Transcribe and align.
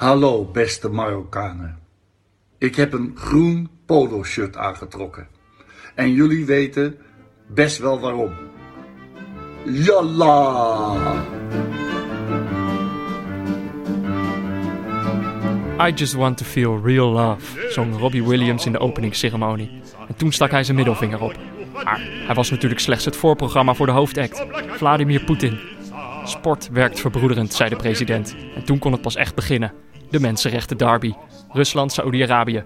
Hallo 0.00 0.44
beste 0.44 0.88
Marokkanen. 0.88 1.78
Ik 2.58 2.76
heb 2.76 2.92
een 2.92 3.12
groen 3.14 3.70
polo 3.86 4.24
shirt 4.24 4.56
aangetrokken. 4.56 5.28
En 5.94 6.12
jullie 6.12 6.46
weten 6.46 6.98
best 7.46 7.78
wel 7.78 8.00
waarom. 8.00 8.32
Yalla! 9.64 10.96
I 15.88 15.92
Just 15.94 16.12
Want 16.12 16.36
to 16.36 16.44
Feel 16.44 16.80
Real 16.84 17.10
Love, 17.10 17.70
zong 17.70 17.96
Robbie 17.96 18.26
Williams 18.26 18.66
in 18.66 18.72
de 18.72 18.78
openingsceremonie. 18.78 19.80
En 20.08 20.14
toen 20.16 20.32
stak 20.32 20.50
hij 20.50 20.64
zijn 20.64 20.76
middelvinger 20.76 21.22
op. 21.22 21.36
Maar 21.84 22.00
hij 22.26 22.34
was 22.34 22.50
natuurlijk 22.50 22.80
slechts 22.80 23.04
het 23.04 23.16
voorprogramma 23.16 23.74
voor 23.74 23.86
de 23.86 23.92
hoofdact, 23.92 24.44
Vladimir 24.66 25.24
Poetin. 25.24 25.58
Sport 26.24 26.68
werkt 26.72 27.00
verbroederend, 27.00 27.52
zei 27.52 27.68
de 27.68 27.76
president. 27.76 28.36
En 28.54 28.64
toen 28.64 28.78
kon 28.78 28.92
het 28.92 29.00
pas 29.00 29.16
echt 29.16 29.34
beginnen. 29.34 29.72
De 30.10 30.20
mensenrechten 30.20 30.76
derby. 30.76 31.12
Rusland-Saoedi-Arabië. 31.52 32.64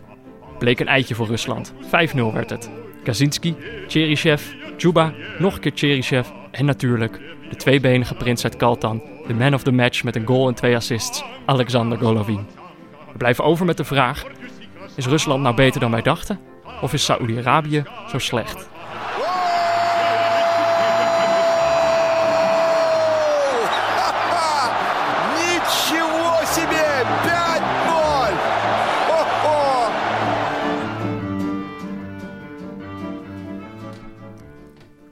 Bleek 0.59 0.81
een 0.81 0.89
eitje 0.89 1.15
voor 1.15 1.27
Rusland. 1.27 1.73
5-0 1.73 1.89
werd 2.33 2.51
het. 2.51 2.71
Kaczynski, 3.03 3.57
Cheryshev, 3.89 4.43
Juba, 4.77 5.15
nog 5.39 5.55
een 5.55 5.61
keer 5.61 5.73
Cheryshev 5.75 6.29
en 6.51 6.65
natuurlijk 6.65 7.21
de 7.51 7.57
tweebenige 7.57 8.15
prins 8.15 8.45
uit 8.45 8.57
Kaltan, 8.57 9.03
de 9.27 9.35
man 9.35 9.55
of 9.55 9.63
the 9.63 9.73
match 9.73 10.05
met 10.05 10.17
een 10.17 10.27
goal 10.27 10.49
en 10.49 10.55
twee 10.55 10.77
assists, 10.77 11.25
Alexander 11.47 11.99
Golovin. 11.99 12.47
We 13.13 13.19
blijven 13.19 13.45
over 13.45 13.67
met 13.67 13.77
de 13.77 13.85
vraag: 13.85 14.25
is 14.97 15.07
Rusland 15.07 15.43
nou 15.43 15.55
beter 15.55 15.81
dan 15.81 15.91
wij 15.91 16.03
dachten? 16.03 16.41
Of 16.81 16.93
is 16.93 17.05
Saoedi-Arabië 17.05 17.83
zo 18.09 18.19
slecht? 18.19 18.69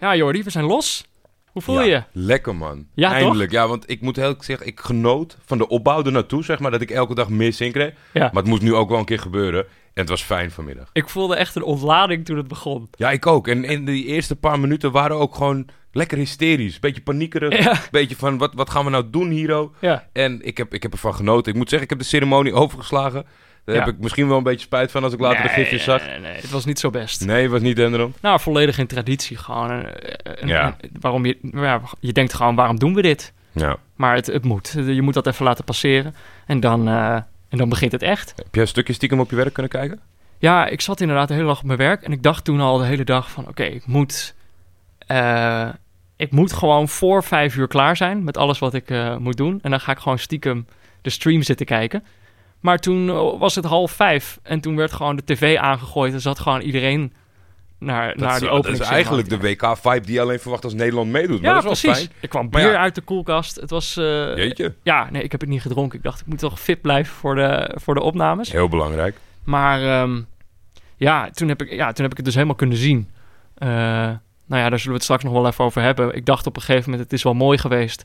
Ja, 0.03 0.17
Jordi, 0.17 0.43
we 0.43 0.51
zijn 0.51 0.65
los. 0.65 1.05
Hoe 1.53 1.63
voel 1.63 1.83
je 1.83 1.91
je? 1.91 2.03
Lekker 2.13 2.57
man. 2.57 2.87
Ja, 2.95 3.13
Eindelijk. 3.13 3.51
Ja, 3.51 3.69
want 3.69 3.91
ik 3.91 4.01
moet 4.01 4.17
heel 4.17 4.25
eerlijk 4.25 4.45
zeggen, 4.45 4.67
ik 4.67 4.81
genoot 4.81 5.37
van 5.45 5.59
de 5.59 5.69
opbouw 5.69 6.05
ernaartoe, 6.05 6.45
zeg 6.45 6.59
maar, 6.59 6.71
dat 6.71 6.81
ik 6.81 6.91
elke 6.91 7.15
dag 7.15 7.29
meer 7.29 7.53
zin 7.53 7.73
kreeg. 7.73 7.93
Ja. 8.13 8.21
Maar 8.21 8.43
het 8.43 8.47
moest 8.47 8.63
nu 8.63 8.75
ook 8.75 8.89
wel 8.89 8.99
een 8.99 9.05
keer 9.05 9.19
gebeuren. 9.19 9.61
En 9.61 10.01
het 10.01 10.09
was 10.09 10.23
fijn 10.23 10.51
vanmiddag. 10.51 10.91
Ik 10.93 11.09
voelde 11.09 11.37
echt 11.37 11.55
een 11.55 11.63
ontlading 11.63 12.25
toen 12.25 12.37
het 12.37 12.49
begon. 12.49 12.89
Ja, 12.97 13.11
ik 13.11 13.27
ook. 13.27 13.49
En 13.49 13.65
in 13.65 13.85
die 13.85 14.05
eerste 14.05 14.37
paar 14.37 14.61
minuten 14.61 14.93
waren 14.93 15.17
ook 15.17 15.35
gewoon 15.35 15.69
lekker 15.93 16.19
hysterisch. 16.19 16.79
Beetje 16.79 17.03
paniekerig. 17.03 17.65
Ja. 17.65 17.81
Beetje 17.91 18.17
van, 18.17 18.39
wat, 18.39 18.55
wat 18.55 18.71
gaan 18.71 18.85
we 18.85 18.91
nou 18.91 19.11
doen, 19.11 19.31
Hiro? 19.31 19.73
Ja. 19.81 20.09
En 20.13 20.43
ik 20.43 20.57
heb, 20.57 20.75
ik 20.75 20.83
heb 20.83 20.93
ervan 20.93 21.15
genoten. 21.15 21.53
Ik 21.53 21.59
moet 21.59 21.69
zeggen, 21.69 21.89
ik 21.89 21.95
heb 21.95 22.03
de 22.03 22.11
ceremonie 22.11 22.53
overgeslagen. 22.53 23.27
Daar 23.65 23.75
Ja. 23.77 23.85
heb 23.85 23.95
ik 23.95 24.01
misschien 24.01 24.29
wel 24.29 24.37
een 24.37 24.43
beetje 24.43 24.61
spijt 24.67 24.91
van 24.91 25.05
als 25.05 25.13
ik 25.13 25.21
later 25.21 25.43
de 25.43 25.49
gifjes 25.49 25.85
zag. 25.85 26.03
Nee, 26.07 26.35
het 26.35 26.51
was 26.51 26.65
niet 26.65 26.79
zo 26.79 26.91
best. 26.91 27.25
Nee, 27.27 27.51
was 27.51 27.61
niet 27.61 27.77
Denderom. 27.77 28.15
Nou, 28.21 28.41
volledig 28.41 28.79
in 28.79 28.87
traditie 28.87 29.37
gewoon. 29.37 29.87
Ja. 30.45 30.77
Waarom 31.01 31.25
je, 31.27 31.39
ja, 31.53 31.81
je 32.01 32.13
denkt 32.13 32.35
gewoon, 32.35 32.55
waarom 32.55 32.79
doen 32.79 32.95
we 32.95 33.03
dit? 33.03 33.33
Ja. 33.53 33.77
Maar 33.97 34.15
het, 34.15 34.27
het 34.27 34.45
moet. 34.45 34.73
Je 34.77 35.03
moet 35.03 35.15
dat 35.15 35.27
even 35.27 35.45
laten 35.45 35.65
passeren. 35.65 36.15
En 36.47 36.61
dan, 36.61 36.89
eh, 36.89 37.15
en 37.49 37.59
dan 37.59 37.69
begint 37.69 37.93
het 37.93 38.03
echt. 38.03 38.33
Heb 38.37 38.47
jij 38.55 38.63
een 38.63 38.69
stukje 38.69 38.93
stiekem 38.93 39.21
op 39.21 39.31
je 39.31 39.37
werk 39.37 39.53
kunnen 39.53 39.73
kijken? 39.73 40.01
Ja, 40.39 40.67
ik 40.67 40.81
zat 40.81 41.01
inderdaad 41.01 41.29
de 41.29 41.35
hele 41.35 41.47
dag 41.47 41.59
op 41.59 41.65
mijn 41.67 41.79
werk. 41.79 42.03
En 42.03 42.13
ik 42.13 42.23
dacht 42.23 42.45
toen 42.45 42.61
al 42.61 42.79
de 42.79 42.85
hele 42.85 43.05
dag 43.05 43.31
van... 43.31 43.49
Oké, 43.49 43.63
ik 43.65 43.87
moet... 43.87 44.35
eh, 45.07 45.69
ik 46.17 46.31
moet 46.31 46.53
gewoon 46.53 46.89
voor 46.89 47.25
vijf 47.25 47.57
uur 47.57 47.69
klaar 47.69 47.97
zijn 47.97 48.25
met 48.25 48.37
alles 48.37 48.59
wat 48.59 48.75
ik 48.75 48.91
eh, 48.91 49.17
moet 49.17 49.37
doen. 49.37 49.59
En 49.63 49.71
dan 49.71 49.81
ga 49.81 49.93
ik 49.93 49.99
gewoon 49.99 50.19
stiekem 50.19 50.67
de 51.03 51.11
stream 51.11 51.43
zitten 51.43 51.67
kijken. 51.67 52.05
Maar 52.63 52.79
toen 52.79 53.09
eh, 53.09 53.39
was 53.39 53.55
het 53.55 53.65
half 53.65 53.91
vijf. 53.93 54.39
En 54.43 54.61
toen 54.61 54.77
werd 54.77 54.93
gewoon 54.93 55.17
de 55.17 55.25
tv 55.25 55.57
aangegooid. 55.57 56.13
En 56.13 56.21
zat 56.21 56.39
gewoon 56.39 56.61
iedereen 56.61 57.13
naar, 57.79 58.09
Dat, 58.09 58.17
naar 58.17 58.33
is, 58.33 58.39
die 58.39 58.49
dat 58.49 58.59
opening. 58.59 58.81
is 58.81 58.87
eigenlijk 58.89 59.29
de 59.29 59.39
WK-vibe 59.39 60.01
die 60.01 60.15
je 60.15 60.21
alleen 60.21 60.39
verwacht 60.41 60.65
als 60.65 60.75
Nederland 60.75 61.11
meedoet. 61.11 61.41
Maar 61.41 61.55
Ja, 61.55 61.61
dat 61.61 61.73
is 61.73 61.83
wel 61.83 61.93
precies. 61.93 62.07
fijn. 62.09 62.21
Er 62.23 62.29
kwam 62.29 62.49
Maar 62.51 62.63
bier 62.63 62.73
ja. 62.73 62.79
uit 62.79 62.95
de 62.95 63.01
koelkast. 63.01 63.57
Het 63.57 63.71
was... 63.71 63.95
Jeetje. 63.95 64.75
ja, 64.83 65.09
nee, 65.11 65.23
ik 65.23 65.31
heb 65.33 65.41
het 65.41 65.49
niet 65.51 65.63
gedronken. 65.63 65.99
Ik 65.99 66.05
dacht, 66.05 66.21
ik 66.21 66.27
moet 66.27 66.39
toch 66.39 66.61
fit 66.61 66.81
blijven 66.81 67.15
voor 67.15 67.35
de, 67.35 67.77
voor 67.81 67.95
de 67.95 68.01
opnames. 68.03 68.53
Heel 68.53 68.69
belangrijk. 68.69 69.17
Maar 69.45 69.83
ehm, 69.83 70.23
ja, 70.97 71.31
toen 71.31 71.49
heb 71.49 71.63
ik, 71.63 71.71
ja, 71.73 71.93
toen 71.93 72.03
heb 72.03 72.11
ik 72.11 72.17
het 72.17 72.27
dus 72.27 72.35
helemaal 72.35 72.57
kunnen 72.57 72.77
zien. 72.77 73.11
Eh, 73.55 73.69
nou 74.47 74.63
ja, 74.63 74.69
daar 74.69 74.79
zullen 74.79 74.87
we 74.87 74.93
het 74.93 75.03
straks 75.03 75.25
nog 75.25 75.33
wel 75.33 75.47
even 75.47 75.65
over 75.65 75.83
hebben. 75.83 76.15
Ik 76.15 76.27
dacht 76.27 76.47
op 76.47 76.57
een 76.57 76.63
gegeven 76.63 76.91
moment, 76.91 77.11
het 77.11 77.19
is 77.19 77.23
wel 77.25 77.35
mooi 77.35 77.59
geweest. 77.59 78.05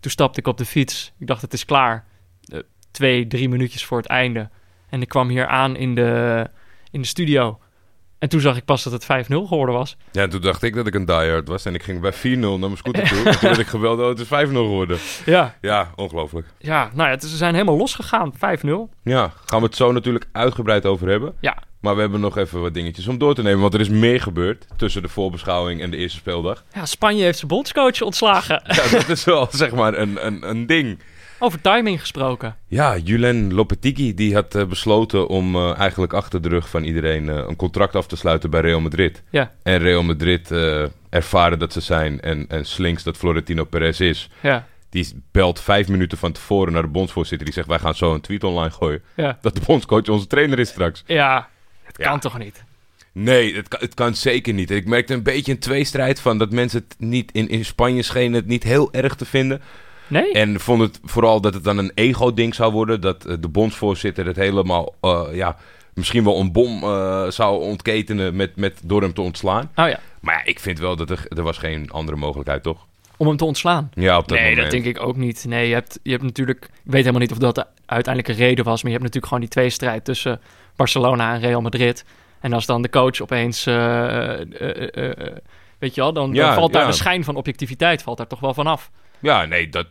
Toen 0.00 0.10
stapte 0.10 0.40
ik 0.40 0.46
op 0.46 0.58
de 0.58 0.64
fiets. 0.64 1.12
Ik 1.18 1.26
dacht, 1.26 1.42
het 1.42 1.52
is 1.52 1.64
klaar. 1.64 2.04
Twee, 2.94 3.26
drie 3.26 3.48
minuutjes 3.48 3.84
voor 3.84 3.96
het 3.98 4.06
einde. 4.06 4.48
En 4.88 5.02
ik 5.02 5.08
kwam 5.08 5.28
hier 5.28 5.46
aan 5.46 5.76
in 5.76 5.94
de, 5.94 6.46
in 6.90 7.00
de 7.00 7.06
studio. 7.06 7.58
En 8.18 8.28
toen 8.30 8.40
zag 8.40 8.56
ik 8.56 8.64
pas 8.64 8.82
dat 8.82 8.92
het 8.92 9.26
5-0 9.26 9.26
geworden 9.28 9.74
was. 9.74 9.96
Ja, 10.12 10.28
toen 10.28 10.40
dacht 10.40 10.62
ik 10.62 10.74
dat 10.74 10.86
ik 10.86 10.94
een 10.94 11.04
diehard 11.04 11.48
was. 11.48 11.64
En 11.64 11.74
ik 11.74 11.82
ging 11.82 12.00
bij 12.00 12.12
4-0 12.14 12.18
naar 12.38 12.58
mijn 12.58 12.76
scooter 12.76 13.08
toe. 13.08 13.18
en 13.24 13.30
toen 13.32 13.40
werd 13.40 13.58
ik 13.58 13.66
gebeld, 13.66 14.00
oh, 14.00 14.08
het 14.08 14.18
is 14.20 14.26
5-0 14.26 14.28
geworden. 14.52 14.98
Ja, 15.26 15.54
Ja, 15.60 15.90
ongelooflijk. 15.96 16.46
ja 16.58 16.90
nou 16.94 17.10
ja, 17.10 17.20
ze 17.20 17.36
zijn 17.36 17.52
helemaal 17.54 17.76
losgegaan. 17.76 18.32
5-0. 18.34 18.38
Ja, 19.02 19.32
gaan 19.44 19.58
we 19.60 19.66
het 19.66 19.76
zo 19.76 19.92
natuurlijk 19.92 20.24
uitgebreid 20.32 20.86
over 20.86 21.08
hebben. 21.08 21.34
Ja, 21.40 21.56
Maar 21.80 21.94
we 21.94 22.00
hebben 22.00 22.20
nog 22.20 22.36
even 22.36 22.60
wat 22.60 22.74
dingetjes 22.74 23.06
om 23.06 23.18
door 23.18 23.34
te 23.34 23.42
nemen. 23.42 23.60
Want 23.60 23.74
er 23.74 23.80
is 23.80 23.88
meer 23.88 24.20
gebeurd 24.20 24.66
tussen 24.76 25.02
de 25.02 25.08
voorbeschouwing 25.08 25.80
en 25.82 25.90
de 25.90 25.96
eerste 25.96 26.18
speeldag. 26.18 26.64
ja, 26.74 26.86
Spanje 26.86 27.22
heeft 27.22 27.38
zijn 27.38 27.50
bondscoach 27.50 28.00
ontslagen. 28.02 28.62
Ja, 28.66 28.88
dat 28.98 29.08
is 29.08 29.24
wel 29.24 29.48
zeg 29.50 29.72
maar 29.72 29.98
een, 29.98 30.26
een, 30.26 30.48
een 30.48 30.66
ding. 30.66 30.98
Over 31.44 31.60
timing 31.60 32.00
gesproken. 32.00 32.56
Ja, 32.68 32.96
Julen 32.96 33.54
Lopetegui 33.54 34.14
die 34.14 34.34
had 34.34 34.54
eh, 34.54 34.64
besloten 34.64 35.28
om 35.28 35.56
eh, 35.56 35.78
eigenlijk 35.78 36.12
achter 36.12 36.42
de 36.42 36.48
rug 36.48 36.68
van 36.68 36.82
iedereen 36.82 37.28
eh, 37.28 37.34
een 37.48 37.56
contract 37.56 37.94
af 37.96 38.06
te 38.06 38.16
sluiten 38.16 38.50
bij 38.50 38.60
Real 38.60 38.80
Madrid. 38.80 39.22
Ja, 39.30 39.52
En 39.62 39.78
Real 39.78 40.02
Madrid 40.02 40.50
ervaren 41.10 41.58
dat 41.58 41.72
ze 41.72 41.80
zijn 41.80 42.20
en, 42.20 42.46
en 42.48 42.66
slinks 42.66 43.02
dat 43.02 43.16
Florentino 43.16 43.64
Perez 43.64 44.00
is. 44.00 44.30
ja, 44.42 44.66
Die 44.90 45.22
belt 45.32 45.60
vijf 45.60 45.88
minuten 45.88 46.18
van 46.18 46.32
tevoren 46.32 46.72
naar 46.72 46.82
de 46.82 46.88
bondsvoorzitter. 46.88 47.44
Die 47.46 47.54
zegt, 47.54 47.68
wij 47.68 47.78
gaan 47.78 47.94
zo 47.94 48.14
een 48.14 48.20
tweet 48.20 48.44
online 48.44 48.70
gooien. 48.70 49.02
ja. 49.14 49.38
Dat 49.40 49.54
de 49.54 49.62
bondscoach 49.66 50.08
onze 50.08 50.26
trainer 50.26 50.58
is 50.58 50.68
straks. 50.68 51.02
Ja, 51.06 51.48
het 51.82 51.96
kan 51.96 52.20
toch 52.20 52.38
niet? 52.38 52.64
Nee, 53.12 53.54
het 53.56 53.68
kan, 53.68 53.80
het 53.80 53.94
kan 53.94 54.14
zeker 54.14 54.52
niet. 54.54 54.70
Ik 54.70 54.86
merkte 54.86 55.14
een 55.14 55.22
beetje 55.22 55.52
een 55.52 55.58
tweestrijd 55.58 56.20
van 56.20 56.38
dat 56.38 56.50
mensen 56.50 56.84
het 56.88 56.94
niet... 56.98 57.32
In, 57.32 57.48
in 57.48 57.64
Spanje 57.64 58.02
schenen 58.02 58.32
het 58.34 58.46
niet 58.46 58.62
heel 58.62 58.92
erg 58.92 59.14
te 59.14 59.24
vinden. 59.24 59.62
Nee? 60.06 60.32
En 60.32 60.60
vonden 60.60 60.86
het 60.86 61.00
vooral 61.04 61.40
dat 61.40 61.54
het 61.54 61.64
dan 61.64 61.78
een 61.78 61.92
ego-ding 61.94 62.54
zou 62.54 62.72
worden. 62.72 63.00
Dat 63.00 63.24
eh, 63.24 63.34
de 63.40 63.48
bondsvoorzitter 63.48 64.26
het 64.26 64.36
helemaal... 64.36 64.94
eh, 65.00 65.22
ja, 65.32 65.56
misschien 65.94 66.24
wel 66.24 66.40
een 66.40 66.52
bom 66.52 66.82
eh, 66.82 67.26
zou 67.28 67.62
ontketenen 67.62 68.36
met, 68.36 68.56
met, 68.56 68.80
door 68.84 69.02
hem 69.02 69.14
te 69.14 69.20
ontslaan. 69.20 69.70
Oh 69.74 69.88
ja, 69.88 69.98
Maar 70.20 70.34
ja, 70.34 70.44
ik 70.44 70.60
vind 70.60 70.78
wel 70.78 70.96
dat 70.96 71.10
er, 71.10 71.26
er 71.28 71.42
was 71.42 71.58
geen 71.58 71.90
andere 71.90 72.16
mogelijkheid, 72.16 72.62
toch? 72.62 72.86
om 73.16 73.26
hem 73.26 73.36
te 73.36 73.44
ontslaan. 73.44 73.90
Ja, 73.94 74.18
op 74.18 74.28
dat 74.28 74.38
nee, 74.38 74.48
moment. 74.48 74.62
dat 74.62 74.82
denk 74.82 74.96
ik 74.96 75.02
ook 75.06 75.16
niet. 75.16 75.44
Nee, 75.48 75.68
je 75.68 75.74
hebt, 75.74 75.98
je 76.02 76.10
hebt 76.10 76.22
natuurlijk... 76.22 76.64
Ik 76.64 76.70
weet 76.90 77.00
helemaal 77.00 77.20
niet 77.20 77.32
of 77.32 77.38
dat 77.38 77.54
de 77.54 77.66
uiteindelijke 77.86 78.42
reden 78.44 78.64
was... 78.64 78.82
maar 78.82 78.92
je 78.92 78.98
hebt 78.98 79.02
natuurlijk 79.14 79.32
gewoon 79.32 79.40
die 79.40 79.48
tweestrijd 79.50 80.04
tussen 80.04 80.40
Barcelona 80.76 81.34
en 81.34 81.40
Real 81.40 81.60
Madrid. 81.60 82.04
En 82.40 82.52
als 82.52 82.66
dan 82.66 82.82
de 82.82 82.90
coach 82.90 83.20
opeens... 83.20 83.66
eh, 83.66 84.40
eh, 84.40 84.40
eh, 84.60 85.10
eh, 85.10 85.36
weet 85.78 85.94
je 85.94 86.00
wel, 86.00 86.12
dan, 86.12 86.32
dan 86.32 86.54
valt 86.54 86.72
daar 86.72 86.82
ja. 86.82 86.88
de 86.88 86.94
schijn 86.94 87.24
van 87.24 87.36
objectiviteit 87.36 88.02
valt 88.02 88.16
daar 88.16 88.26
toch 88.26 88.40
wel 88.40 88.54
van 88.54 88.66
af. 88.66 88.90
Ja, 89.24 89.44
nee, 89.44 89.68
dat, 89.68 89.86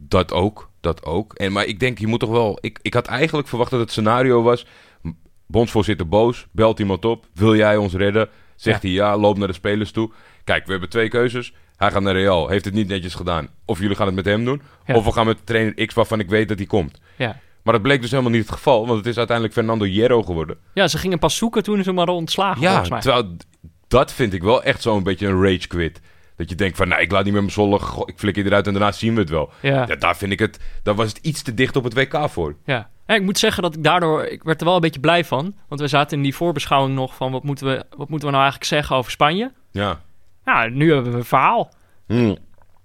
dat 0.00 0.32
ook. 0.32 0.70
Dat 0.80 1.04
ook. 1.04 1.34
En, 1.34 1.52
maar 1.52 1.64
ik 1.64 1.80
denk, 1.80 1.98
je 1.98 2.06
moet 2.06 2.20
toch 2.20 2.30
wel... 2.30 2.58
Ik, 2.60 2.78
ik 2.82 2.94
had 2.94 3.06
eigenlijk 3.06 3.48
verwacht 3.48 3.70
dat 3.70 3.80
het 3.80 3.90
scenario 3.90 4.42
was... 4.42 4.66
Bondsvoorzitter 5.46 6.08
boos, 6.08 6.46
belt 6.52 6.78
iemand 6.78 7.04
op. 7.04 7.26
Wil 7.34 7.56
jij 7.56 7.76
ons 7.76 7.94
redden? 7.94 8.28
Zegt 8.56 8.82
hij 8.82 8.90
ja, 8.90 9.16
loop 9.18 9.38
naar 9.38 9.46
de 9.46 9.52
spelers 9.52 9.90
toe. 9.90 10.10
Kijk, 10.44 10.64
we 10.64 10.70
hebben 10.70 10.88
twee 10.88 11.08
keuzes. 11.08 11.52
Hij 11.76 11.90
gaat 11.90 12.02
naar 12.02 12.14
Real, 12.14 12.48
heeft 12.48 12.64
het 12.64 12.74
niet 12.74 12.88
netjes 12.88 13.14
gedaan. 13.14 13.48
Of 13.64 13.78
jullie 13.80 13.96
gaan 13.96 14.06
het 14.06 14.14
met 14.14 14.24
hem 14.24 14.44
doen. 14.44 14.62
Ja. 14.86 14.94
Of 14.94 15.04
we 15.04 15.12
gaan 15.12 15.26
met 15.26 15.46
trainer 15.46 15.86
X 15.86 15.94
waarvan 15.94 16.20
ik 16.20 16.28
weet 16.28 16.48
dat 16.48 16.58
hij 16.58 16.66
komt. 16.66 17.00
Ja. 17.16 17.40
Maar 17.62 17.72
dat 17.72 17.82
bleek 17.82 18.00
dus 18.00 18.10
helemaal 18.10 18.32
niet 18.32 18.42
het 18.42 18.52
geval. 18.52 18.86
Want 18.86 18.98
het 18.98 19.06
is 19.06 19.16
uiteindelijk 19.16 19.56
Fernando 19.56 19.84
Hierro 19.84 20.22
geworden. 20.22 20.58
ja, 20.74 20.88
ze 20.88 20.98
gingen 20.98 21.18
pas 21.18 21.36
zoeken 21.36 21.62
toen 21.62 21.82
ze 21.82 21.92
maar 21.92 22.08
ontslagen, 22.08 22.60
Ja, 22.60 22.68
volgens 22.68 22.90
mij. 22.90 23.00
terwijl 23.00 23.36
dat 23.88 24.12
vind 24.12 24.32
ik 24.32 24.42
wel 24.42 24.62
echt 24.62 24.82
zo'n 24.82 25.02
beetje 25.02 25.26
een 25.26 25.42
rage 25.42 25.66
quit. 25.66 26.00
Dat 26.38 26.48
je 26.48 26.54
denkt 26.54 26.76
van, 26.76 26.88
nou, 26.88 27.02
ik 27.02 27.10
laat 27.10 27.24
niet 27.24 27.32
meer 27.32 27.42
mijn 27.42 27.52
zollen, 27.52 27.80
ik 28.04 28.18
flik 28.18 28.36
je 28.36 28.44
eruit 28.44 28.66
en 28.66 28.72
daarna 28.72 28.92
zien 28.92 29.14
we 29.14 29.20
het 29.20 29.30
wel. 29.30 29.50
Ja. 29.60 29.84
Ja, 29.88 29.96
daar 29.96 30.16
vind 30.16 30.32
ik 30.32 30.38
het, 30.38 30.58
daar 30.82 30.94
was 30.94 31.08
het 31.08 31.18
iets 31.18 31.42
te 31.42 31.54
dicht 31.54 31.76
op 31.76 31.84
het 31.84 31.94
WK 31.94 32.28
voor. 32.28 32.56
Ja. 32.64 32.90
En 33.06 33.16
ik 33.16 33.22
moet 33.22 33.38
zeggen 33.38 33.62
dat 33.62 33.76
ik 33.76 33.84
daardoor... 33.84 34.24
Ik 34.24 34.42
werd 34.42 34.60
er 34.60 34.66
wel 34.66 34.74
een 34.74 34.80
beetje 34.80 35.00
blij 35.00 35.24
van. 35.24 35.54
Want 35.68 35.80
we 35.80 35.88
zaten 35.88 36.16
in 36.16 36.22
die 36.22 36.34
voorbeschouwing 36.34 36.94
nog 36.94 37.14
van... 37.14 37.32
wat 37.32 37.42
moeten 37.42 37.66
we, 37.66 37.84
wat 37.96 38.08
moeten 38.08 38.28
we 38.28 38.34
nou 38.34 38.42
eigenlijk 38.42 38.64
zeggen 38.64 38.96
over 38.96 39.10
Spanje? 39.10 39.52
Ja. 39.70 40.00
Nou, 40.44 40.70
nu 40.70 40.92
hebben 40.92 41.12
we 41.12 41.18
een 41.18 41.24
verhaal. 41.24 41.72
Hmm. 42.06 42.36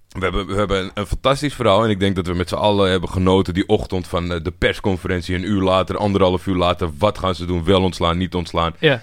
We 0.08 0.20
hebben, 0.20 0.46
we 0.46 0.54
hebben 0.54 0.80
een, 0.80 0.90
een 0.94 1.06
fantastisch 1.06 1.54
verhaal 1.54 1.84
en 1.84 1.90
ik 1.90 2.00
denk 2.00 2.16
dat 2.16 2.26
we 2.26 2.34
met 2.34 2.48
z'n 2.48 2.54
allen 2.54 2.90
hebben 2.90 3.08
genoten 3.08 3.54
die 3.54 3.68
ochtend 3.68 4.06
van 4.06 4.32
eh, 4.32 4.42
de 4.42 4.50
persconferentie. 4.50 5.34
Een 5.34 5.50
uur 5.50 5.62
later, 5.62 5.96
anderhalf 5.96 6.46
uur 6.46 6.56
later, 6.56 6.90
wat 6.98 7.18
gaan 7.18 7.34
ze 7.34 7.46
doen? 7.46 7.64
Wel 7.64 7.82
ontslaan, 7.82 8.18
niet 8.18 8.34
ontslaan. 8.34 8.74
Ja. 8.78 9.02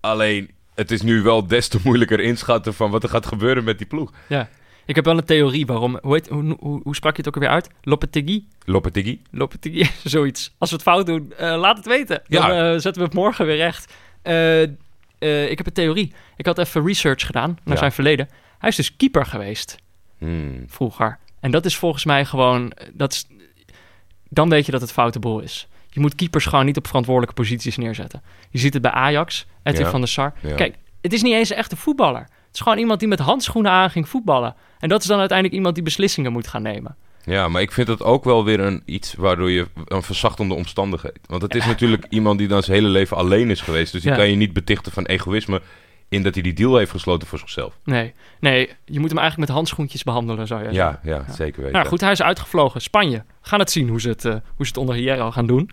Alleen, 0.00 0.50
het 0.74 0.90
is 0.90 1.02
nu 1.02 1.22
wel 1.22 1.46
des 1.46 1.68
te 1.68 1.78
moeilijker 1.84 2.20
inschatten 2.20 2.74
van 2.74 2.90
wat 2.90 3.02
er 3.02 3.08
gaat 3.08 3.26
gebeuren 3.26 3.64
met 3.64 3.78
die 3.78 3.86
ploeg. 3.86 4.12
Ja. 4.28 4.48
Ik 4.86 4.94
heb 4.94 5.04
wel 5.04 5.16
een 5.18 5.24
theorie 5.24 5.66
waarom... 5.66 5.98
Hoe, 6.02 6.12
heet, 6.14 6.28
hoe, 6.28 6.56
hoe, 6.60 6.80
hoe 6.82 6.94
sprak 6.94 7.12
je 7.12 7.18
het 7.22 7.28
ook 7.28 7.34
alweer 7.34 7.50
uit? 7.50 7.68
Lopetegui? 7.82 8.46
Lopetegui. 8.64 9.22
Lopetegui, 9.30 9.90
zoiets. 10.04 10.54
Als 10.58 10.70
we 10.70 10.76
het 10.76 10.84
fout 10.84 11.06
doen, 11.06 11.32
eh, 11.36 11.56
laat 11.58 11.76
het 11.76 11.86
weten. 11.86 12.22
Dan 12.28 12.42
Ja. 12.54 12.72
eh, 12.72 12.72
zetten 12.72 12.94
we 12.94 13.02
het 13.02 13.14
morgen 13.14 13.46
weer 13.46 13.56
recht. 13.56 13.92
Eh, 14.22 14.62
ik 15.50 15.58
heb 15.58 15.66
een 15.66 15.72
theorie. 15.72 16.12
Ik 16.36 16.46
had 16.46 16.58
even 16.58 16.86
research 16.86 17.26
gedaan 17.26 17.48
naar 17.64 17.74
Ja. 17.74 17.80
zijn 17.80 17.92
verleden. 17.92 18.28
Hij 18.58 18.68
is 18.68 18.76
dus 18.76 18.96
keeper 18.96 19.26
geweest 19.26 19.76
Hmm. 20.18 20.64
vroeger. 20.68 21.18
En 21.40 21.50
dat 21.50 21.64
is 21.64 21.76
volgens 21.76 22.04
mij 22.04 22.24
gewoon... 22.24 22.72
Dat 22.92 23.12
is, 23.12 23.26
dan 24.28 24.48
weet 24.48 24.66
je 24.66 24.72
dat 24.72 24.80
het 24.80 24.92
foute 24.92 25.18
boel 25.18 25.40
is. 25.40 25.68
Je 25.94 26.00
moet 26.00 26.14
keepers 26.14 26.44
gewoon 26.46 26.64
niet 26.64 26.76
op 26.76 26.86
verantwoordelijke 26.86 27.34
posities 27.34 27.76
neerzetten. 27.76 28.22
Je 28.50 28.58
ziet 28.58 28.72
het 28.72 28.82
bij 28.82 28.90
Ajax, 28.90 29.46
Edwin 29.62 29.84
Ja. 29.84 29.90
van 29.90 30.00
der 30.00 30.08
Sar. 30.08 30.32
Ja. 30.40 30.54
Kijk, 30.54 30.74
het 31.00 31.12
is 31.12 31.22
niet 31.22 31.32
eens 31.34 31.50
een 31.50 31.56
echte 31.56 31.76
voetballer. 31.76 32.20
Het 32.20 32.54
is 32.54 32.60
gewoon 32.60 32.78
iemand 32.78 32.98
die 33.00 33.08
met 33.08 33.18
handschoenen 33.18 33.70
aan 33.72 33.90
ging 33.90 34.08
voetballen. 34.08 34.54
En 34.78 34.88
dat 34.88 35.00
is 35.00 35.06
dan 35.06 35.18
uiteindelijk 35.18 35.56
iemand 35.56 35.74
die 35.74 35.84
beslissingen 35.84 36.32
moet 36.32 36.46
gaan 36.48 36.62
nemen. 36.62 36.96
Ja, 37.24 37.48
maar 37.48 37.62
ik 37.62 37.72
vind 37.72 37.88
het 37.88 38.02
ook 38.02 38.24
wel 38.24 38.44
weer 38.44 38.60
een 38.60 38.82
iets 38.84 39.14
waardoor 39.14 39.50
je 39.50 39.66
een 39.84 40.02
verzachtende 40.02 40.54
omstandigheid. 40.54 41.18
Want 41.26 41.42
het 41.42 41.54
is 41.54 41.66
natuurlijk 41.66 42.06
iemand 42.08 42.38
die 42.38 42.48
dan 42.48 42.62
zijn 42.62 42.76
hele 42.76 42.88
leven 42.90 43.16
alleen 43.16 43.50
is 43.50 43.60
geweest. 43.60 43.92
Dus 43.92 44.02
die 44.02 44.10
Ja. 44.10 44.16
kan 44.16 44.28
je 44.28 44.36
niet 44.36 44.52
betichten 44.52 44.92
van 44.92 45.04
egoïsme 45.06 45.60
in 46.08 46.22
dat 46.22 46.34
hij 46.34 46.42
die 46.42 46.52
deal 46.52 46.76
heeft 46.76 46.90
gesloten 46.90 47.28
voor 47.28 47.38
zichzelf. 47.38 47.78
Nee, 47.84 48.12
nee, 48.40 48.70
je 48.84 49.00
moet 49.00 49.08
hem 49.08 49.18
eigenlijk 49.18 49.48
met 49.48 49.56
handschoentjes 49.56 50.02
behandelen, 50.02 50.46
zou 50.46 50.62
je 50.68 50.74
zeggen. 50.74 51.00
Ja, 51.04 51.16
ja, 51.26 51.32
zeker 51.32 51.60
weten. 51.60 51.72
Nou 51.76 51.86
goed, 51.86 52.00
hij 52.00 52.10
is 52.12 52.22
uitgevlogen. 52.22 52.80
Spanje. 52.80 53.24
Gaan 53.40 53.58
het 53.58 53.70
zien 53.70 53.88
hoe 53.88 54.00
ze 54.00 54.08
het, 54.08 54.24
eh, 54.24 54.32
hoe 54.32 54.40
ze 54.66 54.66
het 54.66 54.76
onder 54.76 54.94
Hierro 54.94 55.30
gaan 55.30 55.46
doen. 55.46 55.70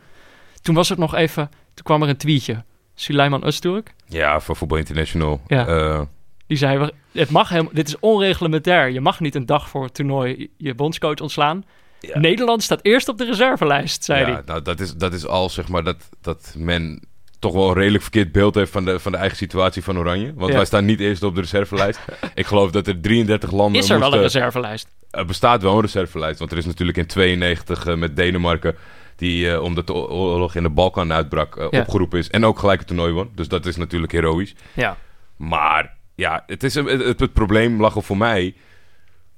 Toen 0.62 0.76
was 0.76 0.90
het 0.90 0.98
nog 0.98 1.16
even... 1.16 1.50
Toen 1.74 1.84
kwam 1.86 2.02
er 2.04 2.10
een 2.10 2.18
tweetje. 2.18 2.64
Suleiman 2.96 3.44
Öztürk. 3.44 3.94
Ja, 4.08 4.40
voor 4.40 4.56
Voetbal 4.56 4.78
International. 4.78 5.42
Ja. 5.48 5.68
Eh, 5.68 6.02
Die 6.48 6.58
zei, 6.58 6.90
het 7.12 7.30
mag 7.30 7.50
helemaal, 7.50 7.72
dit 7.74 7.88
is 7.88 8.00
onreglementair. 8.00 8.90
Je 8.90 9.02
mag 9.02 9.20
niet 9.20 9.36
een 9.36 9.46
dag 9.46 9.70
voor 9.70 9.84
het 9.84 9.94
toernooi 9.94 10.50
je- 10.58 10.76
bondscoach 10.76 11.20
ontslaan. 11.20 11.64
Ja. 12.00 12.20
Nederland 12.20 12.64
staat 12.64 12.80
eerst 12.82 13.08
op 13.08 13.18
de 13.18 13.26
reservelijst, 13.26 14.04
zei 14.04 14.20
ja, 14.20 14.32
hij. 14.34 14.42
nou, 14.46 14.62
dat 14.62 14.80
is, 14.80 14.94
dat 14.94 15.14
is 15.14 15.26
al 15.28 15.50
zeg 15.50 15.68
maar 15.68 15.84
dat, 15.84 16.10
dat 16.22 16.54
men 16.58 17.04
toch 17.40 17.54
wel 17.54 17.68
een 17.68 17.74
redelijk 17.74 18.02
verkeerd 18.04 18.32
beeld 18.32 18.56
heeft 18.56 18.72
van 18.72 18.86
de, 18.86 19.00
van 19.00 19.12
de 19.12 19.18
eigen 19.18 19.38
situatie 19.38 19.84
van 19.84 19.98
Oranje. 19.98 20.34
Want 20.36 20.50
Ja. 20.50 20.56
wij 20.56 20.66
staan 20.66 20.86
niet 20.86 21.00
eerst 21.00 21.24
op 21.24 21.36
de 21.36 21.42
reservelijst. 21.42 22.00
ik 22.34 22.46
geloof 22.46 22.72
dat 22.72 22.88
er 22.88 23.02
33 23.02 23.52
landen 23.52 23.82
Is 23.82 23.90
er 23.90 24.00
wel 24.00 24.14
een 24.14 24.22
reservelijst? 24.22 24.88
Er 25.12 25.26
bestaat 25.26 25.62
wel 25.62 25.76
een 25.76 25.82
reservelijst, 25.82 26.40
want 26.40 26.52
er 26.52 26.58
is 26.58 26.66
natuurlijk 26.66 26.98
in 26.98 27.06
92 27.06 27.86
eh, 27.86 27.96
met 27.96 28.16
Denemarken, 28.16 28.76
die 29.20 29.52
eh, 29.52 29.62
omdat 29.62 29.88
de 29.88 29.94
oorlog 29.94 30.56
in 30.56 30.64
de 30.64 30.70
Balkan 30.70 31.14
uitbrak, 31.14 31.56
eh, 31.58 31.68
Ja. 31.70 31.80
opgeroepen 31.80 32.20
is 32.20 32.30
en 32.30 32.46
ook 32.46 32.60
gelijk 32.60 32.80
het 32.80 32.88
toernooi 32.88 33.14
won. 33.14 33.30
Dus 33.36 33.48
dat 33.48 33.66
is 33.66 33.76
natuurlijk 33.76 34.12
heroïsch. 34.12 34.54
Ja. 34.74 34.98
Maar 35.36 35.96
ja, 36.16 36.44
het, 36.48 36.64
is, 36.64 36.76
het, 36.76 37.04
het, 37.04 37.20
het 37.20 37.34
probleem 37.34 37.82
lag 37.82 37.96
er 37.96 38.04
voor 38.04 38.18
mij 38.18 38.56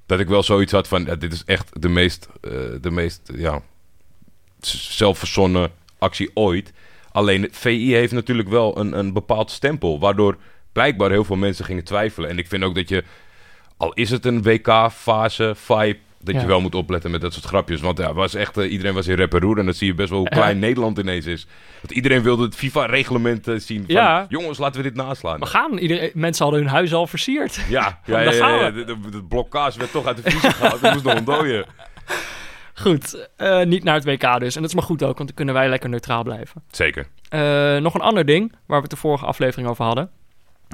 dat 0.06 0.19
ik 0.19 0.28
wel 0.28 0.44
zoiets 0.44 0.72
had 0.72 0.88
van, 0.88 1.04
dit 1.04 1.33
is 1.33 1.44
echt 1.45 1.81
de 1.81 1.89
meest, 1.89 2.30
eh, 2.42 2.51
de 2.81 2.92
meest 2.92 3.31
ja, 3.36 3.62
zelfverzonnen 4.62 5.72
actie 6.00 6.31
ooit. 6.33 6.74
Alleen 7.12 7.42
het 7.42 7.57
VI 7.57 7.94
heeft 7.94 8.13
natuurlijk 8.13 8.50
wel 8.50 8.78
een, 8.78 8.98
een 8.98 9.13
bepaald 9.13 9.51
stempel, 9.51 10.00
waardoor 10.00 10.38
blijkbaar 10.72 11.10
heel 11.10 11.24
veel 11.24 11.36
mensen 11.36 11.66
gingen 11.66 11.83
twijfelen. 11.83 12.30
En 12.30 12.38
ik 12.38 12.48
vind 12.48 12.63
ook 12.63 12.75
dat 12.75 12.89
je, 12.89 13.04
al 13.78 13.94
is 13.94 14.10
het 14.10 14.25
een 14.25 14.42
WK-fase, 14.42 15.54
vibe, 15.56 15.98
dat 16.23 16.35
Ja. 16.35 16.41
je 16.41 16.47
wel 16.47 16.62
moet 16.62 16.75
opletten 16.75 17.12
met 17.12 17.21
dat 17.21 17.33
soort 17.33 17.45
grapjes. 17.45 17.81
Want 17.81 17.97
ja, 17.97 18.13
was 18.13 18.33
echt, 18.33 18.57
eh, 18.57 18.71
iedereen 18.71 18.94
was 18.94 19.07
in 19.07 19.15
rep 19.15 19.33
en 19.33 19.39
roer 19.39 19.57
en 19.57 19.65
dan 19.65 19.73
zie 19.73 19.88
je 19.88 19.94
best 19.94 20.09
wel 20.09 20.19
hoe 20.19 20.29
klein 20.29 20.59
Nederland 20.59 20.97
ineens 20.97 21.25
is. 21.25 21.47
Want 21.81 21.91
iedereen 21.94 22.21
wilde 22.21 22.44
het 22.44 22.56
FIFA-reglement 22.56 23.47
eh, 23.47 23.56
zien 23.57 23.83
van, 23.85 23.95
Ja. 23.95 24.25
jongens, 24.29 24.57
laten 24.57 24.81
we 24.81 24.88
dit 24.88 24.95
naslaan. 24.97 25.39
We 25.39 25.45
gaan. 25.45 25.77
Iedereen, 25.77 26.12
mensen 26.13 26.44
hadden 26.44 26.63
hun 26.63 26.71
huis 26.73 26.94
al 26.94 27.07
versierd. 27.07 27.59
Ja, 27.69 28.00
ja, 28.06 28.19
ja. 28.31 28.71
De, 28.71 28.83
de, 28.83 29.09
de 29.12 29.23
blokkaas 29.23 29.75
werd 29.75 29.91
toch 29.91 30.06
uit 30.06 30.15
de 30.15 30.21
vriezer 30.29 30.51
gehaald. 30.51 30.81
Dat 30.81 30.91
moest 30.94 31.06
nog 31.06 31.15
ontdooien. 31.18 31.65
Goed, 32.73 33.27
eh, 33.38 33.63
niet 33.63 33.83
naar 33.83 33.95
het 33.95 34.06
WK 34.06 34.39
dus. 34.39 34.56
En 34.56 34.62
dat 34.62 34.69
is 34.69 34.75
maar 34.75 34.85
goed 34.85 35.03
ook, 35.03 35.15
want 35.18 35.27
dan 35.27 35.35
kunnen 35.35 35.53
wij 35.53 35.69
lekker 35.69 35.89
neutraal 35.89 36.23
blijven. 36.23 36.63
Zeker. 36.71 37.07
Nog 37.81 37.94
een 37.94 38.01
ander 38.01 38.25
ding, 38.25 38.51
waar 38.51 38.77
we 38.77 38.81
het 38.81 38.89
de 38.89 38.95
vorige 38.97 39.25
aflevering 39.25 39.68
over 39.69 39.85
hadden. 39.85 40.09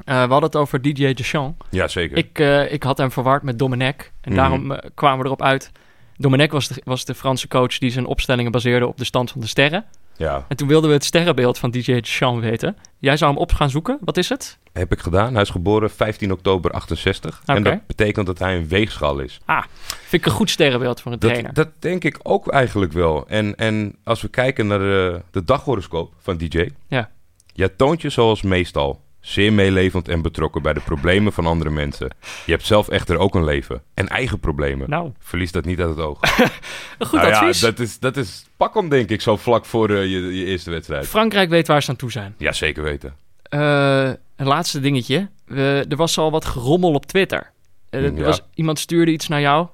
Eh, 0.04 0.14
we 0.14 0.30
hadden 0.30 0.42
het 0.42 0.56
over 0.56 0.82
Didier 0.82 1.14
Deschamps. 1.14 1.66
Ja, 1.70 1.88
zeker. 1.88 2.16
Ik, 2.16 2.38
eh, 2.38 2.72
ik 2.72 2.82
had 2.82 2.98
hem 2.98 3.10
verward 3.10 3.42
met 3.42 3.58
Domenech. 3.58 3.96
En 4.20 4.32
Mhm. 4.32 4.34
daarom 4.34 4.72
eh, 4.72 4.90
kwamen 4.94 5.18
we 5.18 5.24
erop 5.24 5.42
uit. 5.42 5.70
Domenech 6.16 6.50
was 6.50 6.68
de, 6.68 6.80
was 6.84 7.04
de 7.04 7.14
Franse 7.14 7.48
coach 7.48 7.78
die 7.78 7.90
zijn 7.90 8.06
opstellingen 8.06 8.52
baseerde 8.52 8.86
op 8.86 8.96
de 8.96 9.04
stand 9.04 9.30
van 9.30 9.40
de 9.40 9.46
sterren. 9.46 9.84
Ja, 10.16 10.44
En 10.48 10.56
toen 10.56 10.68
wilden 10.68 10.88
we 10.88 10.94
het 10.96 11.04
sterrenbeeld 11.04 11.58
van 11.58 11.70
DJ 11.70 11.92
Deschamps 11.92 12.40
weten. 12.40 12.76
Jij 12.98 13.16
zou 13.16 13.30
hem 13.30 13.40
op 13.40 13.52
gaan 13.52 13.70
zoeken. 13.70 13.98
Wat 14.00 14.16
is 14.16 14.28
het? 14.28 14.58
heb 14.72 14.92
ik 14.92 14.98
gedaan. 15.00 15.32
Hij 15.32 15.42
is 15.42 15.50
geboren 15.50 15.90
15 15.90 16.32
oktober 16.32 16.70
68. 16.70 17.42
En 17.44 17.62
dat 17.62 17.86
betekent 17.86 18.26
dat 18.26 18.38
hij 18.38 18.56
een 18.56 18.68
weegschaal 18.68 19.18
is. 19.18 19.40
Ah, 19.44 19.62
vind 19.86 20.22
ik 20.22 20.26
een 20.26 20.36
goed 20.36 20.50
sterrenbeeld 20.50 21.00
voor 21.00 21.12
een 21.12 21.18
trainer. 21.18 21.54
Dat, 21.54 21.54
dat 21.54 21.68
denk 21.78 22.04
ik 22.04 22.18
ook 22.22 22.48
eigenlijk 22.48 22.92
wel. 22.92 23.24
En, 23.28 23.56
en 23.56 23.96
als 24.04 24.22
we 24.22 24.28
kijken 24.28 24.66
naar 24.66 24.78
de, 24.78 25.22
de 25.30 25.44
daghoroscoop 25.44 26.12
van 26.18 26.36
DJ. 26.36 26.68
Ja. 26.88 27.10
Jij 27.52 27.68
toont 27.68 28.02
je 28.02 28.10
zoals 28.10 28.42
meestal. 28.42 29.00
Zeer 29.28 29.52
meelevend 29.52 30.08
en 30.08 30.22
betrokken 30.22 30.62
bij 30.62 30.72
de 30.72 30.80
problemen 30.80 31.32
van 31.32 31.46
andere 31.46 31.70
mensen. 31.70 32.10
Je 32.46 32.52
hebt 32.52 32.66
zelf 32.66 32.88
echter 32.88 33.16
ook 33.18 33.34
een 33.34 33.44
leven. 33.44 33.82
En 33.94 34.08
eigen 34.08 34.38
problemen. 34.40 34.90
Nou, 34.90 35.10
Verlies 35.18 35.52
dat 35.52 35.64
niet 35.64 35.80
uit 35.80 35.88
het 35.88 35.98
oog. 35.98 36.18
een 36.98 37.06
goed 37.06 37.18
Nou 37.20 37.30
ja, 37.32 37.38
advies. 37.38 37.60
dat 37.60 37.78
is, 37.78 37.98
dat 37.98 38.16
is 38.16 38.44
pak 38.56 38.74
hem 38.74 38.88
denk 38.88 39.10
ik 39.10 39.20
zo 39.20 39.36
vlak 39.36 39.64
voor 39.64 39.90
eh, 39.90 40.02
je, 40.02 40.36
je 40.38 40.44
eerste 40.44 40.70
wedstrijd. 40.70 41.06
Frankrijk 41.06 41.50
weet 41.50 41.66
waar 41.66 41.82
ze 41.82 41.90
aan 41.90 41.96
toe 41.96 42.10
zijn. 42.10 42.34
Ja, 42.38 42.52
zeker 42.52 42.82
weten. 42.82 43.14
Eh, 43.42 44.10
een 44.36 44.46
laatste 44.46 44.80
dingetje. 44.80 45.28
We, 45.46 45.86
er 45.88 45.96
was 45.96 46.18
al 46.18 46.30
wat 46.30 46.44
gerommel 46.44 46.92
op 46.92 47.06
Twitter. 47.06 47.50
Eh, 47.90 48.04
er 48.04 48.14
Ja. 48.16 48.22
was, 48.24 48.40
iemand 48.54 48.78
stuurde 48.78 49.10
iets 49.12 49.28
naar 49.28 49.40
jou. 49.40 49.66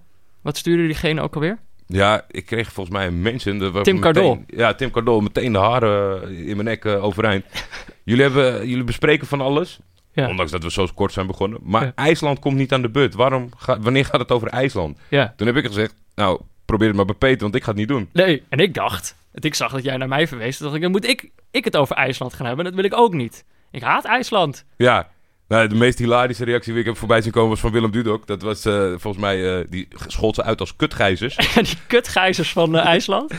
Wat 0.43 0.57
stuurde 0.57 0.87
diegene 0.87 1.21
ook 1.21 1.35
alweer? 1.35 1.59
Ja, 1.87 2.25
ik 2.31 2.47
kreeg 2.47 2.73
volgens 2.73 2.97
mij 2.97 3.07
een 3.07 3.23
mention. 3.23 3.59
Tim 3.59 3.73
meteen- 3.73 4.01
Cardol. 4.01 4.45
Ja, 4.47 4.75
Tim 4.75 4.91
Cardol. 4.91 5.21
Meteen 5.21 5.53
de 5.53 5.59
haren 5.59 6.23
eh, 6.23 6.39
in 6.39 6.57
mijn 6.57 6.65
nek 6.65 6.85
eh, 6.85 7.05
overeind. 7.05 7.45
Jullie, 8.05 8.23
hebben, 8.23 8.69
jullie 8.69 8.85
bespreken 8.85 9.27
van 9.27 9.41
alles. 9.41 9.79
Ja. 10.13 10.29
Ondanks 10.29 10.51
dat 10.53 10.63
we 10.63 10.71
zo 10.71 10.89
kort 10.95 11.13
zijn 11.13 11.27
begonnen. 11.27 11.61
Maar 11.63 11.85
Ja. 11.85 11.93
IJsland 11.95 12.39
komt 12.39 12.57
niet 12.57 12.73
aan 12.73 12.83
de 12.83 12.91
beurt. 12.91 13.15
Waarom 13.15 13.49
ga, 13.57 13.81
wanneer 13.81 14.05
gaat 14.05 14.21
het 14.21 14.31
over 14.33 14.49
IJsland? 14.49 14.99
Ja. 15.09 15.35
Toen 15.37 15.47
heb 15.47 15.57
ik 15.57 15.67
gezegd, 15.67 15.95
nou, 16.15 16.41
probeer 16.65 16.87
het 16.87 16.97
maar 16.97 17.05
bij 17.05 17.15
Peter, 17.15 17.41
want 17.43 17.55
ik 17.55 17.63
ga 17.63 17.69
het 17.69 17.79
niet 17.79 17.89
doen. 17.89 18.09
Nee, 18.13 18.43
en 18.49 18.59
ik 18.59 18.75
dacht, 18.75 19.17
ik 19.33 19.55
zag 19.55 19.73
dat 19.73 19.83
jij 19.85 19.97
naar 19.97 20.09
mij 20.09 20.29
verwees. 20.29 20.59
Dacht 20.59 20.75
ik, 20.75 20.83
dan 20.83 20.91
moet 20.91 21.09
ik, 21.09 21.31
ik 21.51 21.65
het 21.65 21.77
over 21.77 21.97
IJsland 21.97 22.35
gaan 22.35 22.47
hebben. 22.47 22.65
Dat 22.65 22.75
wil 22.75 22.85
ik 22.85 22.95
ook 22.97 23.13
niet. 23.15 23.45
Ik 23.71 23.83
haat 23.83 24.05
IJsland. 24.05 24.65
Ja, 24.77 25.09
nou, 25.49 25.69
de 25.69 25.75
meest 25.75 25.99
hilarische 25.99 26.45
reactie 26.45 26.73
die 26.73 26.81
ik 26.81 26.87
heb 26.87 26.97
voorbij 26.97 27.23
zien 27.23 27.33
komen 27.33 27.51
was 27.51 27.61
van 27.61 27.73
Willem 27.73 27.91
Dudok. 27.91 28.27
Dat 28.27 28.43
was 28.43 28.65
eh, 28.65 28.89
volgens 28.89 29.17
mij, 29.23 29.59
eh, 29.59 29.65
die 29.71 29.89
schold 30.07 30.35
ze 30.35 30.43
uit 30.43 30.61
als 30.61 30.77
kutgijzers. 30.77 31.37
En 31.37 31.65
die 31.71 31.79
kutgijzers 31.87 32.53
van 32.53 32.77
eh, 32.79 32.85
IJsland. 32.95 33.35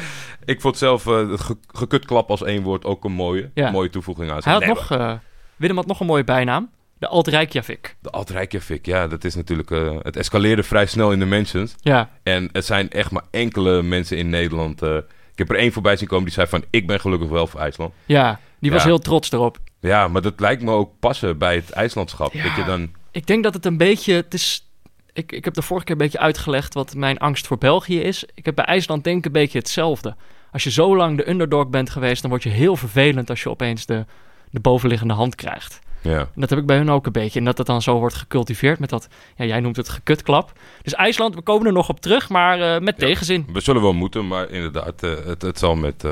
ik 0.46 0.62
vond 0.62 0.78
zelf 0.78 1.04
het 1.06 1.42
ge- 1.42 1.58
gekutklap 1.68 2.30
als 2.30 2.44
één 2.44 2.64
woord 2.64 2.86
ook 2.86 3.04
een 3.04 3.12
mooie, 3.12 3.50
Ja. 3.54 3.72
mooie 3.72 3.90
toevoeging 3.90 4.32
aan. 4.32 4.40
Hij 4.44 4.54
had 4.54 4.62
Nee, 4.62 4.70
nog, 4.70 4.92
eh, 4.92 5.14
Willem 5.56 5.76
had 5.76 5.86
nog 5.86 6.00
een 6.00 6.06
mooie 6.06 6.24
bijnaam. 6.24 6.70
De 6.98 7.08
Alt 7.08 7.28
Reykjavik. 7.28 7.96
De 8.02 8.10
Alt 8.10 8.30
Reykjavik, 8.30 8.86
ja, 8.86 9.08
dat 9.08 9.24
is 9.24 9.36
natuurlijk... 9.36 9.70
het 10.02 10.16
escaleerde 10.18 10.64
vrij 10.64 10.86
snel 10.86 11.12
in 11.12 11.20
de 11.20 11.26
mentions. 11.26 11.76
Ja, 11.80 12.10
En 12.24 12.50
het 12.52 12.66
zijn 12.66 12.90
echt 12.90 13.12
maar 13.12 13.24
enkele 13.32 13.82
mensen 13.82 14.18
in 14.18 14.30
Nederland... 14.30 14.82
ik 14.82 15.04
heb 15.36 15.50
er 15.50 15.56
één 15.56 15.72
voorbij 15.72 15.96
zien 15.98 16.08
komen 16.08 16.26
die 16.26 16.34
zei 16.34 16.48
van... 16.48 16.64
ik 16.70 16.88
ben 16.88 17.00
gelukkig 17.00 17.30
wel 17.30 17.48
voor 17.48 17.60
IJsland. 17.60 17.94
ja, 18.06 18.40
die 18.60 18.72
was 18.72 18.84
heel 18.84 19.00
trots 19.00 19.32
erop. 19.32 19.58
Ja, 19.86 20.08
maar 20.08 20.22
dat 20.22 20.40
lijkt 20.40 20.62
me 20.62 20.72
ook 20.72 20.92
passen 21.00 21.38
bij 21.38 21.56
het 21.56 21.70
IJslandschap. 21.72 22.34
Ja. 22.34 22.44
Dat 22.44 22.56
je 22.56 22.64
dan... 22.64 22.92
Ik 23.12 23.28
denk 23.28 23.44
dat 23.44 23.54
het 23.54 23.66
een 23.66 23.78
beetje. 23.78 24.14
Het 24.14 24.34
is, 24.34 24.68
ik, 25.14 25.32
ik 25.32 25.46
heb 25.46 25.54
de 25.54 25.62
vorige 25.62 25.86
keer 25.86 25.96
een 25.96 26.02
beetje 26.02 26.20
uitgelegd 26.20 26.74
wat 26.74 26.96
mijn 26.96 27.18
angst 27.18 27.48
voor 27.48 27.58
België 27.58 28.00
is. 28.00 28.26
Ik 28.34 28.46
heb 28.46 28.56
bij 28.56 28.66
IJsland 28.66 29.04
denk 29.04 29.18
ik 29.18 29.26
een 29.26 29.32
beetje 29.32 29.58
hetzelfde. 29.58 30.16
Als 30.52 30.64
je 30.64 30.72
zo 30.72 30.96
lang 30.96 31.18
de 31.18 31.30
underdog 31.30 31.68
bent 31.68 31.90
geweest, 31.90 32.22
dan 32.22 32.30
word 32.30 32.44
je 32.44 32.50
heel 32.50 32.76
vervelend 32.76 33.30
als 33.30 33.44
je 33.44 33.50
opeens 33.50 33.86
de, 33.86 34.06
de 34.50 34.60
bovenliggende 34.60 35.14
hand 35.14 35.36
krijgt. 35.36 35.80
Ja, 36.02 36.20
En 36.20 36.42
dat 36.42 36.50
heb 36.50 36.60
ik 36.60 36.66
bij 36.66 36.78
hun 36.78 36.92
ook 36.92 37.06
een 37.06 37.12
beetje. 37.12 37.40
En 37.40 37.46
dat 37.46 37.58
het 37.58 37.68
dan 37.68 37.82
zo 37.82 38.00
wordt 38.00 38.16
gecultiveerd 38.16 38.80
met 38.80 38.90
dat, 38.90 39.08
ja, 39.36 39.46
jij 39.46 39.60
noemt 39.60 39.76
het 39.76 39.90
gekutklap. 39.90 40.52
Dus 40.82 40.94
IJsland, 40.94 41.36
we 41.36 41.42
komen 41.42 41.68
er 41.68 41.74
nog 41.74 41.90
op 41.90 42.00
terug, 42.00 42.30
maar 42.30 42.76
eh, 42.76 42.82
met 42.82 42.98
tegenzin. 42.98 43.48
we 43.54 43.60
zullen 43.60 43.82
wel 43.82 43.94
moeten, 43.94 44.28
maar 44.28 44.50
inderdaad, 44.50 45.04
eh, 45.04 45.26
het, 45.26 45.42
het 45.42 45.60
zal 45.60 45.76
met 45.76 46.04
eh, 46.04 46.12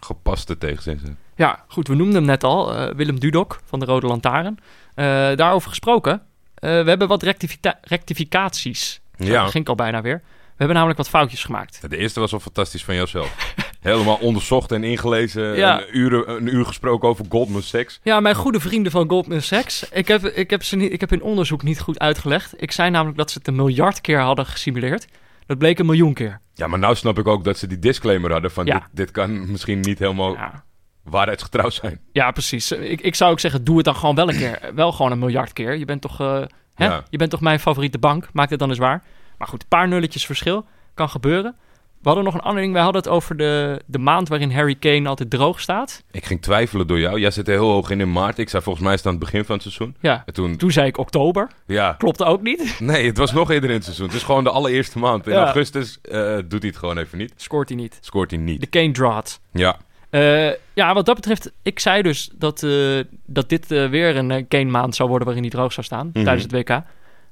gepaste 0.00 0.58
tegenzin 0.58 0.98
zijn. 0.98 1.18
Ja, 1.40 1.64
goed, 1.68 1.88
we 1.88 1.94
noemden 1.94 2.14
hem 2.14 2.24
net 2.24 2.44
al, 2.44 2.74
eh, 2.74 2.94
Willem 2.94 3.20
Dudok 3.20 3.60
van 3.64 3.78
de 3.80 3.84
Rode 3.86 4.06
Lantaarn. 4.06 4.58
Eh, 4.94 5.04
daarover 5.36 5.68
gesproken, 5.68 6.12
eh, 6.54 6.70
we 6.70 6.88
hebben 6.88 7.08
wat 7.08 7.22
rectifica- 7.22 7.78
rectificaties. 7.82 9.00
Zo, 9.18 9.24
Ja. 9.24 9.42
dat 9.42 9.50
ging 9.50 9.62
ik 9.64 9.68
al 9.68 9.74
bijna 9.74 10.00
weer. 10.02 10.22
We 10.24 10.56
hebben 10.56 10.74
namelijk 10.76 10.98
wat 10.98 11.08
foutjes 11.08 11.44
gemaakt. 11.44 11.90
De 11.90 11.96
eerste 11.96 12.20
was 12.20 12.32
al 12.32 12.40
fantastisch 12.40 12.84
van 12.84 12.94
jouzelf. 12.94 13.54
Helemaal 13.80 14.16
onderzocht 14.16 14.72
en 14.72 14.84
ingelezen. 14.84 15.56
Ja. 15.56 15.80
Een, 15.80 15.98
uur, 15.98 16.28
een 16.28 16.54
uur 16.54 16.64
gesproken 16.66 17.08
over 17.08 17.24
Goldman 17.28 17.62
Sachs. 17.62 18.00
Ja, 18.02 18.20
mijn 18.20 18.34
goede 18.34 18.60
vrienden 18.60 18.92
van 18.92 19.08
Goldman 19.08 19.40
Sachs. 19.40 19.88
Ik 19.92 20.08
heb, 20.08 20.24
ik, 20.24 20.50
heb 20.50 20.62
ze 20.62 20.76
niet, 20.76 20.92
ik 20.92 21.00
heb 21.00 21.10
hun 21.10 21.22
onderzoek 21.22 21.62
niet 21.62 21.80
goed 21.80 21.98
uitgelegd. 21.98 22.62
Ik 22.62 22.72
zei 22.72 22.90
namelijk 22.90 23.18
dat 23.18 23.30
ze 23.30 23.38
het 23.38 23.46
een 23.48 23.54
miljard 23.56 24.00
keer 24.00 24.20
hadden 24.20 24.46
gesimuleerd. 24.46 25.06
Dat 25.46 25.58
bleek 25.58 25.78
een 25.78 25.86
miljoen 25.86 26.14
keer. 26.14 26.40
Ja, 26.54 26.66
maar 26.66 26.78
nou 26.78 26.94
snap 26.94 27.18
ik 27.18 27.26
ook 27.26 27.44
dat 27.44 27.58
ze 27.58 27.66
die 27.66 27.78
disclaimer 27.78 28.32
hadden 28.32 28.50
van 28.50 28.66
Ja. 28.66 28.74
dit, 28.78 28.82
dit 28.92 29.10
kan 29.10 29.50
misschien 29.50 29.80
niet 29.80 29.98
helemaal 29.98 30.32
Ja, 30.34 30.64
waarheidsgetrouw 31.04 31.70
zijn. 31.70 32.00
ja 32.12 32.30
precies. 32.30 32.72
Ik, 32.72 33.00
ik 33.00 33.14
zou 33.14 33.30
ook 33.30 33.40
zeggen, 33.40 33.64
doe 33.64 33.76
het 33.76 33.84
dan 33.84 33.96
gewoon 33.96 34.14
wel 34.14 34.28
een 34.28 34.36
keer. 34.36 34.58
Wel 34.74 34.92
gewoon 34.92 35.12
een 35.12 35.18
miljard 35.18 35.52
keer. 35.52 35.76
Je 35.76 35.84
bent 35.84 36.00
toch 36.00 36.20
eh, 36.20 36.42
Hè? 36.74 36.84
Ja. 36.86 37.02
Je 37.10 37.18
bent 37.18 37.30
toch 37.30 37.40
mijn 37.40 37.60
favoriete 37.60 37.98
bank? 37.98 38.28
Maak 38.32 38.50
het 38.50 38.58
dan 38.58 38.68
eens 38.68 38.78
waar. 38.78 39.02
Maar 39.38 39.48
goed, 39.48 39.62
een 39.62 39.68
paar 39.68 39.88
nulletjes 39.88 40.26
verschil. 40.26 40.64
Kan 40.94 41.08
gebeuren. 41.08 41.56
We 42.02 42.06
hadden 42.08 42.24
nog 42.24 42.34
een 42.34 42.40
ander 42.40 42.60
ding. 42.62 42.72
Wij 42.72 42.82
hadden 42.82 43.02
het 43.02 43.10
over 43.10 43.36
de, 43.36 43.80
de 43.86 43.98
maand 43.98 44.28
waarin 44.28 44.52
Harry 44.52 44.74
Kane 44.74 45.08
altijd 45.08 45.30
droog 45.30 45.60
staat. 45.60 46.02
Ik 46.10 46.24
ging 46.26 46.42
twijfelen 46.42 46.86
door 46.86 46.98
jou. 47.00 47.20
Jij 47.20 47.30
zit 47.30 47.48
er 47.48 47.54
heel 47.54 47.70
hoog 47.70 47.90
in 47.90 48.00
in 48.00 48.12
maart. 48.12 48.38
Ik 48.38 48.48
zei 48.48 48.62
volgens 48.62 48.84
mij 48.84 48.94
is 48.94 48.98
het 49.00 49.08
aan 49.08 49.14
het 49.14 49.24
begin 49.24 49.44
van 49.44 49.54
het 49.54 49.62
seizoen. 49.62 49.96
Ja, 50.00 50.22
En 50.26 50.32
toen, 50.32 50.56
toen 50.56 50.70
zei 50.70 50.86
ik 50.86 50.98
oktober. 50.98 51.50
ja. 51.66 51.92
Klopte 51.98 52.24
ook 52.24 52.42
niet. 52.42 52.76
Nee, 52.80 53.06
het 53.06 53.16
was 53.18 53.32
nog 53.32 53.50
eerder 53.50 53.68
in 53.68 53.74
het 53.74 53.84
seizoen. 53.84 54.06
Het 54.06 54.14
is 54.14 54.22
gewoon 54.22 54.44
de 54.44 54.50
allereerste 54.50 54.98
maand. 54.98 55.26
In 55.26 55.32
Ja. 55.32 55.44
augustus 55.44 55.98
eh, 56.02 56.36
doet 56.48 56.60
hij 56.60 56.68
het 56.68 56.76
gewoon 56.76 56.98
even 56.98 57.18
niet. 57.18 57.32
Scoort 57.36 57.68
hij 57.68 57.78
niet. 57.78 57.98
Scoort 58.00 58.30
hij 58.30 58.40
niet. 58.40 58.60
De 58.60 58.66
Kane 58.66 58.90
drought. 58.92 59.40
Ja, 59.52 59.76
Eh, 60.10 60.50
ja, 60.74 60.94
wat 60.94 61.06
dat 61.06 61.14
betreft, 61.14 61.52
ik 61.62 61.78
zei 61.78 62.02
dus 62.02 62.30
dat, 62.34 62.62
eh, 62.62 63.00
dat 63.26 63.48
dit 63.48 63.70
eh, 63.70 63.88
weer 63.88 64.16
een 64.16 64.48
Kane 64.48 64.64
maand 64.70 64.94
zou 64.94 65.08
worden 65.08 65.26
waarin 65.26 65.44
hij 65.44 65.54
droog 65.54 65.72
zou 65.72 65.86
staan 65.86 66.10
Mhm. 66.12 66.24
tijdens 66.24 66.42
het 66.42 66.52
WK. 66.52 66.82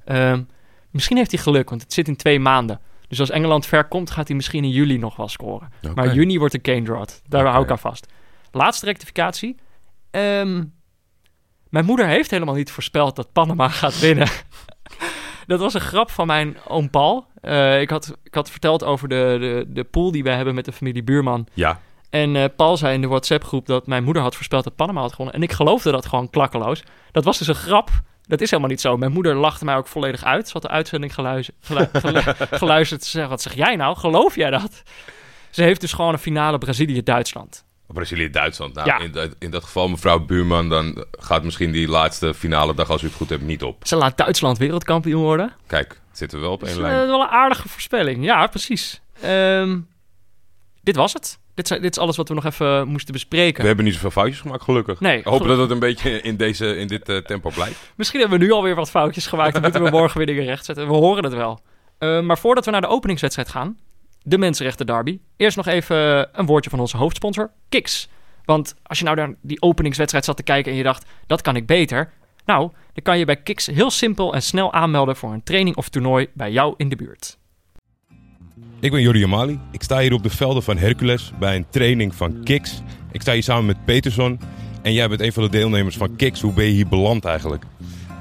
Ehm, 0.04 0.42
misschien 0.90 1.16
heeft 1.16 1.30
hij 1.30 1.40
geluk, 1.40 1.68
want 1.68 1.82
het 1.82 1.92
zit 1.92 2.08
in 2.08 2.16
twee 2.16 2.40
maanden. 2.40 2.80
Dus 3.08 3.20
als 3.20 3.30
Engeland 3.30 3.66
ver 3.66 3.84
komt, 3.84 4.10
gaat 4.10 4.26
hij 4.26 4.36
misschien 4.36 4.64
in 4.64 4.70
juli 4.70 4.98
nog 4.98 5.16
wel 5.16 5.28
scoren. 5.28 5.72
Maar 5.94 6.14
juni 6.14 6.38
wordt 6.38 6.54
een 6.54 6.60
Kane 6.60 6.82
drought. 6.82 7.22
Daar 7.28 7.46
hou 7.46 7.64
ik 7.64 7.70
aan 7.70 7.78
vast. 7.78 8.06
Laatste 8.52 8.86
rectificatie. 8.86 9.56
Ehm, 10.10 10.64
mijn 11.68 11.84
moeder 11.84 12.06
heeft 12.06 12.30
helemaal 12.30 12.54
niet 12.54 12.70
voorspeld 12.70 13.16
dat 13.16 13.32
Panama 13.32 13.68
gaat 13.82 14.00
winnen. 14.00 14.28
dat 15.46 15.60
was 15.60 15.74
een 15.74 15.80
grap 15.80 16.10
van 16.10 16.26
mijn 16.26 16.56
oom 16.66 16.90
Paul. 16.90 17.26
Ik, 17.80 17.90
had, 17.90 18.16
ik 18.24 18.34
had 18.34 18.50
verteld 18.50 18.84
over 18.84 19.08
de, 19.08 19.36
de, 19.40 19.64
de 19.68 19.84
pool 19.84 20.12
die 20.12 20.22
wij 20.22 20.34
hebben 20.36 20.54
met 20.54 20.64
de 20.64 20.72
familie 20.72 21.02
Buurman. 21.02 21.46
ja. 21.54 21.80
En 22.10 22.36
eh, 22.36 22.44
Paul 22.56 22.76
zei 22.76 22.94
in 22.94 23.00
de 23.00 23.06
WhatsApp-groep 23.06 23.66
dat 23.66 23.86
mijn 23.86 24.04
moeder 24.04 24.22
had 24.22 24.34
voorspeld 24.34 24.64
dat 24.64 24.76
Panama 24.76 25.00
had 25.00 25.10
gewonnen. 25.10 25.34
En 25.34 25.42
ik 25.42 25.52
geloofde 25.52 25.90
dat 25.90 26.06
gewoon 26.06 26.30
klakkeloos. 26.30 26.82
Dat 27.12 27.24
was 27.24 27.38
dus 27.38 27.46
een 27.46 27.54
grap. 27.54 27.90
Dat 28.22 28.40
is 28.40 28.50
helemaal 28.50 28.70
niet 28.70 28.80
zo. 28.80 28.96
Mijn 28.96 29.12
moeder 29.12 29.34
lachte 29.34 29.64
mij 29.64 29.76
ook 29.76 29.86
volledig 29.86 30.24
uit. 30.24 30.46
Ze 30.46 30.52
had 30.52 30.62
de 30.62 30.68
uitzending 30.68 31.14
geluister, 31.14 31.54
gelu- 31.60 31.88
gelu- 32.02 32.34
geluisterd. 32.50 33.04
Ze 33.04 33.10
zei, 33.10 33.28
wat 33.28 33.42
zeg 33.42 33.54
jij 33.54 33.76
nou? 33.76 33.96
Geloof 33.96 34.34
jij 34.34 34.50
dat? 34.50 34.82
Ze 35.50 35.62
heeft 35.62 35.80
dus 35.80 35.92
gewoon 35.92 36.12
een 36.12 36.18
finale 36.18 36.58
Brazilië-Duitsland. 36.58 37.64
Brazilië-Duitsland. 37.86 38.74
Nou, 38.74 38.86
Ja. 38.88 38.98
in, 38.98 39.12
dat- 39.12 39.34
in 39.38 39.50
dat 39.50 39.64
geval, 39.64 39.88
mevrouw 39.88 40.18
Buurman, 40.18 40.68
dan 40.68 41.04
gaat 41.10 41.44
misschien 41.44 41.72
die 41.72 41.88
laatste 41.88 42.34
finale 42.34 42.74
dag, 42.74 42.90
als 42.90 43.02
u 43.02 43.06
het 43.06 43.16
goed 43.16 43.28
hebt, 43.28 43.42
niet 43.42 43.62
op. 43.62 43.86
Ze 43.86 43.96
laat 43.96 44.16
Duitsland 44.16 44.58
wereldkampioen 44.58 45.22
worden. 45.22 45.52
Kijk, 45.66 46.00
zitten 46.12 46.38
we 46.38 46.44
wel 46.44 46.54
op 46.54 46.62
één 46.62 46.70
is 46.70 46.76
eh, 46.76 46.82
lijn. 46.82 47.06
wel 47.06 47.20
een 47.20 47.28
aardige 47.28 47.68
voorspelling. 47.68 48.24
Ja, 48.24 48.46
precies. 48.46 49.00
Ehm, 49.20 49.78
dit 50.82 50.96
was 50.96 51.12
het. 51.12 51.38
Dit, 51.66 51.84
is 51.84 51.98
alles 51.98 52.16
wat 52.16 52.28
we 52.28 52.34
nog 52.34 52.44
even 52.44 52.88
moesten 52.88 53.12
bespreken. 53.12 53.60
We 53.60 53.66
hebben 53.66 53.84
niet 53.84 53.94
zoveel 53.94 54.10
foutjes 54.10 54.40
gemaakt, 54.40 54.62
gelukkig. 54.62 55.00
Nee, 55.00 55.20
hoop 55.24 55.46
dat 55.46 55.58
het 55.58 55.70
een 55.70 55.78
beetje 55.78 56.20
in, 56.20 56.36
deze, 56.36 56.76
in 56.76 56.86
dit 56.86 57.08
eh, 57.08 57.16
tempo 57.16 57.50
blijft. 57.50 57.92
Misschien 57.96 58.20
hebben 58.20 58.38
we 58.38 58.44
nu 58.44 58.52
alweer 58.52 58.74
wat 58.74 58.90
foutjes 58.90 59.26
gemaakt. 59.26 59.52
Dan 59.52 59.62
moeten 59.62 59.82
we 59.82 59.90
morgen 59.90 60.16
weer 60.16 60.26
dingen 60.26 60.44
rechtzetten. 60.44 60.86
We 60.86 60.94
horen 60.94 61.24
het 61.24 61.34
wel. 61.34 61.60
Eh, 61.98 62.20
maar 62.20 62.38
voordat 62.38 62.64
we 62.64 62.70
naar 62.70 62.80
de 62.80 62.86
openingswedstrijd 62.86 63.48
gaan, 63.48 63.78
de 64.22 64.38
Mensenrechten 64.38 64.86
Derby. 64.86 65.18
Eerst 65.36 65.56
nog 65.56 65.66
even 65.66 66.28
een 66.32 66.46
woordje 66.46 66.70
van 66.70 66.80
onze 66.80 66.96
hoofdsponsor, 66.96 67.50
Kiks. 67.68 68.08
Want 68.44 68.74
als 68.82 68.98
je 68.98 69.04
nou 69.04 69.16
naar 69.16 69.34
die 69.42 69.62
openingswedstrijd 69.62 70.24
zat 70.24 70.36
te 70.36 70.42
kijken 70.42 70.72
en 70.72 70.78
je 70.78 70.84
dacht, 70.84 71.04
dat 71.26 71.42
kan 71.42 71.56
ik 71.56 71.66
beter. 71.66 72.12
Nou, 72.44 72.70
dan 72.92 73.02
kan 73.02 73.18
je 73.18 73.24
bij 73.24 73.36
Kiks 73.36 73.66
heel 73.66 73.90
simpel 73.90 74.34
en 74.34 74.42
snel 74.42 74.72
aanmelden 74.72 75.16
voor 75.16 75.32
een 75.32 75.42
training 75.42 75.76
of 75.76 75.88
toernooi 75.88 76.28
bij 76.34 76.50
jou 76.50 76.74
in 76.76 76.88
de 76.88 76.96
buurt. 76.96 77.37
Ik 78.80 78.90
ben 78.90 79.00
Jordi 79.00 79.24
Amali. 79.24 79.60
Ik 79.70 79.82
sta 79.82 79.98
hier 79.98 80.12
op 80.12 80.22
de 80.22 80.30
velden 80.30 80.62
van 80.62 80.76
Hercules 80.76 81.32
bij 81.38 81.56
een 81.56 81.66
training 81.70 82.14
van 82.14 82.42
Kiks. 82.44 82.82
Ik 83.12 83.20
sta 83.20 83.32
hier 83.32 83.42
samen 83.42 83.66
met 83.66 83.84
Peterson. 83.84 84.40
En 84.82 84.92
jij 84.92 85.08
bent 85.08 85.20
een 85.20 85.32
van 85.32 85.42
de 85.42 85.48
deelnemers 85.48 85.96
van 85.96 86.16
Kiks. 86.16 86.40
Hoe 86.40 86.52
ben 86.52 86.64
je 86.64 86.70
hier 86.70 86.88
beland 86.88 87.24
eigenlijk? 87.24 87.64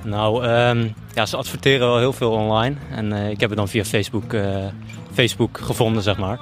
Nou, 0.03 0.45
ehm, 0.45 0.87
ja, 1.13 1.25
ze 1.25 1.37
adverteren 1.37 1.87
wel 1.87 1.97
heel 1.97 2.13
veel 2.13 2.31
online. 2.31 2.75
En 2.91 3.13
eh, 3.13 3.29
ik 3.29 3.39
heb 3.39 3.49
het 3.49 3.57
dan 3.57 3.67
via 3.67 3.83
Facebook, 3.83 4.33
eh, 4.33 4.65
Facebook 5.13 5.57
gevonden, 5.57 6.03
zeg 6.03 6.17
maar. 6.17 6.39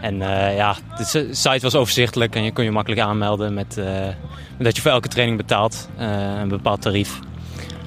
En 0.00 0.22
eh, 0.22 0.56
ja, 0.56 0.76
de 0.96 1.28
site 1.30 1.60
was 1.60 1.74
overzichtelijk 1.74 2.34
en 2.34 2.42
je 2.42 2.52
kon 2.52 2.64
je 2.64 2.70
makkelijk 2.70 3.00
aanmelden 3.00 3.54
met, 3.54 3.80
dat 4.58 4.76
je 4.76 4.82
voor 4.82 4.90
elke 4.90 5.08
training 5.08 5.36
betaalt. 5.36 5.88
een 5.96 6.48
bepaald 6.48 6.82
tarief. 6.82 7.18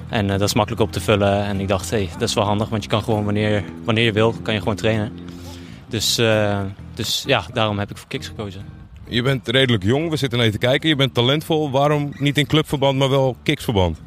En 0.10 0.28
dat 0.28 0.42
is 0.42 0.54
makkelijk 0.54 0.82
op 0.82 0.92
te 0.92 1.02
vullen. 1.02 1.44
En 1.44 1.60
ik 1.60 1.68
dacht, 1.68 1.90
hé, 1.90 1.98
hey, 1.98 2.10
dat 2.18 2.30
is 2.30 2.34
wel 2.34 2.44
handig, 2.44 2.70
want 2.70 2.84
je 2.84 2.90
kan 2.90 3.04
gewoon 3.04 3.24
wanneer, 3.24 3.64
wanneer 3.84 4.04
je 4.04 4.12
wil, 4.12 4.34
kan 4.44 4.54
je 4.54 4.60
gewoon 4.60 4.76
trainen. 4.76 5.30
Dus, 5.92 6.18
eh, 6.18 6.60
dus 6.94 7.24
ja, 7.28 7.44
daarom 7.54 7.80
heb 7.80 7.90
ik 7.92 7.98
voor 7.98 8.08
Kiks 8.08 8.28
gekozen. 8.28 8.62
Je 9.08 9.22
bent 9.22 9.48
redelijk 9.48 9.84
jong. 9.84 10.10
We 10.10 10.16
zitten 10.18 10.44
je 10.44 10.52
te 10.52 10.58
kijken. 10.58 10.90
Je 10.90 10.96
bent 10.96 11.14
talentvol. 11.14 11.72
Waarom 11.72 12.12
niet 12.18 12.38
in 12.38 12.48
clubverband, 12.48 12.98
maar 12.98 13.10
wel 13.10 13.36
Kiksverband? 13.44 14.02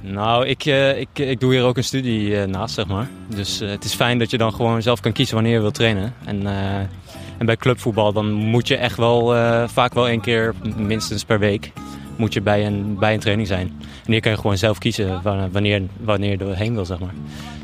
Nou, 0.00 0.46
ik, 0.46 0.64
eh, 0.64 1.00
ik, 1.00 1.08
ik 1.14 1.40
doe 1.40 1.52
hier 1.52 1.62
ook 1.64 1.76
een 1.76 1.84
studie 1.84 2.40
eh, 2.40 2.46
naast, 2.46 2.74
zeg 2.74 2.86
maar. 2.86 3.08
Dus 3.28 3.58
het 3.58 3.84
is 3.84 3.94
fijn 3.94 4.18
dat 4.18 4.30
je 4.30 4.38
dan 4.38 4.52
gewoon 4.52 4.82
zelf 4.82 5.00
kan 5.00 5.12
kiezen 5.12 5.34
wanneer 5.34 5.52
je 5.52 5.60
wilt 5.60 5.74
trainen. 5.74 6.14
En, 6.24 6.46
en 7.38 7.46
bij 7.46 7.56
clubvoetbal 7.56 8.12
dan 8.12 8.32
moet 8.32 8.68
je 8.68 8.76
echt 8.76 8.96
wel 8.96 9.26
vaak 9.68 9.94
wel 9.94 10.08
één 10.08 10.20
keer, 10.20 10.54
minstens 10.76 11.24
per 11.24 11.38
week, 11.38 11.72
moet 12.16 12.32
je 12.32 12.40
bij 12.40 12.66
een, 12.66 12.98
bij 12.98 13.14
een 13.14 13.20
training 13.20 13.48
zijn. 13.48 13.72
En 14.04 14.12
hier 14.12 14.20
kan 14.20 14.30
je 14.32 14.38
gewoon 14.38 14.58
zelf 14.58 14.78
kiezen 14.78 15.22
wa- 15.22 15.48
wanneer, 15.50 15.82
wanneer 16.00 16.30
je 16.30 16.44
erheen 16.50 16.74
wil, 16.74 16.84
zeg 16.84 16.98
maar. 16.98 17.14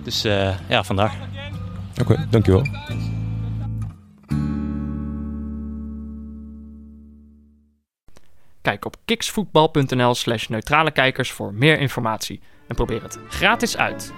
Dus 0.02 0.22
ja, 0.68 0.82
vandaar. 0.84 1.14
Oké, 2.00 2.26
dankjewel. 2.30 2.62
Kijk 8.62 8.84
op 8.84 8.96
kiksvoetbal.nl 9.04 10.14
slash 10.14 10.46
neutrale 10.46 10.90
kijkers 10.90 11.30
voor 11.32 11.54
meer 11.54 11.78
informatie. 11.78 12.40
En 12.68 12.74
probeer 12.74 13.02
het 13.02 13.18
gratis 13.28 13.76
uit. 13.76 14.12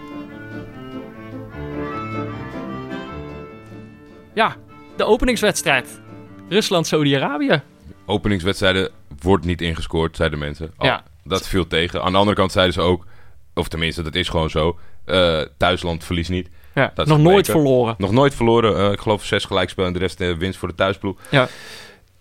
Ja, 4.34 4.56
de 4.96 5.04
openingswedstrijd. 5.04 6.00
Rusland-Saudi-Arabië. 6.48 7.62
Openingswedstrijden 8.06 8.90
wordt 9.20 9.44
niet 9.44 9.60
ingescoord, 9.60 10.16
zeiden 10.16 10.38
mensen. 10.38 10.66
Oh, 10.78 10.86
Ja. 10.86 11.02
Dat 11.24 11.48
viel 11.48 11.66
tegen. 11.66 12.02
Aan 12.02 12.12
de 12.12 12.18
andere 12.18 12.36
kant 12.36 12.52
zeiden 12.52 12.74
ze 12.74 12.80
ook, 12.80 13.06
of 13.54 13.68
tenminste, 13.68 14.02
dat 14.02 14.14
is 14.14 14.28
gewoon 14.28 14.50
zo. 14.50 14.78
eh, 15.04 15.40
thuisland 15.56 16.04
verliest 16.04 16.30
niet. 16.30 16.48
Ja, 16.74 16.92
Dat 16.94 17.06
nog 17.06 17.18
nooit 17.18 17.46
verloren. 17.46 17.94
Nog 17.98 18.12
nooit 18.12 18.34
verloren. 18.34 18.76
eh, 18.86 18.92
ik 18.92 19.00
geloof 19.00 19.24
zes 19.24 19.44
gelijkspel 19.44 19.84
en 19.86 19.92
de 19.92 19.98
rest 19.98 20.20
eh, 20.20 20.32
winst 20.36 20.58
voor 20.58 20.68
de 20.68 20.74
thuisploeg. 20.74 21.18
Ja. 21.30 21.48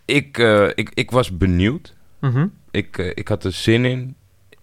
Ik, 0.05 0.37
ik, 0.75 0.91
ik 0.93 1.11
was 1.11 1.37
benieuwd. 1.37 1.92
Mhm. 2.31 2.47
Ik, 2.71 2.97
eh, 2.97 3.09
ik 3.13 3.27
had 3.27 3.43
er 3.43 3.51
zin 3.51 3.85
in. 3.85 4.15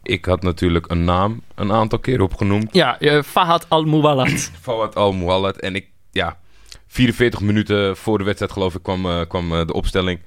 Ik 0.02 0.24
had 0.24 0.42
natuurlijk 0.42 0.90
een 0.90 1.04
naam 1.04 1.42
een 1.54 1.72
aantal 1.72 1.98
keer 1.98 2.20
opgenoemd. 2.20 2.74
Ja, 2.74 2.98
eh, 3.00 3.22
Fahad 3.22 3.66
Al-Muwallad. 3.68 4.50
Fawad 4.62 4.94
Al-Muwallad. 4.96 5.56
En 5.56 5.74
ik, 5.74 5.86
ja, 6.10 6.38
44 6.86 7.40
minuten 7.40 7.96
voor 7.96 8.18
de 8.18 8.24
wedstrijd 8.24 8.52
geloof 8.52 8.74
ik 8.74 8.82
kwam, 8.82 9.06
eh, 9.06 9.20
kwam 9.28 9.48
de 9.66 9.72
opstelling. 9.72 10.20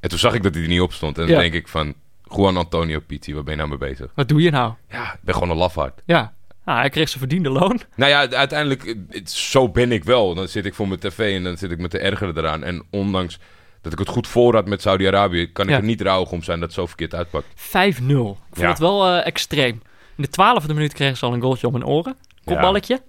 En 0.00 0.08
toen 0.08 0.18
zag 0.18 0.34
ik 0.34 0.42
dat 0.42 0.54
hij 0.54 0.62
er 0.62 0.68
niet 0.68 0.80
op 0.80 0.92
stond. 0.92 1.18
En 1.18 1.24
Ja. 1.26 1.30
dan 1.30 1.40
denk 1.40 1.54
ik 1.54 1.68
van, 1.68 1.94
Juan 2.36 2.56
Antonio 2.56 3.00
Pitti, 3.06 3.34
waar 3.34 3.42
ben 3.42 3.52
je 3.52 3.58
nou 3.58 3.78
mee 3.78 3.90
bezig? 3.90 4.10
Wat 4.14 4.28
doe 4.28 4.42
je 4.42 4.50
nou? 4.50 4.72
Ja, 4.90 5.12
ik 5.12 5.18
ben 5.22 5.34
gewoon 5.34 5.50
een 5.50 5.56
lafaard. 5.56 6.02
Ja, 6.06 6.32
ah, 6.64 6.76
hij 6.78 6.88
kreeg 6.90 7.08
zijn 7.08 7.18
verdiende 7.20 7.50
loon. 7.50 7.80
Nou 7.96 8.10
ja, 8.10 8.28
uiteindelijk, 8.30 8.94
zo 9.24 9.68
ben 9.68 9.92
ik 9.92 10.04
wel. 10.04 10.34
Dan 10.34 10.48
zit 10.48 10.64
ik 10.64 10.74
voor 10.74 10.88
mijn 10.88 11.00
tv 11.00 11.36
en 11.36 11.42
dan 11.44 11.56
zit 11.56 11.70
ik 11.70 11.78
me 11.78 11.88
te 11.88 11.98
ergeren 11.98 12.38
eraan. 12.38 12.64
En 12.64 12.82
ondanks 12.90 13.38
dat 13.84 13.92
ik 13.92 13.98
het 13.98 14.08
goed 14.08 14.28
voor 14.28 14.54
had 14.54 14.66
met 14.66 14.82
Saudi-Arabië, 14.82 15.52
kan 15.52 15.64
ik 15.64 15.70
Ja. 15.70 15.76
er 15.76 15.82
niet 15.84 16.00
rouwig 16.00 16.30
om 16.30 16.42
zijn 16.42 16.58
dat 16.58 16.68
het 16.68 16.78
zo 16.78 16.86
verkeerd 16.86 17.14
uitpakt. 17.14 17.46
5-0. 17.54 18.30
Ik 18.30 18.36
vond 18.50 18.60
Ja. 18.60 18.68
het 18.68 18.78
wel 18.78 19.06
eh, 19.06 19.26
extreem. 19.26 19.82
In 20.16 20.22
de 20.22 20.28
twaalfde 20.28 20.74
minuut 20.74 20.92
kregen 20.92 21.16
ze 21.16 21.26
al 21.26 21.32
een 21.34 21.40
goaltje 21.40 21.66
om 21.66 21.72
hun 21.72 21.86
oren. 21.86 22.16
Kopballetje. 22.44 23.02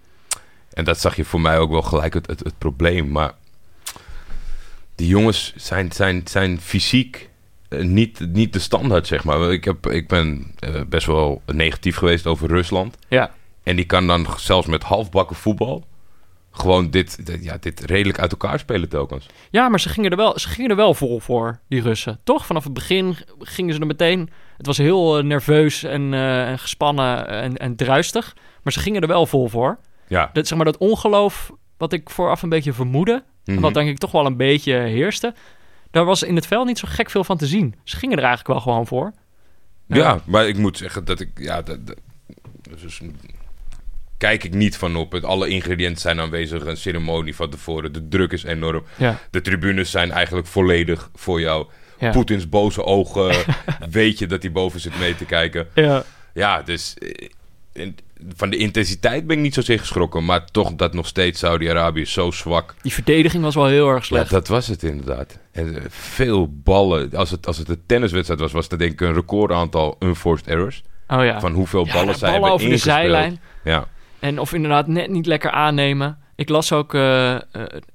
En 0.73 0.83
dat 0.85 0.99
zag 0.99 1.15
je 1.15 1.25
voor 1.25 1.41
mij 1.41 1.59
ook 1.59 1.71
wel 1.71 1.81
gelijk 1.81 2.13
het, 2.13 2.27
het, 2.27 2.39
het 2.39 2.57
probleem. 2.57 3.11
Maar 3.11 3.31
die 4.95 5.07
jongens 5.07 5.53
zijn, 5.55 5.91
zijn, 5.91 6.21
zijn 6.25 6.61
fysiek 6.61 7.29
eh, 7.69 7.81
niet, 7.83 8.19
niet 8.19 8.53
de 8.53 8.59
standaard, 8.59 9.07
zeg 9.07 9.23
maar. 9.23 9.51
Ik, 9.51 9.63
heb, 9.63 9.87
ik 9.87 10.07
ben 10.07 10.53
eh, 10.59 10.81
best 10.87 11.07
wel 11.07 11.41
negatief 11.45 11.95
geweest 11.97 12.27
over 12.27 12.47
Rusland. 12.47 12.97
Ja. 13.07 13.31
En 13.63 13.75
die 13.75 13.85
kan 13.85 14.07
dan 14.07 14.27
zelfs 14.37 14.67
met 14.67 14.83
halfbakken 14.83 15.35
voetbal 15.35 15.85
gewoon 16.57 16.89
dit, 16.89 17.25
dit- 17.25 17.43
ja, 17.43 17.57
dit 17.59 17.79
redelijk 17.79 18.19
uit 18.19 18.31
elkaar 18.31 18.59
spelen 18.59 18.89
telkens. 18.89 19.25
Ja, 19.49 19.69
maar 19.69 19.79
ze 19.79 19.89
gingen, 19.89 20.11
er 20.11 20.17
wel, 20.17 20.39
ze 20.39 20.49
gingen 20.49 20.69
er 20.69 20.75
wel 20.75 20.93
vol 20.93 21.19
voor, 21.19 21.59
die 21.67 21.81
Russen. 21.81 22.19
Toch? 22.23 22.45
Vanaf 22.45 22.63
het 22.63 22.73
begin 22.73 23.15
gingen 23.39 23.73
ze 23.73 23.79
er 23.79 23.85
meteen... 23.87 24.29
Het 24.57 24.65
was 24.65 24.77
heel 24.77 25.17
eh, 25.17 25.23
nerveus 25.23 25.83
en, 25.83 26.13
eh, 26.13 26.49
en 26.49 26.59
gespannen 26.59 27.27
en, 27.27 27.57
en 27.57 27.75
druistig. 27.75 28.35
Maar 28.63 28.73
ze 28.73 28.79
gingen 28.79 29.01
er 29.01 29.07
wel 29.07 29.25
vol 29.25 29.47
voor. 29.47 29.77
Ja. 30.07 30.29
Dat, 30.33 30.47
zeg 30.47 30.57
maar, 30.57 30.65
dat 30.65 30.77
ongeloof 30.77 31.51
wat 31.77 31.93
ik 31.93 32.09
vooraf 32.09 32.41
een 32.41 32.49
beetje 32.49 32.73
vermoedde... 32.73 33.23
Mhm. 33.45 33.59
wat 33.59 33.73
denk 33.73 33.89
ik 33.89 33.97
toch 33.97 34.11
wel 34.11 34.25
een 34.25 34.37
beetje 34.37 34.73
heerste... 34.73 35.33
daar 35.91 36.05
was 36.05 36.23
in 36.23 36.35
het 36.35 36.47
veld 36.47 36.67
niet 36.67 36.79
zo 36.79 36.87
gek 36.91 37.09
veel 37.09 37.23
van 37.23 37.37
te 37.37 37.47
zien. 37.47 37.75
Ze 37.83 37.95
gingen 37.97 38.17
er 38.17 38.23
eigenlijk 38.23 38.53
wel 38.53 38.61
gewoon 38.61 38.87
voor. 38.87 39.13
Ja, 39.87 40.19
maar 40.25 40.47
ik 40.47 40.57
moet 40.57 40.77
zeggen 40.77 41.05
dat 41.05 41.19
ik... 41.19 41.29
Ja, 41.35 41.61
dat, 41.61 41.87
dat- 41.87 41.97
dus 42.81 43.01
kijk 44.17 44.43
ik 44.43 44.53
niet 44.53 44.77
van 44.77 44.95
op. 44.95 45.15
Alle 45.15 45.47
ingrediënten 45.47 46.01
zijn 46.01 46.19
aanwezig. 46.19 46.65
Een 46.65 46.77
ceremonie 46.77 47.35
van 47.35 47.49
tevoren. 47.49 47.93
De 47.93 48.07
druk 48.07 48.31
is 48.31 48.43
enorm. 48.43 48.83
Ja. 48.97 49.19
De 49.31 49.41
tribunes 49.41 49.91
zijn 49.91 50.11
eigenlijk 50.11 50.47
volledig 50.47 51.09
voor 51.15 51.39
jou. 51.39 51.65
Ja. 51.99 52.11
Poetins 52.11 52.49
boze 52.49 52.83
ogen. 52.83 53.35
weet 53.89 54.19
je 54.19 54.27
dat 54.27 54.41
hij 54.41 54.51
boven 54.51 54.79
zit 54.79 54.99
mee 54.99 55.15
te 55.15 55.25
kijken. 55.25 55.67
Ja. 55.73 56.03
Ja, 56.33 56.61
dus... 56.61 56.93
eh, 57.73 57.87
van 58.35 58.49
de 58.49 58.57
intensiteit 58.57 59.27
ben 59.27 59.35
ik 59.37 59.41
niet 59.41 59.53
zozeer 59.53 59.79
geschrokken. 59.79 60.25
Maar 60.25 60.45
toch 60.45 60.73
dat 60.75 60.93
nog 60.93 61.07
steeds 61.07 61.39
Saudi-Arabië 61.39 62.05
zo 62.05 62.31
zwak. 62.31 62.75
Die 62.81 62.93
verdediging 62.93 63.43
was 63.43 63.55
wel 63.55 63.65
heel 63.65 63.89
erg 63.89 63.97
Ja, 63.99 64.05
slecht. 64.05 64.29
dat 64.29 64.47
was 64.47 64.67
het 64.67 64.83
inderdaad. 64.83 65.37
En, 65.51 65.75
eh, 65.75 65.81
veel 65.89 66.49
ballen. 66.63 67.13
Als 67.13 67.31
het, 67.31 67.47
als 67.47 67.57
het 67.57 67.69
een 67.69 67.81
tenniswedstrijd 67.85 68.39
was, 68.39 68.51
was 68.51 68.67
het 68.69 68.79
denk 68.79 68.91
ik 68.91 69.01
een 69.01 69.13
record 69.13 69.51
aantal 69.51 69.95
unforced 69.99 70.47
errors. 70.47 70.83
oh 71.07 71.23
ja. 71.23 71.39
Van 71.39 71.53
hoeveel 71.53 71.85
Ja, 71.85 71.93
ballen 71.93 72.15
zij 72.15 72.19
ballen 72.19 72.33
hebben 72.33 72.51
over 72.51 72.69
de 72.69 72.77
zijlijn. 72.77 73.39
Ja, 73.63 73.87
En 74.25 74.39
of 74.39 74.53
inderdaad 74.53 74.87
net 74.87 75.09
niet 75.09 75.25
lekker 75.25 75.51
aannemen. 75.51 76.17
Ik 76.35 76.49
las 76.49 76.71
ook 76.71 76.93
eh, 76.93 77.35
eh, 77.35 77.41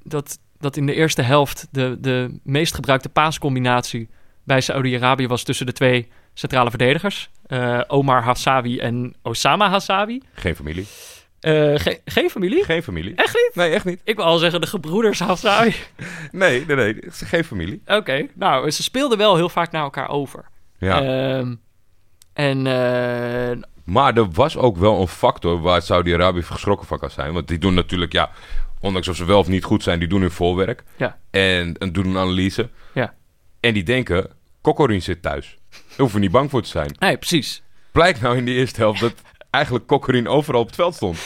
dat, 0.02 0.38
dat 0.58 0.76
in 0.76 0.86
de 0.86 0.94
eerste 0.94 1.22
helft 1.22 1.68
de, 1.70 1.96
de 2.00 2.38
meest 2.44 2.74
gebruikte 2.74 3.08
paascombinatie 3.08 4.08
bij 4.44 4.60
Saudi-Arabië 4.60 5.26
was 5.26 5.42
tussen 5.42 5.66
de 5.66 5.72
twee 5.72 6.08
centrale 6.34 6.70
verdedigers. 6.70 7.30
Eh, 7.46 7.80
Omar 7.86 8.22
Hassawi 8.22 8.78
en 8.78 9.14
Osama 9.22 9.68
Hassawi. 9.70 10.22
geen 10.34 10.56
familie. 10.56 10.86
Eh, 11.40 11.52
ge- 11.74 12.00
geen 12.04 12.30
familie? 12.30 12.64
Geen 12.64 12.82
familie. 12.82 13.14
Echt 13.14 13.34
niet? 13.34 13.50
Nee, 13.54 13.72
echt 13.72 13.84
niet. 13.84 14.00
Ik 14.04 14.16
wil 14.16 14.24
al 14.24 14.38
zeggen 14.38 14.60
de 14.60 14.66
gebroeders 14.66 15.18
Hassawi. 15.18 15.74
Nee, 16.32 16.64
nee, 16.66 16.76
nee. 16.76 16.96
Geen 17.10 17.44
familie. 17.44 17.82
Oké, 17.86 18.26
nou, 18.34 18.70
ze 18.70 18.82
speelden 18.82 19.18
wel 19.18 19.36
heel 19.36 19.48
vaak 19.48 19.70
naar 19.72 19.82
elkaar 19.82 20.08
over. 20.08 20.44
Ja. 20.78 21.02
Ehm, 21.02 21.54
en 22.32 22.66
eh, 22.66 23.58
Maar 23.90 24.16
er 24.16 24.30
was 24.30 24.56
ook 24.56 24.76
wel 24.76 25.00
een 25.00 25.08
factor 25.08 25.60
waar 25.60 25.82
Saudi-Arabië 25.82 26.42
geschrokken 26.42 26.86
van 26.86 26.98
kan 26.98 27.10
zijn. 27.10 27.32
Want 27.32 27.48
die 27.48 27.58
doen 27.58 27.74
natuurlijk, 27.74 28.12
ja, 28.12 28.30
ondanks 28.80 29.08
of 29.08 29.16
ze 29.16 29.24
wel 29.24 29.38
of 29.38 29.48
niet 29.48 29.64
goed 29.64 29.82
zijn, 29.82 29.98
die 29.98 30.08
doen 30.08 30.20
hun 30.20 30.30
voorwerk. 30.30 30.82
ja, 30.96 31.18
En, 31.30 31.74
en 31.78 31.92
doen 31.92 32.06
een 32.06 32.16
analyse. 32.16 32.70
ja. 32.92 33.14
En 33.60 33.74
die 33.74 33.82
denken, 33.82 34.30
Kokkorin 34.60 35.02
zit 35.02 35.22
thuis. 35.22 35.58
Daar 35.70 35.80
hoeven 35.96 36.16
we 36.16 36.22
niet 36.22 36.30
bang 36.32 36.50
voor 36.50 36.62
te 36.62 36.68
zijn. 36.68 36.96
Nee, 36.98 37.16
precies. 37.16 37.62
Blijkt 37.92 38.20
nou 38.20 38.36
in 38.36 38.44
de 38.44 38.50
eerste 38.52 38.80
helft 38.80 39.00
dat 39.00 39.14
eigenlijk 39.50 39.86
Kokkorin 39.86 40.28
overal 40.28 40.60
op 40.60 40.66
het 40.66 40.74
veld 40.76 40.94
stond. 40.94 41.18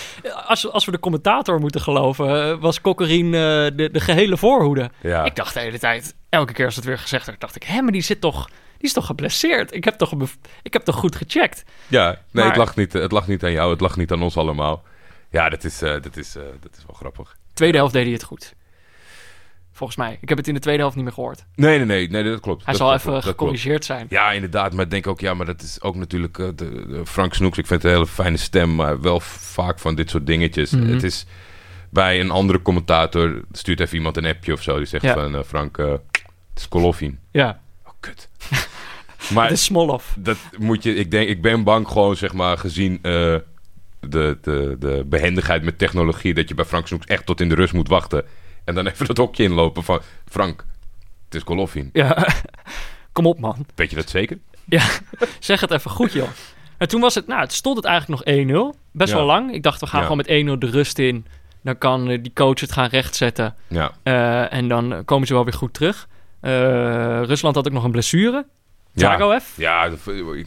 Als, 0.47 0.71
als 0.71 0.85
we 0.85 0.90
de 0.90 0.99
commentator 0.99 1.61
moeten 1.61 1.81
geloven, 1.81 2.61
was 2.61 2.81
Kokkerien 2.81 3.26
eh, 3.26 3.31
de, 3.76 3.88
de 3.93 4.00
gehele 4.00 4.37
voorhoede. 4.37 4.90
Ja. 5.00 5.25
Ik 5.25 5.37
dacht 5.37 5.54
de 5.54 5.61
hele 5.61 5.78
tijd, 5.78 6.14
elke 6.28 6.52
keer 6.52 6.64
als 6.66 6.76
het 6.76 6.85
weer 6.85 6.99
gezegd 6.99 7.26
werd, 7.26 7.40
dacht 7.40 7.57
ik, 7.57 7.62
hé, 7.62 7.81
maar 7.81 7.93
die 7.93 8.02
zit 8.02 8.21
toch, 8.21 8.47
die 8.47 8.54
is 8.78 8.93
toch 8.93 9.07
geblesseerd? 9.07 9.75
Ik 9.75 9.85
heb 9.85 9.95
toch, 9.95 10.12
ik 10.62 10.73
heb 10.73 10.83
toch 10.85 10.97
goed 10.97 11.16
gecheckt? 11.16 11.64
Ja, 11.87 12.07
nee, 12.07 12.19
Maar- 12.31 12.45
het, 12.47 12.57
lag 12.57 12.76
niet, 12.76 12.93
het 12.93 13.12
lag 13.12 13.26
niet 13.26 13.45
aan 13.45 13.52
jou, 13.52 13.71
het 13.71 13.81
lag 13.81 13.97
niet 13.97 14.12
aan 14.12 14.23
ons 14.23 14.37
allemaal. 14.37 14.83
Ja, 15.31 15.49
dat 15.49 15.64
is, 15.64 15.83
eh, 15.83 15.90
dat 16.02 16.16
is, 16.16 16.37
eh, 16.37 16.43
dat 16.61 16.76
is 16.76 16.85
wel 16.87 16.97
grappig. 16.97 17.37
Tweede 17.54 17.76
helft 17.76 17.93
deed 17.93 18.04
hij 18.04 18.12
het 18.12 18.23
goed. 18.25 18.54
Volgens 19.76 19.99
mij. 19.99 20.19
Ik 20.21 20.28
heb 20.28 20.38
het 20.38 20.49
in 20.49 20.54
de 20.54 20.61
tweede 20.61 20.81
helft 20.81 20.97
niet 20.97 21.04
meer 21.04 21.14
gehoord. 21.14 21.45
Nee, 21.54 21.76
nee, 21.76 21.87
nee, 21.87 22.09
nee 22.09 22.31
dat 22.31 22.40
klopt. 22.40 22.64
Hij 22.64 22.75
dat 22.75 22.83
zal 22.83 22.88
klopt, 22.99 23.04
even 23.07 23.23
gecorrigeerd 23.23 23.85
zijn. 23.85 24.07
Ja, 24.09 24.33
inderdaad. 24.33 24.73
Maar 24.73 24.85
ik 24.85 24.90
denk 24.90 25.07
ook, 25.07 25.21
ja, 25.21 25.35
maar 25.35 25.47
dat 25.47 25.62
is 25.62 25.83
ook 25.83 25.95
natuurlijk 25.95 26.38
eh, 26.38 26.47
de, 26.57 26.85
de 26.88 27.07
Frank 27.07 27.35
Snoeks. 27.35 27.59
Ik 27.59 27.66
vind 27.66 27.83
het 27.83 27.90
een 27.90 27.97
hele 27.99 28.11
fijne 28.12 28.37
stem, 28.37 28.75
maar 28.75 29.00
wel 29.00 29.21
vaak 29.21 29.78
van 29.78 29.95
dit 29.95 30.11
soort 30.11 30.26
dingetjes. 30.26 30.71
Mhm. 30.71 30.87
Het 30.93 31.02
is 31.02 31.26
bij 31.90 32.21
een 32.21 32.31
andere 32.31 32.62
commentator, 32.62 33.40
stuurt 33.52 33.81
even 33.81 33.97
iemand 33.97 34.16
een 34.16 34.26
appje 34.26 34.52
of 34.52 34.62
zo. 34.62 34.76
Die 34.76 34.87
zegt 34.87 35.04
Ja. 35.04 35.14
van, 35.14 35.35
eh, 35.37 35.43
Frank, 35.47 35.78
eh, 35.78 35.90
het 35.90 36.00
is 36.54 36.66
Golovin. 36.71 37.19
Ja, 37.31 37.61
Oh, 37.87 37.93
kut. 38.00 38.28
maar 39.35 39.45
het 39.45 39.52
is 39.52 39.64
Smolov. 39.64 40.04
dat 40.19 40.37
moet 40.59 40.83
je, 40.83 40.95
ik 40.95 41.11
denk, 41.11 41.28
ik 41.28 41.43
ben 41.43 41.64
bang 41.64 41.88
gewoon, 41.88 42.16
zeg 42.16 42.33
maar, 42.33 42.59
gezien 42.59 42.99
de, 43.02 43.45
de, 44.00 44.76
de 44.78 45.04
behendigheid 45.07 45.62
met 45.62 45.78
technologie, 45.78 46.35
dat 46.35 46.49
je 46.49 46.54
bij 46.54 46.64
Frank 46.64 46.87
Snoeks 46.87 47.07
echt 47.07 47.26
tot 47.26 47.40
in 47.40 47.49
de 47.49 47.54
rust 47.54 47.73
moet 47.73 47.88
wachten. 47.88 48.25
En 48.64 48.75
dan 48.75 48.87
even 48.87 49.06
dat 49.06 49.16
hokje 49.16 49.42
inlopen 49.42 49.83
van, 49.83 50.00
Frank, 50.28 50.64
het 51.25 51.35
is 51.35 51.42
Golovin. 51.44 51.90
Ja, 51.92 52.26
kom 53.12 53.26
op 53.26 53.38
man. 53.38 53.66
Weet 53.75 53.90
je 53.90 53.97
dat 53.97 54.09
zeker? 54.11 54.38
Ja, 54.64 54.85
zeg 55.40 55.61
het 55.61 55.71
even 55.71 55.90
goed 55.90 56.12
joh. 56.12 56.28
En 56.78 56.88
toen 56.88 57.00
was 57.00 57.14
het, 57.14 57.26
nou, 57.26 57.40
het 57.40 57.52
stond 57.52 57.76
het 57.76 57.85
eigenlijk 57.85 58.25
nog 58.26 58.73
1-0. 58.75 58.78
Best 58.92 59.11
Ja. 59.11 59.16
wel 59.16 59.26
lang. 59.26 59.52
Ik 59.54 59.62
dacht, 59.62 59.80
we 59.80 59.87
gaan 59.87 60.00
Ja. 60.00 60.06
gewoon 60.06 60.25
met 60.26 60.26
1-0 60.56 60.59
de 60.59 60.71
rust 60.71 60.99
in. 60.99 61.26
Dan 61.62 61.78
kan 61.78 62.09
eh, 62.11 62.23
die 62.23 62.33
coach 62.35 62.61
het 62.61 62.73
gaan 62.73 62.88
rechtzetten. 62.88 63.54
Ja. 63.68 63.92
Eh, 64.02 64.52
en 64.52 64.68
dan 64.68 65.02
komen 65.04 65.26
ze 65.26 65.35
wel 65.35 65.44
weer 65.44 65.52
goed 65.52 65.75
terug. 65.75 66.09
Eh, 66.40 66.50
Rusland 67.23 67.54
had 67.54 67.66
ook 67.66 67.73
nog 67.73 67.85
een 67.85 67.90
blessure. 67.90 68.47
Zagoev. 68.94 69.44
Ja, 69.56 69.88
dat- 69.88 70.06
ik, 70.06 70.47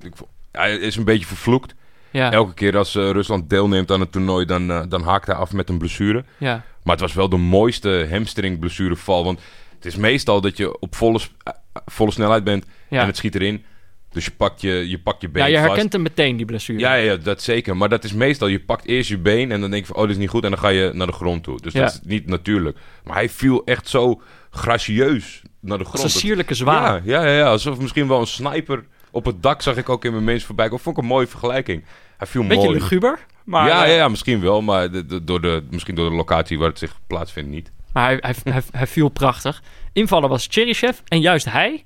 ik, 0.00 0.12
hij 0.52 0.74
is 0.76 0.96
een 0.96 1.04
beetje 1.04 1.26
vervloekt. 1.26 1.74
Ja, 2.10 2.32
Elke 2.32 2.54
keer 2.54 2.76
als 2.76 2.94
Rusland 2.94 3.50
deelneemt 3.50 3.90
aan 3.90 4.00
het 4.00 4.12
toernooi, 4.12 4.44
dan, 4.46 4.88
dan 4.88 5.02
haakt 5.02 5.26
hij 5.26 5.36
af 5.36 5.52
met 5.52 5.68
een 5.68 5.78
blessure. 5.78 6.24
ja. 6.38 6.62
Maar 6.82 6.92
het 6.94 7.00
was 7.04 7.14
wel 7.14 7.28
de 7.28 7.36
mooiste 7.36 8.06
hamstring-blessureval. 8.10 9.24
Want 9.24 9.40
het 9.74 9.84
is 9.86 9.96
meestal 9.96 10.40
dat 10.40 10.56
je 10.56 10.78
op 10.78 10.94
volle, 10.94 11.20
eh, 11.42 11.52
volle 11.86 12.10
snelheid 12.10 12.44
bent 12.44 12.64
Ja. 12.88 13.00
en 13.00 13.06
het 13.06 13.16
schiet 13.16 13.34
erin. 13.34 13.64
Dus 14.12 14.24
je 14.24 14.30
pakt 14.30 14.60
je, 14.60 14.88
je, 14.88 14.98
pakt 14.98 15.20
je 15.20 15.28
been 15.28 15.42
ja, 15.42 15.48
je 15.48 15.54
vast. 15.56 15.68
herkent 15.68 15.92
hem 15.92 16.02
meteen, 16.02 16.36
die 16.36 16.46
blessure. 16.46 16.78
Ja, 16.78 16.94
ja, 16.94 17.16
dat 17.16 17.42
zeker. 17.42 17.76
Maar 17.76 17.88
dat 17.88 18.04
is 18.04 18.12
meestal, 18.12 18.48
je 18.48 18.60
pakt 18.60 18.86
eerst 18.86 19.08
je 19.08 19.18
been 19.18 19.52
en 19.52 19.60
dan 19.60 19.70
denk 19.70 19.86
je 19.86 19.92
van, 19.92 19.96
oh, 19.96 20.02
dit 20.02 20.10
is 20.10 20.16
niet 20.18 20.28
goed. 20.28 20.44
En 20.44 20.50
dan 20.50 20.58
ga 20.58 20.68
je 20.68 20.90
naar 20.94 21.06
de 21.06 21.12
grond 21.12 21.42
toe. 21.42 21.60
Dus 21.60 21.72
Ja. 21.72 21.80
dat 21.80 21.92
is 21.92 22.00
niet 22.02 22.26
natuurlijk. 22.26 22.78
Maar 23.04 23.14
hij 23.14 23.28
viel 23.28 23.64
echt 23.64 23.88
zo 23.88 24.20
gracieus 24.50 25.42
naar 25.60 25.78
de 25.78 25.84
grond. 25.84 25.98
een 26.04 26.10
Dat- 26.10 26.18
sierlijke 26.20 26.54
zwaan. 26.54 27.00
ja, 27.04 27.22
ja, 27.22 27.26
ja, 27.30 27.36
ja. 27.36 27.50
Alsof 27.50 27.80
misschien 27.80 28.08
wel 28.08 28.20
een 28.20 28.26
sniper 28.26 28.84
op 29.10 29.24
het 29.24 29.42
dak 29.42 29.62
zag 29.62 29.76
ik 29.76 29.88
ook 29.88 30.04
in 30.04 30.12
mijn 30.12 30.24
mensen 30.24 30.46
voorbij 30.46 30.66
komen. 30.68 30.80
Vond 30.82 30.96
ik 30.96 31.02
een 31.02 31.08
mooie 31.08 31.26
vergelijking. 31.26 31.84
Hij 32.20 32.28
viel 32.28 32.46
Beetje 32.46 32.66
mooi. 32.68 32.78
luguber. 32.78 33.26
Maar, 33.44 33.66
ja, 33.66 33.84
eh, 33.84 33.90
ja, 33.90 33.96
ja, 33.96 34.08
misschien 34.08 34.40
wel. 34.40 34.62
Maar 34.62 34.90
de, 34.90 35.06
de- 35.06 35.24
door 35.24 35.40
de, 35.40 35.62
misschien 35.70 35.94
door 35.94 36.10
de 36.10 36.16
locatie 36.16 36.58
waar 36.58 36.68
het 36.68 36.78
zich 36.78 36.98
plaatsvindt 37.06 37.50
niet. 37.50 37.72
maar 37.92 38.04
hij, 38.08 38.18
hij, 38.20 38.52
hij, 38.52 38.62
hij 38.70 38.86
viel 38.86 39.08
prachtig. 39.08 39.62
Invaller 39.92 40.28
was 40.28 40.46
Cheryshev. 40.50 40.98
En 41.08 41.20
juist 41.20 41.50
hij 41.50 41.84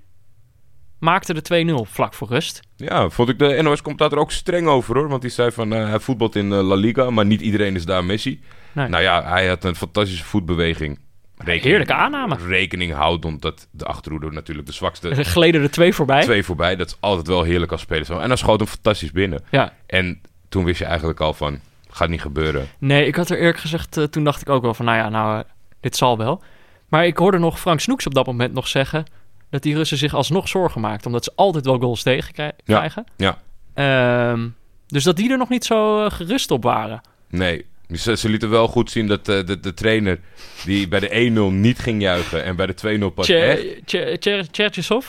maakte 0.99 1.35
de 1.42 1.66
2-0 1.87 1.90
vlak 1.90 2.14
voor 2.14 2.29
rust. 2.29 2.61
Ja, 2.77 3.09
vond 3.09 3.29
ik 3.29 3.38
de 3.38 3.59
NOS-commentator 3.62 4.18
ook 4.18 4.33
streng 4.33 4.66
over 4.66 4.97
hoor. 4.97 5.09
Want 5.09 5.23
die 5.23 5.31
zei 5.31 5.51
van, 5.51 5.73
eh, 5.73 5.88
hij 5.88 6.01
voetbalt 6.01 6.37
in 6.37 6.53
eh, 6.53 6.61
La 6.62 6.75
Liga, 6.75 7.11
maar 7.11 7.27
niet 7.27 7.40
iedereen 7.40 7.75
is 7.75 7.85
daar 7.85 8.05
Messi. 8.05 8.40
Nee. 8.73 8.88
Nou 8.88 9.03
ja, 9.03 9.23
hij 9.25 9.47
had 9.49 9.64
een 9.64 9.77
fantastische 9.77 10.25
voetbeweging. 10.25 10.99
Rekening, 11.37 11.62
Heerlijke 11.62 11.94
aanname. 11.94 12.37
Rekening 12.47 12.92
houdend 12.92 13.42
dat 13.42 13.68
de 13.70 13.85
achterhoede 13.85 14.31
natuurlijk 14.31 14.66
de 14.66 14.73
zwakste 14.73 15.09
Er 15.09 15.25
gleden 15.37 15.62
er 15.62 15.70
twee 15.70 15.92
voorbij. 15.94 16.23
twee 16.23 16.44
voorbij. 16.44 16.77
Dat 16.77 16.87
is 16.88 16.97
altijd 17.01 17.27
wel 17.27 17.42
heerlijk 17.42 17.73
als 17.73 17.81
speler. 17.81 18.05
zo. 18.05 18.18
En 18.18 18.29
dan 18.29 18.38
schoot 18.38 18.59
hem 18.61 18.68
fantastisch 18.68 19.12
binnen. 19.12 19.44
Ja. 19.51 19.73
En 19.87 20.20
toen 20.49 20.64
wist 20.64 20.79
je 20.79 20.85
eigenlijk 20.85 21.20
al 21.20 21.33
van, 21.35 21.61
gaat 21.90 22.09
niet 22.09 22.20
gebeuren. 22.20 22.68
Nee, 22.79 23.07
ik 23.07 23.14
had 23.16 23.31
er 23.31 23.38
eerlijk 23.38 23.59
gezegd, 23.59 23.97
eh, 23.97 24.05
toen 24.05 24.25
dacht 24.25 24.40
ik 24.40 24.49
ook 24.49 24.62
wel 24.62 24.75
van, 24.75 24.85
nou 24.85 24.97
ja, 24.99 25.09
nou, 25.09 25.38
eh, 25.38 25.44
dit 25.81 25.97
zal 25.97 26.18
wel. 26.18 26.42
Maar 26.88 27.07
ik 27.07 27.16
hoorde 27.16 27.38
nog 27.38 27.61
Frank 27.61 27.81
Snoeks 27.81 28.07
op 28.07 28.14
dat 28.14 28.27
moment 28.27 28.53
nog 28.53 28.68
zeggen 28.68 29.05
dat 29.51 29.62
die 29.62 29.75
Russen 29.75 29.99
zich 29.99 30.14
alsnog 30.14 30.49
zorgen 30.49 30.81
maakten, 30.81 31.07
omdat 31.07 31.25
ze 31.25 31.33
altijd 31.35 31.64
wel 31.64 31.79
goals 31.79 32.03
tegen 32.03 32.33
krij- 32.33 32.53
Ja. 32.64 32.77
krijgen. 32.77 33.05
Ja, 33.16 33.38
Ehm, 33.75 34.49
dus 34.87 35.05
dat 35.05 35.16
die 35.16 35.31
er 35.31 35.38
nog 35.38 35.49
niet 35.49 35.64
zo 35.64 36.05
eh, 36.05 36.11
gerust 36.11 36.51
op 36.51 36.62
waren. 36.62 37.01
nee. 37.31 37.66
Ze, 37.92 38.16
ze 38.16 38.29
lieten 38.29 38.51
wel 38.51 38.68
goed 38.68 38.90
zien 38.90 39.07
dat 39.07 39.29
eh, 39.29 39.47
de, 39.47 39.61
de 39.61 39.75
trainer 39.75 40.20
die 40.64 40.88
bij 40.88 41.01
de 41.01 41.51
1-0 41.51 41.55
niet 41.55 41.79
ging 41.79 42.03
juichen 42.03 42.44
en 42.44 42.57
bij 42.57 42.66
de 42.66 42.99
2-0 43.11 43.14
pas 43.14 43.27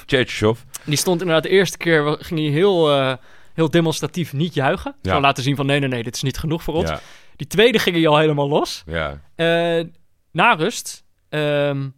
Tjertjesov, 0.05 0.59
die 0.83 0.97
stond 0.97 1.21
inderdaad 1.21 1.43
de 1.43 1.49
eerste 1.49 1.77
keer, 1.77 2.17
ging 2.19 2.39
hij 2.39 2.49
heel, 2.49 2.91
eh, 2.91 3.13
heel 3.53 3.69
demonstratief 3.69 4.33
niet 4.33 4.53
juichen. 4.53 4.95
Ja. 5.01 5.13
Zo 5.13 5.19
laten 5.21 5.43
zien 5.43 5.55
van, 5.55 5.65
nee, 5.65 5.79
nee, 5.79 5.89
nee, 5.89 6.03
dit 6.03 6.15
is 6.15 6.21
niet 6.21 6.38
genoeg 6.38 6.63
voor 6.63 6.73
ons. 6.73 6.89
Ja, 6.89 6.99
Die 7.35 7.47
tweede 7.47 7.79
ging 7.79 7.95
hij 7.95 8.07
al 8.07 8.17
helemaal 8.17 8.47
los. 8.49 8.83
ja. 8.85 9.21
Eh, 9.35 9.83
na 10.31 10.53
rust, 10.53 11.03
ehm, 11.29 11.89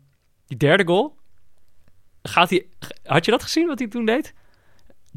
die 0.48 0.58
derde 0.58 0.86
goal. 0.86 1.16
Gaat 2.22 2.50
hij, 2.50 2.66
had 3.04 3.26
je 3.26 3.32
dat 3.32 3.44
gezien 3.44 3.68
wat 3.68 3.80
hij 3.80 3.88
toen 3.88 4.06
deed? 4.06 4.34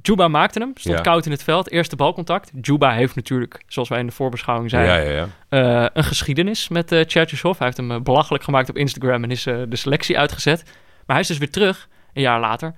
Juba 0.03 0.29
maakte 0.29 0.59
hem, 0.59 0.71
stond 0.75 0.97
Ja. 0.97 1.01
koud 1.03 1.25
in 1.25 1.31
het 1.31 1.43
veld, 1.43 1.71
eerste 1.71 1.97
balcontact. 1.97 2.51
Juba 2.61 2.93
heeft 2.93 3.15
natuurlijk, 3.15 3.63
zoals 3.67 3.89
wij 3.89 3.99
in 4.01 4.07
de 4.07 4.13
voorbeschouwing 4.13 4.71
zeiden, 4.71 4.95
Ja, 4.95 5.11
ja, 5.11 5.29
ja. 5.49 5.83
eh, 5.85 5.91
een 5.93 6.05
geschiedenis 6.05 6.69
met 6.69 6.93
uh. 6.93 7.03
Hij 7.09 7.55
heeft 7.59 7.77
hem 7.77 7.91
eh, 7.91 8.01
belachelijk 8.01 8.45
gemaakt 8.45 8.69
op 8.69 8.77
Instagram 8.77 9.23
en 9.23 9.31
is 9.31 9.43
de 9.43 9.77
selectie 9.77 10.19
uitgezet. 10.19 10.63
Maar 10.65 10.73
hij 11.07 11.21
is 11.21 11.27
dus 11.27 11.39
weer 11.39 11.51
terug, 11.51 11.89
een 12.13 12.23
jaar 12.23 12.41
later. 12.41 12.75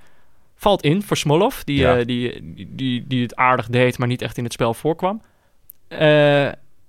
Valt 0.57 0.83
in 0.83 1.03
voor 1.03 1.17
Smolov, 1.17 1.61
die, 1.63 2.05
die, 2.05 2.57
die, 2.69 3.07
die, 3.07 3.23
het 3.23 3.37
aardig 3.37 3.67
deed, 3.69 3.99
maar 3.99 4.09
niet 4.09 4.23
echt 4.23 4.37
in 4.39 4.45
het 4.45 4.53
spel 4.53 4.75
voorkwam. 4.75 5.23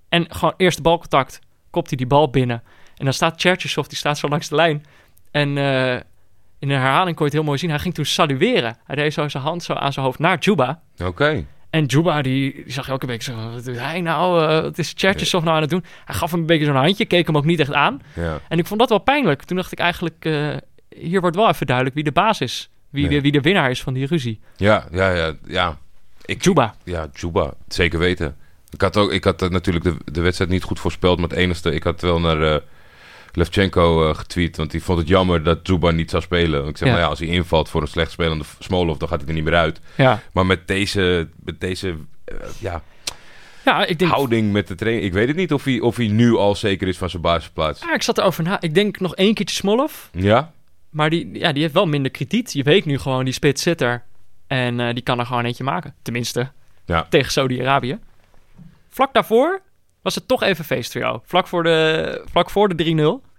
En 0.10 0.26
gewoon 0.30 0.54
eerste 0.58 0.82
balcontact, 0.82 1.40
kopt 1.70 1.88
hij 1.90 1.98
die 1.98 2.08
bal 2.08 2.30
binnen. 2.30 2.64
En 2.98 3.04
dan 3.06 3.14
staat 3.14 3.42
Cherchesov, 3.42 3.88
die 3.88 3.98
staat 3.98 4.18
zo 4.18 4.28
langs 4.28 4.50
de 4.50 4.56
lijn. 4.56 4.86
En 5.32 5.58
in 6.64 6.70
de 6.70 6.76
herhaling 6.76 7.16
kon 7.16 7.26
je 7.26 7.32
het 7.32 7.34
heel 7.34 7.44
mooi 7.44 7.58
zien. 7.58 7.70
Hij 7.70 7.80
ging 7.80 7.94
toen 7.94 8.06
salueren. 8.06 8.78
Hij 8.84 8.96
deed 8.96 9.14
zo 9.14 9.28
zijn 9.28 9.44
hand 9.44 9.64
zo 9.64 9.74
aan 9.74 9.94
zijn 9.94 10.06
hoofd 10.06 10.20
naar 10.20 10.38
Juba. 10.40 10.82
Oké. 11.04 11.46
En 11.70 11.86
Juba, 11.86 12.22
die, 12.22 12.54
die 12.54 12.72
zag 12.72 12.88
een 12.88 12.98
beetje 13.00 13.32
zo... 13.32 13.52
Wat 13.52 13.66
doet 13.66 13.80
hij 13.80 14.02
nou? 14.02 14.48
Eh, 14.48 14.62
wat 14.62 14.78
is 14.78 14.94
Cherchesov 14.96 15.44
nou 15.44 15.56
aan 15.56 15.62
het 15.62 15.70
doen? 15.70 15.84
Hij 16.06 16.16
gaf 16.16 16.32
hem 16.32 16.40
een 16.40 16.46
beetje 16.46 16.66
zo'n 16.66 16.76
handje, 16.76 17.06
keek 17.06 17.26
hem 17.28 17.38
ook 17.38 17.46
niet 17.46 17.60
echt 17.60 17.74
aan. 17.74 18.02
Ja. 18.16 18.40
En 18.48 18.58
ik 18.58 18.66
vond 18.68 18.80
dat 18.80 18.90
wel 18.90 18.98
pijnlijk. 19.00 19.44
Toen 19.44 19.58
dacht 19.58 19.72
ik 19.72 19.80
eigenlijk... 19.80 20.26
eh, 20.26 20.50
hier 20.96 21.22
wordt 21.22 21.36
wel 21.36 21.48
even 21.50 21.66
duidelijk 21.66 21.96
wie 21.96 22.04
de 22.04 22.12
baas 22.12 22.42
is. 22.42 22.70
Wie, 22.90 23.04
Ja. 23.04 23.10
de, 23.10 23.22
wie 23.22 23.32
de 23.32 23.42
winnaar 23.42 23.70
is 23.70 23.82
van 23.84 23.94
die 23.94 24.06
ruzie. 24.06 24.40
Ja, 24.56 24.86
ja, 24.92 25.10
ja, 25.12 25.34
ja. 25.48 25.78
Ik, 26.26 26.44
Juba. 26.44 26.76
Ja, 26.84 27.08
Juba. 27.14 27.54
Zeker 27.68 28.00
weten. 28.00 28.36
Ik 28.70 28.82
had, 28.82 28.98
ook, 28.98 29.12
ik 29.12 29.24
had 29.24 29.50
natuurlijk 29.50 29.86
de, 29.86 29.96
de 30.12 30.22
wedstrijd 30.22 30.52
niet 30.52 30.64
goed 30.64 30.80
voorspeld. 30.80 31.20
Maar 31.20 31.30
het 31.30 31.38
enige, 31.38 31.74
ik 31.74 31.84
had 31.84 32.02
wel 32.02 32.20
naar 32.20 32.42
eh 32.42 32.60
Levchenko 33.36 34.10
eh, 34.10 34.16
getweet. 34.16 34.58
Want 34.58 34.72
die 34.72 34.84
vond 34.84 35.00
het 35.00 35.08
jammer 35.08 35.44
dat 35.44 35.60
Juba 35.68 35.92
niet 35.92 36.10
zou 36.10 36.24
spelen. 36.24 36.68
Ik 36.68 36.78
zeg 36.78 36.88
Ja. 36.88 36.94
maar 36.94 37.04
ja, 37.04 37.10
als 37.10 37.20
hij 37.20 37.28
invalt 37.28 37.70
voor 37.70 37.82
een 37.82 37.88
slecht 37.88 38.12
spelende 38.12 38.44
Smolov, 38.60 38.98
dan 38.98 39.08
gaat 39.08 39.20
hij 39.20 39.28
er 39.28 39.34
niet 39.36 39.44
meer 39.44 39.56
uit. 39.56 39.80
Ja. 39.98 40.22
Maar 40.34 40.46
met 40.46 40.68
deze, 40.68 41.30
met 41.44 41.60
deze 41.60 41.96
eh, 42.26 42.36
ja, 42.60 42.82
Ja, 43.66 43.86
ik 43.86 44.00
denk... 44.00 44.12
houding 44.12 44.52
met 44.52 44.68
de 44.68 44.76
training. 44.76 45.06
Ik 45.06 45.14
weet 45.14 45.28
het 45.28 45.36
niet 45.38 45.54
of 45.54 45.64
hij, 45.64 45.80
of 45.80 45.96
hij 45.96 46.08
nu 46.08 46.36
al 46.36 46.56
zeker 46.56 46.88
is 46.88 46.98
van 46.98 47.10
zijn 47.10 47.22
basisplaats. 47.22 47.82
Ja, 47.82 47.94
ik 47.94 48.02
zat 48.04 48.18
erover 48.18 48.44
na. 48.44 48.62
Ik 48.62 48.74
denk 48.74 49.00
nog 49.00 49.16
één 49.16 49.34
keertje 49.34 49.56
Smolov. 49.56 49.94
Ja? 50.12 50.52
Maar 50.90 51.10
die, 51.10 51.30
ja, 51.40 51.52
die 51.52 51.62
heeft 51.62 51.74
wel 51.74 51.86
minder 51.88 52.12
krediet. 52.12 52.54
Je 52.54 52.64
weet 52.64 52.86
nu 52.86 52.98
gewoon, 53.00 53.24
die 53.26 53.34
spits 53.34 53.62
zit 53.62 53.82
er. 53.82 54.04
En 54.48 54.80
eh, 54.80 54.94
die 54.94 55.04
kan 55.04 55.20
er 55.20 55.26
gewoon 55.26 55.46
eentje 55.46 55.64
maken. 55.64 55.94
Tenminste, 56.02 56.52
Ja. 56.86 57.06
tegen 57.10 57.32
Saudi-Arabië. 57.32 57.98
Vlak 58.90 59.14
daarvoor 59.14 59.62
was 60.04 60.16
het 60.16 60.28
toch 60.28 60.44
even 60.44 60.66
feest 60.66 60.92
voor 60.92 61.02
jou. 61.02 61.20
Vlak 61.26 61.48
voor 61.48 61.64
de, 61.64 62.22
vlak 62.32 62.50
voor 62.50 62.76
de 62.76 63.20
3-0. 63.24 63.32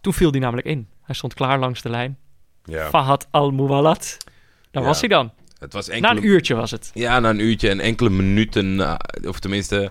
Toen 0.00 0.12
viel 0.14 0.30
hij 0.30 0.40
namelijk 0.40 0.66
in. 0.66 0.88
Hij 1.02 1.14
stond 1.14 1.34
klaar 1.34 1.58
langs 1.58 1.82
de 1.82 1.90
lijn. 1.90 2.18
ja. 2.64 2.88
Fahad 2.88 3.26
Al-Muwalat. 3.30 4.16
Daar 4.70 4.82
Ja. 4.82 4.88
was 4.88 5.00
hij 5.00 5.08
dan. 5.08 5.32
Het 5.58 5.72
was 5.72 5.88
Na 5.88 6.10
een 6.10 6.24
uurtje 6.26 6.54
was 6.54 6.70
het. 6.70 6.90
Ja, 6.94 7.18
na 7.20 7.30
een 7.30 7.40
uurtje 7.40 7.68
en 7.68 7.80
enkele 7.80 8.10
minuten, 8.10 8.74
na- 8.76 9.00
of 9.26 9.38
tenminste 9.40 9.90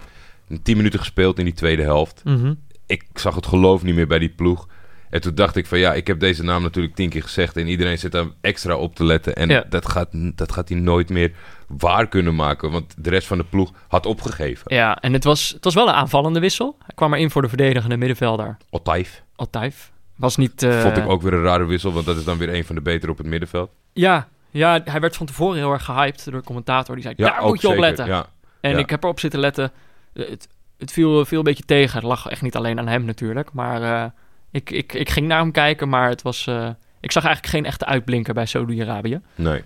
tien 0.64 0.78
minuten 0.78 1.00
gespeeld 1.00 1.40
in 1.40 1.46
die 1.46 1.54
tweede 1.54 1.84
helft. 1.84 2.22
Mhm. 2.24 2.54
Ik 2.86 3.04
zag 3.14 3.36
het 3.36 3.46
geloof 3.48 3.84
niet 3.84 3.96
meer 3.96 4.08
bij 4.08 4.20
die 4.20 4.30
ploeg. 4.30 4.68
En 5.10 5.22
toen 5.22 5.36
dacht 5.36 5.56
ik 5.56 5.66
van 5.66 5.80
ja, 5.80 5.94
ik 5.94 6.08
heb 6.08 6.20
deze 6.20 6.44
naam 6.44 6.62
natuurlijk 6.62 6.96
tien 6.96 7.10
keer 7.10 7.24
gezegd. 7.24 7.58
En 7.58 7.68
iedereen 7.68 7.98
zit 8.00 8.12
daar 8.12 8.26
extra 8.42 8.76
op 8.76 8.96
te 8.96 9.04
letten. 9.04 9.36
En 9.36 9.50
Ja. 9.50 9.64
dat, 9.70 9.90
gaat, 9.90 10.08
dat 10.12 10.52
gaat 10.52 10.70
hij 10.70 10.78
nooit 10.78 11.10
meer 11.10 11.32
waar 11.68 12.08
kunnen 12.08 12.36
maken. 12.36 12.72
Want 12.72 12.94
de 12.98 13.10
rest 13.10 13.28
van 13.28 13.38
de 13.38 13.44
ploeg 13.44 13.72
had 13.88 14.06
opgegeven. 14.06 14.76
Ja, 14.76 14.96
en 14.96 15.14
het 15.14 15.24
was, 15.24 15.50
het 15.50 15.64
was 15.64 15.74
wel 15.74 15.88
een 15.88 15.94
aanvallende 15.94 16.40
wissel. 16.40 16.76
Hij 16.80 16.96
kwam 16.96 17.14
erin 17.14 17.32
voor 17.32 17.42
de 17.42 17.48
verdedigende 17.48 17.98
middenvelder. 17.98 18.58
Otaif 18.70 19.24
Altaif. 19.36 19.92
Was 20.16 20.36
niet... 20.38 20.64
eh, 20.64 20.82
vond 20.82 20.98
ik 20.98 21.10
ook 21.10 21.22
weer 21.22 21.34
een 21.34 21.44
rare 21.44 21.66
wissel. 21.66 21.94
Want 21.94 22.06
dat 22.06 22.18
is 22.18 22.24
dan 22.24 22.38
weer 22.38 22.54
een 22.54 22.66
van 22.66 22.76
de 22.76 22.82
betere 22.82 23.12
op 23.12 23.18
het 23.18 23.28
middenveld. 23.28 23.70
Ja, 23.94 24.28
ja, 24.52 24.82
hij 24.86 25.00
werd 25.00 25.16
van 25.16 25.26
tevoren 25.26 25.58
heel 25.58 25.72
erg 25.72 25.84
gehyped 25.86 26.26
door 26.26 26.34
de 26.40 26.46
commentator. 26.46 26.96
Die 26.96 27.04
zei, 27.04 27.14
Ja, 27.18 27.30
daar 27.30 27.44
moet 27.46 27.62
je 27.62 27.68
op 27.70 27.78
letten. 27.78 28.06
Ja. 28.06 28.26
En 28.62 28.72
Ja. 28.72 28.78
ik 28.78 28.90
heb 28.90 29.04
erop 29.04 29.20
zitten 29.20 29.40
letten. 29.40 29.72
Het, 30.14 30.48
het 30.78 30.92
viel, 30.92 31.26
viel 31.26 31.38
een 31.38 31.44
beetje 31.44 31.64
tegen. 31.66 31.96
Het 31.96 32.08
lag 32.08 32.28
echt 32.28 32.42
niet 32.42 32.56
alleen 32.56 32.80
aan 32.80 32.88
hem 32.88 33.06
natuurlijk. 33.06 33.54
Maar 33.54 33.82
eh, 34.04 34.10
ik, 34.58 34.70
ik, 34.70 34.94
ik 34.94 35.10
ging 35.10 35.28
naar 35.28 35.40
hem 35.40 35.52
kijken, 35.52 35.90
maar 35.90 36.10
het 36.10 36.22
was... 36.22 36.48
eh, 36.48 36.70
ik 37.00 37.12
zag 37.12 37.24
eigenlijk 37.24 37.56
geen 37.56 37.66
echte 37.66 37.86
uitblinker 37.86 38.34
bij 38.34 38.46
Saudi-Arabië. 38.46 39.22
Nee. 39.36 39.64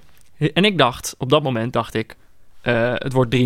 En 0.53 0.65
ik 0.65 0.77
dacht, 0.77 1.15
op 1.17 1.29
dat 1.29 1.43
moment 1.43 1.73
dacht 1.73 1.93
ik... 1.93 2.15
eh, 2.61 2.93
het 2.95 3.13
wordt 3.13 3.35
3-0. 3.35 3.39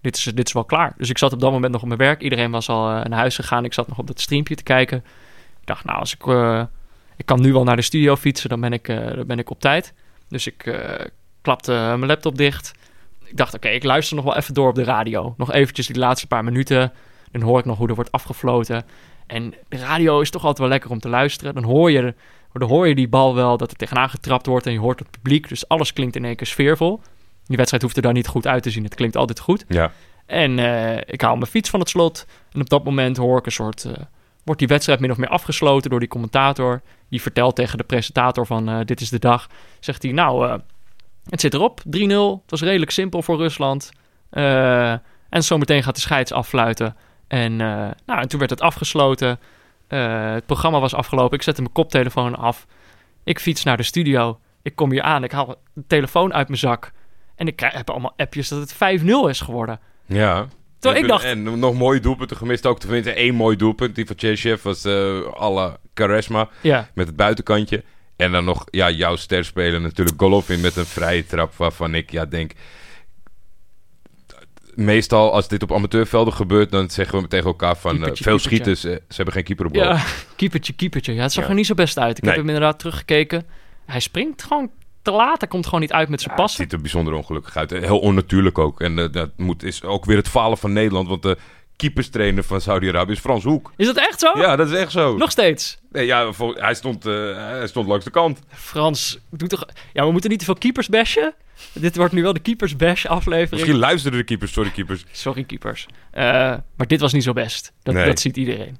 Dit 0.00 0.16
is, 0.16 0.22
dit 0.22 0.46
is 0.46 0.52
wel 0.52 0.64
klaar. 0.64 0.94
Dus 0.96 1.10
ik 1.10 1.18
zat 1.18 1.32
op 1.32 1.40
dat 1.40 1.52
moment 1.52 1.72
nog 1.72 1.82
op 1.82 1.88
mijn 1.88 2.00
werk. 2.00 2.20
Iedereen 2.22 2.50
was 2.50 2.68
al 2.68 2.90
eh, 2.90 3.04
naar 3.04 3.18
huis 3.18 3.36
gegaan. 3.36 3.64
Ik 3.64 3.72
zat 3.72 3.88
nog 3.88 3.98
op 3.98 4.06
dat 4.06 4.20
streampje 4.20 4.54
te 4.54 4.62
kijken. 4.62 4.98
Ik 5.60 5.66
dacht, 5.66 5.84
nou, 5.84 5.98
als 5.98 6.14
ik... 6.14 6.24
ik 7.16 7.26
kan 7.26 7.40
nu 7.40 7.52
wel 7.52 7.64
naar 7.64 7.76
de 7.76 7.82
studio 7.82 8.16
fietsen, 8.16 8.48
dan 8.48 8.60
ben 8.60 8.72
ik, 8.72 8.86
dan 8.86 9.26
ben 9.26 9.38
ik 9.38 9.50
op 9.50 9.60
tijd. 9.60 9.94
Dus 10.28 10.46
ik 10.46 10.80
klapte 11.42 11.72
mijn 11.72 12.06
laptop 12.06 12.36
dicht. 12.36 12.72
Ik 13.24 13.36
dacht, 13.36 13.54
oké, 13.54 13.68
ik 13.68 13.84
luister 13.84 14.16
nog 14.16 14.24
wel 14.24 14.36
even 14.36 14.54
door 14.54 14.68
op 14.68 14.74
de 14.74 14.84
radio. 14.84 15.34
Nog 15.36 15.52
eventjes 15.52 15.86
die 15.86 15.98
laatste 15.98 16.26
paar 16.26 16.44
minuten. 16.44 16.92
Dan 17.30 17.42
hoor 17.42 17.58
ik 17.58 17.64
nog 17.64 17.78
hoe 17.78 17.88
er 17.88 17.94
wordt 17.94 18.12
afgefloten. 18.12 18.84
En 19.32 19.54
de 19.68 19.76
radio 19.76 20.20
is 20.20 20.30
toch 20.30 20.42
altijd 20.42 20.58
wel 20.58 20.68
lekker 20.68 20.90
om 20.90 20.98
te 20.98 21.08
luisteren. 21.08 21.54
Dan 21.54 21.64
hoor 21.64 21.90
je, 21.90 22.14
dan 22.52 22.68
hoor 22.68 22.88
je 22.88 22.94
die 22.94 23.08
bal 23.08 23.34
wel 23.34 23.56
dat 23.56 23.70
er 23.70 23.76
tegenaan 23.76 24.10
getrapt 24.10 24.46
wordt 24.46 24.66
en 24.66 24.72
je 24.72 24.78
hoort 24.78 24.98
het 24.98 25.10
publiek. 25.10 25.48
Dus 25.48 25.68
alles 25.68 25.92
klinkt 25.92 26.16
in 26.16 26.24
één 26.24 26.36
keer 26.36 26.46
sfeervol. 26.46 27.00
Die 27.46 27.56
wedstrijd 27.56 27.82
hoeft 27.82 27.96
er 27.96 28.02
dan 28.02 28.14
niet 28.14 28.26
goed 28.26 28.46
uit 28.46 28.62
te 28.62 28.70
zien. 28.70 28.84
Het 28.84 28.94
klinkt 28.94 29.16
altijd 29.16 29.40
goed. 29.40 29.64
Ja. 29.68 29.92
En 30.26 30.58
eh, 30.58 30.96
ik 31.06 31.20
haal 31.20 31.36
mijn 31.36 31.50
fiets 31.50 31.70
van 31.70 31.80
het 31.80 31.88
slot. 31.88 32.26
En 32.52 32.60
op 32.60 32.68
dat 32.68 32.84
moment 32.84 33.16
hoor 33.16 33.38
ik 33.38 33.46
een 33.46 33.52
soort... 33.52 33.84
eh, 33.84 33.92
wordt 34.44 34.60
die 34.60 34.68
wedstrijd 34.68 35.00
min 35.00 35.10
of 35.10 35.16
meer 35.16 35.28
afgesloten 35.28 35.90
door 35.90 36.00
die 36.00 36.08
commentator. 36.08 36.82
Die 37.08 37.22
vertelt 37.22 37.56
tegen 37.56 37.78
de 37.78 37.84
presentator 37.84 38.46
van 38.46 38.68
eh, 38.68 38.78
dit 38.84 39.00
is 39.00 39.08
de 39.08 39.18
dag. 39.18 39.48
Zegt 39.80 40.02
hij, 40.02 40.12
nou, 40.12 40.60
het 41.28 41.40
zit 41.40 41.54
erop. 41.54 41.80
3-0. 41.80 41.82
Het 41.86 42.50
was 42.50 42.62
redelijk 42.62 42.90
simpel 42.90 43.22
voor 43.22 43.36
Rusland. 43.36 43.92
En 44.30 45.42
zometeen 45.44 45.82
gaat 45.82 45.94
de 45.94 46.00
scheids 46.00 46.32
affluiten. 46.32 46.96
En, 47.32 47.60
eh, 47.60 47.66
nou, 48.06 48.20
en 48.20 48.28
toen 48.28 48.38
werd 48.38 48.50
het 48.50 48.60
afgesloten. 48.60 49.38
Eh, 49.88 50.32
het 50.32 50.46
programma 50.46 50.80
was 50.80 50.94
afgelopen. 50.94 51.36
Ik 51.36 51.42
zette 51.42 51.60
mijn 51.60 51.72
koptelefoon 51.72 52.36
af. 52.36 52.66
Ik 53.24 53.38
fiets 53.40 53.64
naar 53.64 53.76
de 53.76 53.82
studio. 53.82 54.38
Ik 54.62 54.74
kom 54.74 54.90
hier 54.90 55.02
aan. 55.02 55.24
Ik 55.24 55.32
haal 55.32 55.56
de 55.72 55.82
telefoon 55.86 56.32
uit 56.34 56.48
mijn 56.48 56.60
zak. 56.60 56.92
En 57.36 57.46
ik 57.46 57.60
heb 57.60 57.90
allemaal 57.90 58.12
appjes 58.16 58.48
dat 58.48 58.60
het 58.60 58.72
5-0 58.74 59.28
is 59.28 59.40
geworden. 59.40 59.80
Ja. 60.06 60.46
Terwijl 60.78 61.02
ik 61.02 61.08
dacht- 61.08 61.24
En 61.24 61.58
nog 61.58 61.74
mooie 61.74 62.00
doelpunten 62.00 62.36
gemist 62.36 62.66
ook. 62.66 62.78
Tenminste, 62.78 63.12
één 63.12 63.34
mooi 63.34 63.56
doelpunt. 63.56 63.94
Die 63.94 64.06
van 64.06 64.18
Cheshev 64.18 64.62
was 64.62 64.84
eh 64.84 65.22
alle 65.32 65.78
charisma. 65.94 66.48
Ja, 66.60 66.88
Met 66.94 67.06
het 67.06 67.16
buitenkantje. 67.16 67.84
En 68.16 68.32
dan 68.32 68.44
nog 68.44 68.64
ja, 68.70 68.90
jouw 68.90 69.16
sterspeler 69.16 69.80
natuurlijk 69.80 70.20
Golovin 70.20 70.60
met 70.60 70.76
een 70.76 70.86
vrije 70.86 71.26
trap. 71.26 71.54
Waarvan 71.54 71.94
ik 71.94 72.10
ja, 72.10 72.24
denk... 72.26 72.52
Meestal 74.74 75.32
als 75.32 75.48
dit 75.48 75.62
op 75.62 75.72
amateurvelden 75.72 76.32
gebeurt... 76.34 76.70
dan 76.70 76.90
zeggen 76.90 77.22
we 77.22 77.28
tegen 77.28 77.46
elkaar 77.46 77.76
van... 77.76 77.90
eh, 77.90 77.96
Keepertje, 77.98 78.24
veel 78.24 78.36
keepertje. 78.38 78.74
schieters, 78.74 78.84
eh, 78.84 79.06
ze 79.08 79.14
hebben 79.16 79.34
geen 79.34 79.44
keeper 79.44 79.66
op 79.66 79.74
ja. 79.74 80.02
keepertje, 80.36 80.72
keepertje. 80.72 81.14
Ja, 81.14 81.22
het 81.22 81.32
zag 81.32 81.42
Ja. 81.44 81.48
er 81.50 81.56
niet 81.56 81.66
zo 81.66 81.74
best 81.74 81.98
uit. 81.98 82.16
Ik 82.16 82.22
Nee. 82.22 82.32
heb 82.32 82.40
hem 82.40 82.54
inderdaad 82.54 82.78
teruggekeken. 82.78 83.46
Hij 83.86 84.00
springt 84.00 84.42
gewoon 84.42 84.70
te 85.02 85.10
laat. 85.10 85.40
Hij 85.40 85.48
komt 85.48 85.64
gewoon 85.64 85.80
niet 85.80 85.92
uit 85.92 86.08
met 86.08 86.20
zijn 86.20 86.30
Ja, 86.34 86.36
het 86.36 86.46
passen. 86.46 86.64
ziet 86.64 86.72
er 86.72 86.80
bijzonder 86.80 87.14
ongelukkig 87.14 87.56
uit. 87.56 87.70
Heel 87.70 87.98
onnatuurlijk 87.98 88.58
ook. 88.58 88.80
En 88.80 88.98
eh, 88.98 89.12
dat 89.12 89.30
moet, 89.36 89.62
is 89.62 89.82
ook 89.82 90.04
weer 90.04 90.16
het 90.16 90.28
falen 90.28 90.58
van 90.58 90.72
Nederland. 90.72 91.08
Want 91.08 91.22
de 91.22 91.36
keeperstrainer 91.76 92.44
van 92.44 92.60
Saudi-Arabië 92.60 93.12
is 93.12 93.18
Frans 93.18 93.44
Hoek. 93.44 93.72
Is 93.76 93.86
dat 93.86 93.96
echt 93.96 94.20
zo? 94.20 94.38
Ja, 94.38 94.56
dat 94.56 94.70
is 94.70 94.78
echt 94.78 94.92
zo. 94.92 95.16
Nog 95.16 95.30
steeds. 95.30 95.78
Nee, 95.92 96.06
ja, 96.06 96.30
hij, 96.54 96.74
stond, 96.74 97.06
eh, 97.06 97.12
hij 97.36 97.66
stond 97.66 97.86
langs 97.88 98.04
de 98.04 98.10
kant. 98.10 98.40
Frans, 98.48 99.18
doe 99.30 99.48
toch... 99.48 99.64
Ja, 99.92 100.04
we 100.06 100.12
moeten 100.12 100.30
niet 100.30 100.38
te 100.38 100.44
veel 100.44 100.54
keepers 100.54 100.88
bashen. 100.88 101.34
Dit 101.72 101.96
wordt 101.96 102.12
nu 102.12 102.22
wel 102.22 102.32
de 102.32 102.40
keepers 102.40 102.76
bash 102.76 103.06
aflevering. 103.06 103.50
Misschien 103.50 103.76
luisterden 103.78 104.20
de 104.20 104.26
keepers, 104.26 104.52
sorry 104.52 104.70
keepers. 104.70 105.04
Sorry, 105.10 105.44
keepers. 105.44 105.86
Eh, 106.10 106.22
maar 106.76 106.86
dit 106.86 107.00
was 107.00 107.12
niet 107.12 107.22
zo 107.22 107.32
best. 107.32 107.72
Dat, 107.82 107.94
Nee. 107.94 108.04
dat 108.06 108.20
ziet 108.20 108.36
iedereen. 108.36 108.78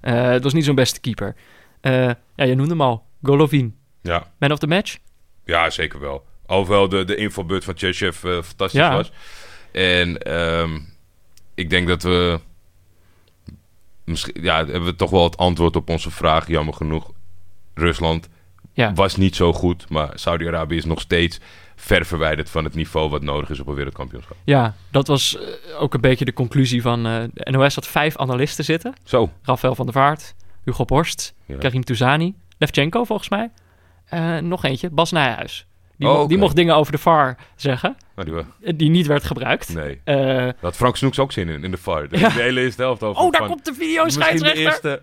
Eh, 0.00 0.22
het 0.30 0.42
was 0.42 0.52
niet 0.52 0.64
zo'n 0.64 0.74
beste 0.74 1.00
keeper. 1.00 1.36
Eh, 1.80 1.92
ja, 2.34 2.44
je 2.44 2.54
noemde 2.54 2.70
hem 2.70 2.80
al. 2.80 3.04
Golovin. 3.22 3.76
Ja, 4.02 4.26
Man 4.38 4.52
of 4.52 4.58
the 4.58 4.66
match? 4.66 4.98
ja 5.44 5.70
zeker 5.70 6.00
wel. 6.00 6.26
Alhoewel 6.46 6.88
de, 6.88 7.04
de 7.04 7.16
invalbeurt 7.16 7.64
van 7.64 7.74
Cheshev 7.76 8.24
eh, 8.24 8.30
fantastisch 8.42 8.80
Ja. 8.80 8.92
was. 8.94 9.12
En 9.72 10.18
ehm, 10.22 10.78
ik 11.54 11.70
denk 11.70 11.88
dat 11.88 12.02
we... 12.02 12.40
Misschien, 14.04 14.42
ja, 14.42 14.56
hebben 14.56 14.84
we 14.84 14.94
toch 14.94 15.10
wel 15.10 15.24
het 15.24 15.36
antwoord 15.36 15.76
op 15.76 15.88
onze 15.88 16.10
vraag, 16.10 16.48
jammer 16.48 16.74
genoeg. 16.74 17.12
Rusland 17.74 18.28
Ja. 18.78 18.92
was 18.94 19.16
niet 19.16 19.36
zo 19.36 19.52
goed, 19.52 19.88
maar 19.90 20.10
Saudi-Arabië 20.14 20.76
is 20.76 20.84
nog 20.84 21.00
steeds 21.00 21.40
ver 21.76 22.06
verwijderd 22.06 22.50
van 22.50 22.64
het 22.64 22.74
niveau 22.74 23.10
wat 23.10 23.22
nodig 23.22 23.50
is 23.50 23.60
op 23.60 23.66
een 23.66 23.74
wereldkampioenschap. 23.74 24.36
Ja, 24.44 24.74
dat 24.90 25.06
was 25.06 25.38
eh, 25.38 25.80
ook 25.82 25.94
een 25.94 26.00
beetje 26.00 26.24
de 26.24 26.32
conclusie 26.32 26.82
van... 26.82 27.06
eh, 27.06 27.22
de 27.34 27.50
NOS 27.50 27.74
had 27.74 27.86
vijf 27.86 28.16
analisten 28.16 28.64
zitten. 28.64 28.94
Zo. 29.04 29.30
Rafael 29.42 29.74
van 29.74 29.84
der 29.86 29.94
Vaart, 29.94 30.34
Hugo 30.64 30.84
Borst, 30.84 31.34
Ja. 31.46 31.56
Karim 31.56 31.84
Touzani, 31.84 32.34
Levchenko 32.58 33.04
volgens 33.04 33.28
mij. 33.28 33.50
Eh, 34.04 34.36
nog 34.38 34.64
eentje, 34.64 34.90
Bas 34.90 35.12
Nijhuis. 35.12 35.66
Die, 35.96 36.08
Oh, 36.08 36.28
die 36.28 36.38
mocht 36.38 36.56
dingen 36.56 36.74
over 36.76 36.92
de 36.92 36.98
VAR 36.98 37.36
zeggen, 37.56 37.96
Nou, 38.16 38.44
die, 38.76 38.90
niet 38.90 39.06
werd 39.06 39.24
gebruikt. 39.24 39.74
nee. 39.74 40.00
Had 40.60 40.76
Frank 40.76 40.96
Snoeks 40.96 41.18
ook 41.18 41.32
zin 41.32 41.48
in, 41.48 41.64
in 41.64 41.70
de 41.70 41.76
VAR. 41.76 42.08
De, 42.08 42.18
Ja. 42.18 42.28
de 42.28 42.40
hele 42.42 42.60
eerste 42.60 42.82
helft 42.82 43.02
over. 43.02 43.22
oh, 43.22 43.30
daar 43.30 43.40
van, 43.40 43.50
komt 43.50 43.64
de 43.64 43.74
video 43.74 44.08
scheidsrechter. 44.08 45.02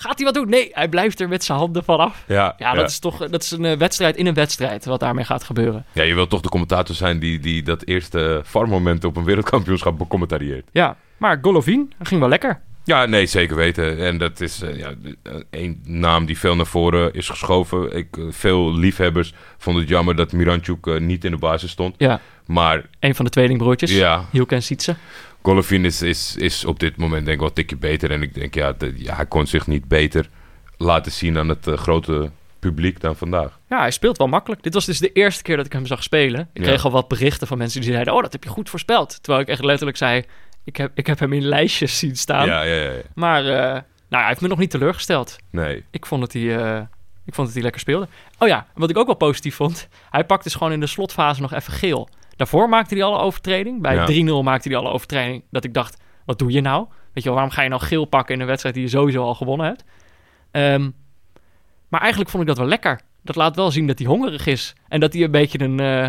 Gaat 0.00 0.16
hij 0.16 0.24
wat 0.24 0.34
doen? 0.34 0.48
Nee, 0.48 0.68
hij 0.72 0.88
blijft 0.88 1.20
er 1.20 1.28
met 1.28 1.44
zijn 1.44 1.58
handen 1.58 1.84
vanaf. 1.84 2.24
Ja, 2.26 2.54
Ja, 2.58 2.74
dat 2.74 2.90
is 2.90 2.98
toch 2.98 3.28
dat 3.28 3.42
is 3.42 3.50
een 3.50 3.64
eh, 3.64 3.76
wedstrijd 3.78 4.16
in 4.16 4.26
een 4.26 4.34
wedstrijd 4.34 4.84
wat 4.84 5.00
daarmee 5.00 5.24
gaat 5.24 5.44
gebeuren. 5.44 5.84
ja, 5.92 6.02
je 6.02 6.14
wilt 6.14 6.30
toch 6.30 6.40
de 6.40 6.48
commentator 6.48 6.94
zijn 6.94 7.18
die, 7.18 7.38
die 7.40 7.62
dat 7.62 7.84
eerste 7.84 8.40
VAR-moment 8.44 9.04
op 9.04 9.16
een 9.16 9.24
wereldkampioenschap 9.24 9.98
becommentarieert. 9.98 10.68
Ja, 10.72 10.96
maar 11.16 11.38
Golovin 11.42 11.92
ging 12.02 12.20
wel 12.20 12.28
lekker. 12.28 12.60
Ja, 12.88 13.06
nee, 13.06 13.26
zeker 13.26 13.56
weten. 13.56 13.98
En 13.98 14.18
dat 14.18 14.40
is 14.40 14.62
eh, 14.62 14.78
ja, 14.78 14.94
een 15.50 15.80
naam 15.84 16.26
die 16.26 16.38
veel 16.38 16.56
naar 16.56 16.66
voren 16.66 17.12
is 17.12 17.28
geschoven. 17.28 17.96
Ik, 17.96 18.16
eh, 18.16 18.24
veel 18.30 18.74
liefhebbers 18.74 19.34
vonden 19.58 19.82
het 19.82 19.90
jammer 19.90 20.16
dat 20.16 20.32
Miranchuk 20.32 20.86
eh, 20.86 21.00
niet 21.00 21.24
in 21.24 21.30
de 21.30 21.36
basis 21.36 21.70
stond. 21.70 21.94
Ja, 21.98 22.20
Maar 22.46 22.82
een 23.00 23.14
van 23.14 23.24
de 23.24 23.30
tweelingbroertjes. 23.30 23.90
ja, 23.96 24.24
Hielke 24.30 24.54
en 24.54 24.62
Sietse. 24.62 24.96
Golovin 25.48 25.84
is, 25.84 26.02
is, 26.02 26.36
is 26.36 26.64
op 26.64 26.80
dit 26.80 26.96
moment 26.96 27.20
denk 27.24 27.32
ik 27.34 27.38
wel 27.38 27.48
een 27.48 27.54
tikje 27.54 27.76
beter. 27.76 28.10
En 28.10 28.22
ik 28.22 28.34
denk, 28.34 28.54
ja, 28.54 28.72
de- 28.72 28.94
ja 28.96 29.14
hij 29.14 29.26
kon 29.26 29.46
zich 29.46 29.66
niet 29.66 29.88
beter 29.88 30.28
laten 30.76 31.12
zien 31.12 31.38
aan 31.38 31.48
het 31.48 31.66
eh, 31.66 31.76
grote 31.76 32.30
publiek 32.58 33.00
dan 33.00 33.16
vandaag. 33.16 33.58
Ja, 33.68 33.78
hij 33.78 33.90
speelt 33.90 34.18
wel 34.18 34.26
makkelijk. 34.26 34.62
Dit 34.62 34.74
was 34.74 34.84
dus 34.86 34.98
de 34.98 35.12
eerste 35.12 35.42
keer 35.42 35.56
dat 35.56 35.66
ik 35.66 35.72
hem 35.72 35.86
zag 35.86 36.02
spelen. 36.02 36.40
Ik 36.52 36.60
Ja. 36.62 36.68
kreeg 36.68 36.84
al 36.84 36.90
wat 36.90 37.08
berichten 37.08 37.46
van 37.46 37.58
mensen 37.58 37.80
die 37.80 37.90
zeiden... 37.92 38.14
oh, 38.14 38.22
dat 38.22 38.32
heb 38.32 38.44
je 38.44 38.48
goed 38.50 38.70
voorspeld. 38.70 39.22
Terwijl 39.22 39.42
ik 39.44 39.48
echt 39.50 39.64
letterlijk 39.64 39.96
zei... 39.98 40.24
ik 40.64 40.76
heb, 40.76 40.90
ik 40.94 41.06
heb 41.06 41.18
hem 41.18 41.32
in 41.32 41.44
lijstjes 41.44 41.98
zien 41.98 42.16
staan. 42.16 42.46
Ja, 42.46 42.62
ja, 42.62 42.74
ja, 42.74 42.90
ja. 42.90 43.00
Maar 43.14 43.40
eh, 43.44 43.52
nou, 43.62 43.82
hij 44.08 44.26
heeft 44.26 44.40
me 44.40 44.48
nog 44.48 44.58
niet 44.58 44.70
teleurgesteld. 44.70 45.36
Nee. 45.50 45.84
Ik 45.90 46.06
vond, 46.06 46.20
dat 46.20 46.32
hij, 46.32 46.56
eh, 46.56 46.80
ik 47.26 47.34
vond 47.34 47.46
dat 47.46 47.52
hij 47.54 47.62
lekker 47.62 47.80
speelde. 47.80 48.08
Oh 48.38 48.48
ja, 48.48 48.66
wat 48.74 48.90
ik 48.90 48.96
ook 48.98 49.06
wel 49.06 49.14
positief 49.16 49.54
vond... 49.54 49.88
hij 50.10 50.24
pakte 50.24 50.44
dus 50.44 50.54
gewoon 50.54 50.72
in 50.72 50.80
de 50.80 50.86
slotfase 50.86 51.40
nog 51.40 51.52
even 51.52 51.72
geel. 51.72 52.08
Daarvoor 52.38 52.68
maakte 52.68 52.94
hij 52.94 53.04
al 53.04 53.14
een 53.14 53.20
overtreding. 53.20 53.82
Bij 53.82 53.94
Ja. 53.94 54.06
3-0 54.06 54.42
maakte 54.44 54.68
hij 54.68 54.76
al 54.76 54.84
een 54.86 54.92
overtreding. 54.92 55.42
Dat 55.50 55.64
ik 55.64 55.74
dacht, 55.74 55.96
wat 56.24 56.38
doe 56.38 56.52
je 56.52 56.60
nou? 56.60 56.86
Weet 56.88 57.22
je 57.22 57.22
wel, 57.24 57.32
waarom 57.32 57.50
ga 57.52 57.62
je 57.62 57.68
nou 57.68 57.82
geel 57.82 58.04
pakken 58.04 58.34
in 58.34 58.40
een 58.40 58.46
wedstrijd 58.46 58.74
die 58.74 58.84
je 58.84 58.90
sowieso 58.90 59.22
al 59.22 59.34
gewonnen 59.34 59.66
hebt? 59.66 59.84
Ehm, 60.50 60.90
maar 61.88 62.00
eigenlijk 62.00 62.30
vond 62.30 62.42
ik 62.42 62.48
dat 62.48 62.58
wel 62.58 62.66
lekker. 62.66 63.00
Dat 63.22 63.36
laat 63.36 63.56
wel 63.56 63.70
zien 63.70 63.86
dat 63.86 63.98
hij 63.98 64.08
hongerig 64.08 64.46
is. 64.46 64.74
En 64.88 65.00
dat 65.00 65.12
hij 65.12 65.22
een 65.22 65.30
beetje 65.30 65.60
een, 65.60 65.80
eh, 65.80 66.02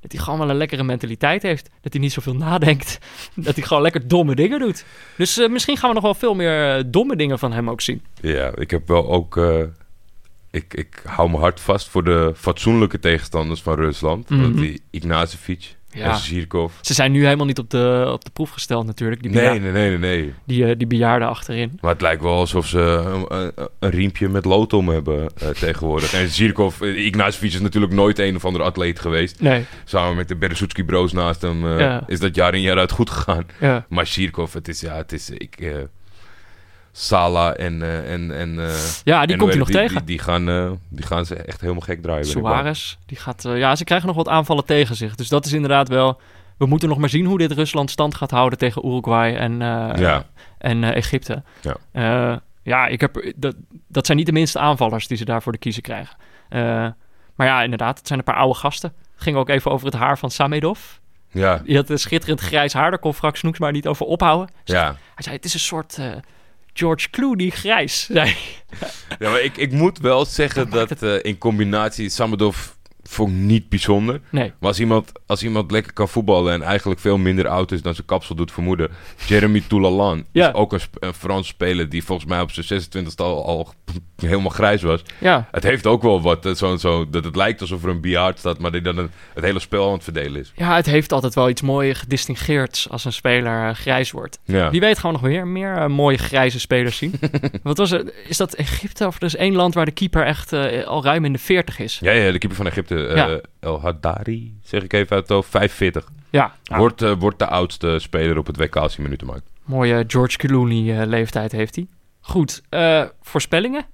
dat 0.00 0.12
hij 0.12 0.20
gewoon 0.20 0.38
wel 0.38 0.50
een 0.50 0.56
lekkere 0.56 0.82
mentaliteit 0.82 1.42
heeft. 1.42 1.70
Dat 1.80 1.92
hij 1.92 2.02
niet 2.02 2.12
zoveel 2.12 2.34
nadenkt. 2.34 2.98
Dat 3.34 3.54
hij 3.54 3.64
gewoon 3.64 3.82
lekker 3.82 4.08
domme 4.08 4.34
dingen 4.34 4.58
doet. 4.58 4.84
Dus 5.16 5.38
eh, 5.38 5.48
misschien 5.48 5.76
gaan 5.76 5.88
we 5.88 5.94
nog 5.94 6.04
wel 6.04 6.14
veel 6.14 6.34
meer 6.34 6.76
eh, 6.76 6.82
domme 6.86 7.16
dingen 7.16 7.38
van 7.38 7.52
hem 7.52 7.70
ook 7.70 7.80
zien. 7.80 8.04
Ja, 8.20 8.52
ik 8.56 8.70
heb 8.70 8.88
wel 8.88 9.08
ook... 9.10 9.40
ik, 10.50 10.74
ik 10.74 11.02
hou 11.04 11.30
me 11.30 11.36
hard 11.36 11.60
vast 11.60 11.88
voor 11.88 12.04
de 12.04 12.32
fatsoenlijke 12.36 12.98
tegenstanders 12.98 13.62
van 13.62 13.74
Rusland. 13.74 14.28
Mhm. 14.30 14.40
Want 14.40 14.56
die 14.56 14.82
Ignacevic 14.90 15.74
Ja. 15.90 16.10
en 16.10 16.16
Zirkov. 16.16 16.72
Ze 16.80 16.94
zijn 16.94 17.12
nu 17.12 17.24
helemaal 17.24 17.46
niet 17.46 17.58
op 17.58 17.70
de, 17.70 18.08
op 18.12 18.24
de 18.24 18.30
proef 18.30 18.50
gesteld 18.50 18.86
natuurlijk. 18.86 19.22
Die, 19.22 19.30
Nee, 19.30 19.60
nee, 19.60 19.72
nee, 19.72 19.88
nee, 19.88 19.98
nee. 19.98 20.34
die, 20.44 20.66
eh, 20.66 20.76
die 20.78 20.86
bejaarden 20.86 21.28
achterin. 21.28 21.78
Maar 21.80 21.92
het 21.92 22.00
lijkt 22.00 22.22
wel 22.22 22.34
alsof 22.38 22.66
ze 22.66 22.78
een, 22.80 23.36
een, 23.38 23.52
een 23.78 23.90
riempje 23.90 24.28
met 24.28 24.44
lood 24.44 24.72
om 24.72 24.88
hebben 24.88 25.28
eh, 25.36 25.48
tegenwoordig. 25.48 26.12
En 26.12 26.28
Zirkov, 26.28 26.80
eh, 26.80 27.04
Ignacevic 27.06 27.52
is 27.52 27.60
natuurlijk 27.60 27.92
nooit 27.92 28.18
een 28.18 28.36
of 28.36 28.44
andere 28.44 28.64
atleet 28.64 29.00
geweest. 29.00 29.40
Nee, 29.40 29.64
Samen 29.84 30.16
met 30.16 30.28
de 30.28 30.36
Beresutski 30.36 30.84
bros 30.84 31.12
naast 31.12 31.42
hem 31.42 31.78
Ja. 31.78 32.02
is 32.06 32.20
dat 32.20 32.34
jaar 32.34 32.54
in 32.54 32.60
jaar 32.60 32.78
uit 32.78 32.90
goed 32.92 33.10
gegaan. 33.10 33.46
ja. 33.60 33.86
Maar 33.88 34.06
Zirkov, 34.06 34.52
het 34.54 34.68
is, 34.68 34.80
ja, 34.80 34.94
het 34.96 35.12
is, 35.12 35.30
ik... 35.30 35.72
Sala 36.98 37.54
en... 37.54 37.82
eh, 37.82 38.12
en, 38.12 38.36
en 38.38 38.60
eh, 38.60 38.74
ja, 39.04 39.22
die 39.22 39.32
en 39.32 39.38
komt 39.38 39.50
hij 39.50 39.58
nog 39.58 39.70
tegen. 39.70 39.96
Die, 39.96 40.04
die, 40.04 40.18
gaan, 40.18 40.48
eh, 40.48 40.70
die 40.88 41.06
gaan 41.06 41.26
ze 41.26 41.34
echt 41.34 41.60
helemaal 41.60 41.82
gek 41.82 42.02
draaien. 42.02 42.24
Suarez, 42.24 42.96
die 43.06 43.16
gaat... 43.18 43.42
ja, 43.42 43.76
ze 43.76 43.84
krijgen 43.84 44.06
nog 44.06 44.16
wat 44.16 44.28
aanvallen 44.28 44.64
tegen 44.64 44.96
zich. 44.96 45.14
Dus 45.14 45.28
dat 45.28 45.46
is 45.46 45.52
inderdaad 45.52 45.88
wel... 45.88 46.20
We 46.58 46.66
moeten 46.66 46.88
nog 46.88 46.98
maar 46.98 47.08
zien 47.08 47.26
hoe 47.26 47.38
dit 47.38 47.52
Rusland 47.52 47.90
stand 47.90 48.14
gaat 48.14 48.30
houden 48.30 48.58
tegen 48.58 48.86
Uruguay 48.86 49.34
en, 49.34 49.58
Ja. 49.58 50.24
en 50.58 50.84
Egypte. 50.84 51.42
Ja. 51.92 52.40
Ja, 52.62 52.86
ik 52.86 53.00
heb, 53.00 53.32
dat, 53.36 53.54
dat 53.88 54.06
zijn 54.06 54.18
niet 54.18 54.26
de 54.26 54.32
minste 54.32 54.58
aanvallers 54.58 55.06
die 55.06 55.16
ze 55.16 55.24
daarvoor 55.24 55.52
de 55.52 55.58
kiezer 55.58 55.82
krijgen. 55.82 56.16
Maar 57.34 57.46
ja, 57.46 57.62
inderdaad, 57.62 57.98
het 57.98 58.06
zijn 58.06 58.18
een 58.18 58.24
paar 58.24 58.36
oude 58.36 58.54
gasten. 58.58 58.92
Ging 59.16 59.36
ook 59.36 59.48
even 59.48 59.70
over 59.70 59.86
het 59.86 59.94
haar 59.94 60.18
van 60.18 60.30
Samedov. 60.30 60.80
Ja, 61.30 61.60
Die 61.64 61.76
had 61.76 61.90
een 61.90 61.98
schitterend 61.98 62.40
grijs 62.40 62.72
haar, 62.72 62.90
daar 62.90 62.98
kon 62.98 63.14
Frank 63.14 63.36
Snoeks 63.36 63.58
maar 63.58 63.72
niet 63.72 63.86
over 63.86 64.06
ophouden. 64.06 64.48
ja. 64.64 64.84
Hij 64.84 65.22
zei, 65.24 65.36
het 65.36 65.44
is 65.44 65.54
een 65.54 65.60
soort 65.60 65.98
George 66.76 67.10
Clooney 67.10 67.50
grijs. 67.50 68.06
Zei. 68.10 68.36
ja 69.18 69.30
maar 69.30 69.40
ik, 69.40 69.56
ik 69.56 69.72
moet 69.72 69.98
wel 69.98 70.24
zeggen 70.24 70.70
dat 70.70 71.02
eh, 71.02 71.18
in 71.22 71.38
combinatie 71.38 72.08
Samedov 72.08 72.56
vond 73.08 73.30
ik 73.30 73.36
niet 73.36 73.68
bijzonder. 73.68 74.20
Nee, 74.30 74.52
Maar 74.58 74.68
als 74.68 74.80
iemand, 74.80 75.12
als 75.26 75.42
iemand 75.42 75.70
lekker 75.70 75.92
kan 75.92 76.08
voetballen 76.08 76.52
en 76.52 76.62
eigenlijk 76.62 77.00
veel 77.00 77.18
minder 77.18 77.48
oud 77.48 77.72
is 77.72 77.82
dan 77.82 77.94
zijn 77.94 78.06
kapsel 78.06 78.34
doet 78.34 78.52
vermoeden. 78.52 78.90
Jeremy 79.26 79.62
Toulalan 79.68 80.24
Ja. 80.32 80.48
is 80.48 80.54
ook 80.54 80.72
een, 80.72 80.80
een 81.00 81.14
Frans 81.14 81.48
speler 81.48 81.88
die 81.88 82.04
volgens 82.04 82.28
mij 82.28 82.40
op 82.40 82.50
zijn 82.52 82.82
26e 82.82 83.14
al, 83.16 83.44
al 83.46 83.72
helemaal 84.16 84.50
grijs 84.50 84.82
was. 84.82 85.02
ja. 85.20 85.48
Het 85.50 85.62
heeft 85.62 85.86
ook 85.86 86.02
wel 86.02 86.22
wat, 86.22 86.46
eh, 86.46 86.52
zo, 86.54 86.76
zo, 86.76 87.10
dat 87.10 87.24
het 87.24 87.36
lijkt 87.36 87.60
alsof 87.60 87.82
er 87.82 87.88
een 87.88 88.00
bejaard 88.00 88.38
staat, 88.38 88.58
maar 88.58 88.72
die 88.72 88.80
dan 88.80 88.96
het, 88.96 89.10
het 89.34 89.44
hele 89.44 89.58
spel 89.58 89.86
aan 89.86 89.92
het 89.94 90.04
verdelen 90.04 90.40
is. 90.40 90.52
Ja, 90.56 90.76
het 90.76 90.86
heeft 90.86 91.12
altijd 91.12 91.34
wel 91.34 91.48
iets 91.48 91.62
mooi 91.62 91.94
gedistingeerds 91.94 92.90
als 92.90 93.04
een 93.04 93.12
speler 93.12 93.68
eh, 93.68 93.74
grijs 93.74 94.10
wordt. 94.10 94.38
Ja, 94.44 94.70
Wie 94.70 94.80
weet 94.80 94.98
gaan 94.98 95.12
we 95.12 95.18
nog 95.20 95.26
meer, 95.30 95.46
meer 95.46 95.76
eh, 95.76 95.86
mooie 95.86 96.18
grijze 96.18 96.60
spelers 96.60 96.96
zien. 96.96 97.12
Wat 97.62 97.78
was 97.78 97.90
het? 97.90 98.12
Is 98.28 98.36
dat 98.36 98.54
Egypte 98.54 99.06
of 99.06 99.16
er 99.16 99.22
is 99.22 99.36
één 99.36 99.54
land 99.54 99.74
waar 99.74 99.84
de 99.84 99.90
keeper 99.90 100.24
echt 100.24 100.52
al 100.86 101.04
ruim 101.04 101.24
in 101.24 101.32
de 101.32 101.38
40 101.38 101.78
is? 101.78 101.98
ja, 102.00 102.12
ja 102.12 102.32
de 102.32 102.38
keeper 102.38 102.56
van 102.56 102.66
Egypte, 102.66 102.94
eh, 102.96 103.16
Ja. 103.16 103.40
El 103.60 103.80
Hadari, 103.80 104.58
zeg 104.62 104.82
ik 104.82 104.92
even 104.92 105.10
uit 105.16 105.22
het 105.22 105.30
hoofd, 105.32 105.48
45. 105.50 106.08
Ja, 106.30 106.54
nou, 106.64 106.80
Wordt, 106.80 107.02
eh, 107.02 107.12
wordt 107.18 107.38
de 107.38 107.46
oudste 107.46 107.98
speler 107.98 108.38
op 108.38 108.46
het 108.46 108.56
WK 108.56 108.76
als 108.76 108.94
hij 108.94 109.04
minuten 109.04 109.26
maakt. 109.26 109.50
mooie 109.64 110.04
George 110.06 110.36
Clooney 110.36 111.00
eh, 111.00 111.06
leeftijd 111.06 111.52
heeft 111.52 111.74
hij. 111.74 111.86
Goed, 112.20 112.62
eh, 112.68 113.04
voorspellingen? 113.22 113.84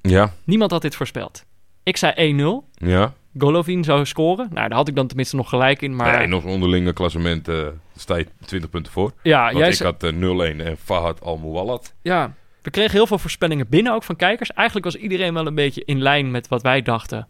Ja, 0.00 0.32
Niemand 0.44 0.70
had 0.70 0.82
dit 0.82 0.94
voorspeld. 0.96 1.44
Ik 1.82 1.96
zei 1.96 2.12
1-0. 2.16 2.68
ja. 2.74 3.12
Golovin 3.38 3.84
zou 3.84 4.06
scoren. 4.06 4.48
Nou, 4.52 4.68
daar 4.68 4.78
had 4.78 4.88
ik 4.88 4.96
dan 4.96 5.06
tenminste 5.06 5.36
nog 5.36 5.48
gelijk 5.48 5.82
in. 5.82 5.96
Maar 5.96 6.22
in 6.22 6.34
ons 6.34 6.44
onderlinge 6.44 6.92
klassement 6.92 7.48
sta 7.96 8.16
je 8.16 8.26
20 8.46 8.70
punten 8.70 8.92
voor. 8.92 9.12
ja, 9.22 9.44
Want 9.44 9.56
jij 9.58 9.68
ik 9.68 9.74
zei- 9.74 9.90
had 9.90 10.02
eh, 10.02 10.12
0-1 10.12 10.60
en 10.60 10.76
Fahad 10.76 11.20
Al-Muwallat. 11.20 11.94
ja, 12.02 12.34
we 12.62 12.70
kregen 12.70 12.90
heel 12.92 13.06
veel 13.06 13.18
voorspellingen 13.18 13.68
binnen 13.68 13.92
ook 13.92 14.02
van 14.02 14.16
kijkers. 14.16 14.52
Eigenlijk 14.52 14.86
was 14.86 14.96
iedereen 14.96 15.34
wel 15.34 15.46
een 15.46 15.54
beetje 15.54 15.84
in 15.84 16.02
lijn 16.02 16.30
met 16.30 16.48
wat 16.48 16.62
wij 16.62 16.82
dachten. 16.82 17.28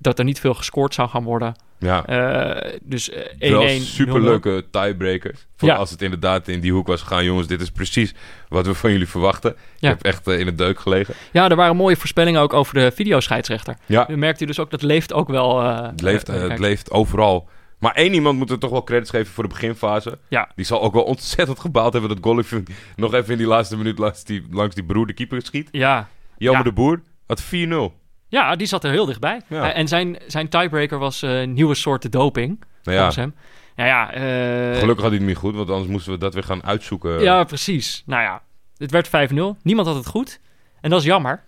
Dat 0.00 0.18
er 0.18 0.24
niet 0.24 0.40
veel 0.40 0.54
gescoord 0.54 0.94
zou 0.94 1.08
gaan 1.08 1.24
worden. 1.24 1.54
Ja, 1.78 2.04
Eh, 2.06 2.78
dus 2.82 3.10
eh, 3.10 3.22
1-1. 3.38 3.50
wel 3.50 3.62
0-0. 3.62 3.80
superleuke 3.82 4.64
tiebreakers. 4.70 5.46
Voor 5.56 5.68
Ja. 5.68 5.74
Als 5.74 5.90
het 5.90 6.02
inderdaad 6.02 6.48
in 6.48 6.60
die 6.60 6.72
hoek 6.72 6.86
was 6.86 7.00
gegaan. 7.02 7.24
Jongens, 7.24 7.46
dit 7.46 7.60
is 7.60 7.70
precies 7.70 8.14
wat 8.48 8.66
we 8.66 8.74
van 8.74 8.90
jullie 8.92 9.08
verwachten. 9.08 9.56
Ja. 9.78 9.90
Ik 9.90 9.96
heb 9.96 10.04
echt 10.06 10.26
eh, 10.28 10.38
in 10.38 10.46
het 10.46 10.58
deuk 10.58 10.80
gelegen. 10.80 11.14
Ja, 11.32 11.48
er 11.48 11.56
waren 11.56 11.76
mooie 11.76 11.96
voorspellingen 11.96 12.40
ook 12.40 12.52
over 12.52 12.74
de 12.74 12.92
videoscheidsrechter. 12.94 13.76
Ja, 13.86 14.04
Dan 14.04 14.18
merkt 14.18 14.40
u 14.40 14.46
dus 14.46 14.58
ook, 14.58 14.70
dat 14.70 14.82
leeft 14.82 15.12
ook 15.12 15.28
wel. 15.28 15.60
eh, 15.62 15.82
het 15.86 16.00
leeft, 16.00 16.28
eh, 16.28 16.42
eh, 16.44 16.50
het 16.50 16.58
leeft 16.58 16.90
overal. 16.90 17.48
Maar 17.78 17.94
één 17.94 18.14
iemand 18.14 18.38
moet 18.38 18.50
er 18.50 18.58
toch 18.58 18.70
wel 18.70 18.84
credits 18.84 19.10
geven 19.10 19.32
voor 19.32 19.42
de 19.42 19.48
beginfase. 19.48 20.18
Ja. 20.28 20.48
Die 20.54 20.64
zal 20.64 20.82
ook 20.82 20.92
wel 20.94 21.02
ontzettend 21.04 21.60
gebaald 21.60 21.92
hebben 21.92 22.10
dat 22.10 22.18
Golovin 22.22 22.66
nog 22.96 23.14
even 23.14 23.32
in 23.32 23.38
die 23.38 23.46
laatste 23.46 23.76
minuut 23.76 23.98
langs 23.98 24.24
die, 24.24 24.46
langs 24.50 24.74
die 24.74 24.84
broer 24.84 25.06
de 25.06 25.12
keeper 25.12 25.42
schiet. 25.42 25.68
Ja. 25.72 26.08
Jammer 26.38 26.62
Ja. 26.64 26.68
de 26.68 26.74
Boer 26.74 27.00
had 27.26 27.42
4-0. 27.42 28.00
Ja, 28.32 28.56
die 28.56 28.66
zat 28.66 28.84
er 28.84 28.90
heel 28.90 29.06
dichtbij. 29.06 29.40
Ja. 29.48 29.70
Eh, 29.70 29.78
en 29.78 29.88
zijn, 29.88 30.18
zijn 30.26 30.48
tiebreaker 30.48 30.98
was 30.98 31.22
eh 31.22 31.46
nieuwe 31.46 31.74
soorten 31.74 32.10
doping. 32.10 32.60
Nou 32.82 32.96
ja, 32.96 33.10
hem. 33.14 33.34
Nou 33.76 33.88
ja, 33.88 34.12
eh, 34.12 34.78
gelukkig 34.78 35.02
had 35.02 35.10
hij 35.10 35.18
het 35.18 35.28
niet 35.28 35.36
goed, 35.36 35.54
want 35.54 35.70
anders 35.70 35.88
moesten 35.88 36.12
we 36.12 36.18
dat 36.18 36.34
weer 36.34 36.42
gaan 36.42 36.64
uitzoeken. 36.64 37.20
Ja, 37.20 37.44
precies. 37.44 38.02
Nou 38.06 38.22
ja, 38.22 38.42
het 38.76 38.90
werd 38.90 39.08
5-0. 39.08 39.56
Niemand 39.62 39.86
had 39.86 39.96
het 39.96 40.06
goed. 40.06 40.40
En 40.80 40.90
dat 40.90 40.98
is 41.00 41.06
jammer. 41.06 41.42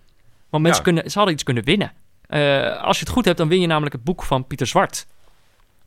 Want 0.49 0.63
mensen 0.63 0.83
Ja. 0.85 0.91
kunnen, 0.91 1.11
ze 1.11 1.17
hadden 1.17 1.33
iets 1.33 1.43
kunnen 1.43 1.63
winnen. 1.63 1.91
Als 2.81 2.97
je 2.99 3.03
het 3.05 3.13
goed 3.13 3.25
hebt, 3.25 3.37
dan 3.37 3.47
win 3.47 3.61
je 3.61 3.67
namelijk 3.67 3.93
het 3.95 4.03
boek 4.03 4.23
van 4.23 4.47
Pieter 4.47 4.67
Zwart. 4.67 5.05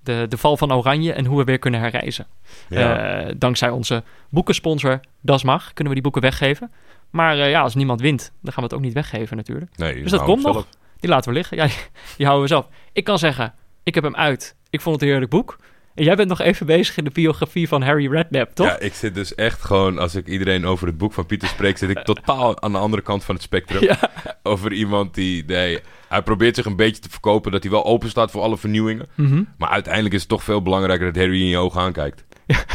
De, 0.03 0.27
de 0.29 0.37
val 0.37 0.57
van 0.57 0.73
Oranje 0.73 1.13
en 1.13 1.25
hoe 1.25 1.39
we 1.39 1.45
weer 1.45 1.59
kunnen 1.59 1.81
herreizen. 1.81 2.27
Ja. 2.69 3.33
Dankzij 3.37 3.71
onze 3.71 4.03
boekensponsor 4.31 5.01
Das 5.21 5.43
Mag 5.43 5.73
kunnen 5.73 5.87
we 5.95 6.01
die 6.01 6.03
boeken 6.03 6.23
weggeven. 6.23 6.71
Maar 7.11 7.37
ja, 7.37 7.61
als 7.61 7.75
niemand 7.75 8.01
wint, 8.01 8.33
dan 8.43 8.53
gaan 8.53 8.63
we 8.63 8.69
het 8.69 8.75
ook 8.79 8.85
niet 8.85 8.93
weggeven 8.93 9.37
natuurlijk. 9.37 9.77
nee, 9.77 10.03
Dus 10.03 10.11
dat 10.11 10.21
nou, 10.21 10.33
komt 10.33 10.43
nog. 10.55 10.67
Die 11.01 11.11
laten 11.11 11.31
we 11.31 11.37
liggen. 11.37 11.57
Ja, 11.57 11.67
die 12.17 12.27
houden 12.27 12.49
we 12.49 12.55
zelf. 12.55 12.67
Ik 12.93 13.05
kan 13.05 13.19
zeggen, 13.19 13.55
ik 13.83 13.95
heb 13.95 14.05
hem 14.05 14.17
uit. 14.17 14.57
Ik 14.71 14.81
vond 14.81 14.95
het 14.95 15.05
een 15.05 15.11
heerlijk 15.11 15.31
boek. 15.31 15.59
En 15.95 16.05
jij 16.05 16.17
bent 16.17 16.29
nog 16.29 16.41
even 16.41 16.67
bezig 16.67 16.97
in 16.97 17.05
de 17.05 17.11
biografie 17.11 17.69
van 17.69 17.83
Harry 17.83 18.11
Redknapp, 18.11 18.55
toch? 18.55 18.67
Ja, 18.67 18.79
ik 18.79 18.95
zit 18.95 19.15
dus 19.15 19.35
echt 19.35 19.65
gewoon, 19.65 19.99
als 19.99 20.15
ik 20.15 20.27
iedereen 20.27 20.67
over 20.67 20.87
het 20.87 20.99
boek 20.99 21.13
van 21.13 21.27
Pieter 21.27 21.49
spreek, 21.49 21.79
zit 21.79 21.91
ik 21.91 21.99
totaal 21.99 22.63
aan 22.63 22.73
de 22.73 22.79
andere 22.79 23.03
kant 23.03 23.25
van 23.25 23.35
het 23.35 23.45
spectrum. 23.45 23.83
Ja. 23.89 23.99
Over 24.43 24.73
iemand 24.73 25.15
die, 25.15 25.45
nee, 25.45 25.81
hij 26.09 26.23
probeert 26.23 26.57
zich 26.57 26.65
een 26.65 26.77
beetje 26.77 27.03
te 27.03 27.11
verkopen 27.11 27.53
dat 27.53 27.63
hij 27.63 27.73
wel 27.73 27.85
open 27.85 28.09
staat 28.09 28.31
voor 28.31 28.43
alle 28.43 28.59
vernieuwingen. 28.59 29.09
Mhm. 29.15 29.43
Maar 29.57 29.69
uiteindelijk 29.69 30.15
is 30.15 30.21
het 30.21 30.29
toch 30.29 30.45
veel 30.45 30.63
belangrijker 30.63 31.07
dat 31.07 31.23
Harry 31.23 31.41
in 31.41 31.47
je 31.47 31.59
ogen 31.59 31.81
aankijkt. 31.81 32.25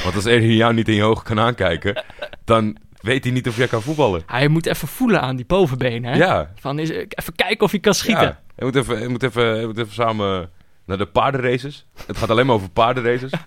Want 0.04 0.16
als 0.16 0.24
Harry 0.24 0.58
jou 0.58 0.74
niet 0.74 0.88
in 0.88 0.96
je 0.96 1.04
ogen 1.04 1.24
kan 1.24 1.40
aankijken, 1.40 2.04
dan 2.46 2.78
weet 3.04 3.24
hij 3.24 3.34
niet 3.34 3.48
of 3.48 3.58
jij 3.58 3.68
kan 3.68 3.82
voetballen. 3.82 4.24
Hij 4.26 4.48
moet 4.48 4.66
even 4.66 4.88
voelen 4.88 5.22
aan 5.22 5.36
die 5.36 5.46
bovenbenen. 5.46 6.12
Hè? 6.12 6.18
Ja, 6.18 6.52
Van 6.56 6.78
even 6.80 7.36
kijken 7.36 7.62
of 7.66 7.72
hij 7.72 7.80
kan 7.80 7.94
schieten. 7.94 8.24
ja. 8.24 8.42
Hij 8.56 8.66
moet 8.66 8.76
even, 8.76 8.98
hij 8.98 9.08
moet 9.08 9.24
even, 9.24 9.48
hij 9.48 9.66
moet 9.66 9.78
even 9.78 9.94
samen 9.94 10.50
naar 10.86 10.98
de 10.98 11.06
paardenraces. 11.06 11.86
Het 12.06 12.18
gaat 12.18 12.30
alleen 12.30 12.46
maar 12.46 12.56
over 12.56 12.70
paardenraces. 12.70 13.32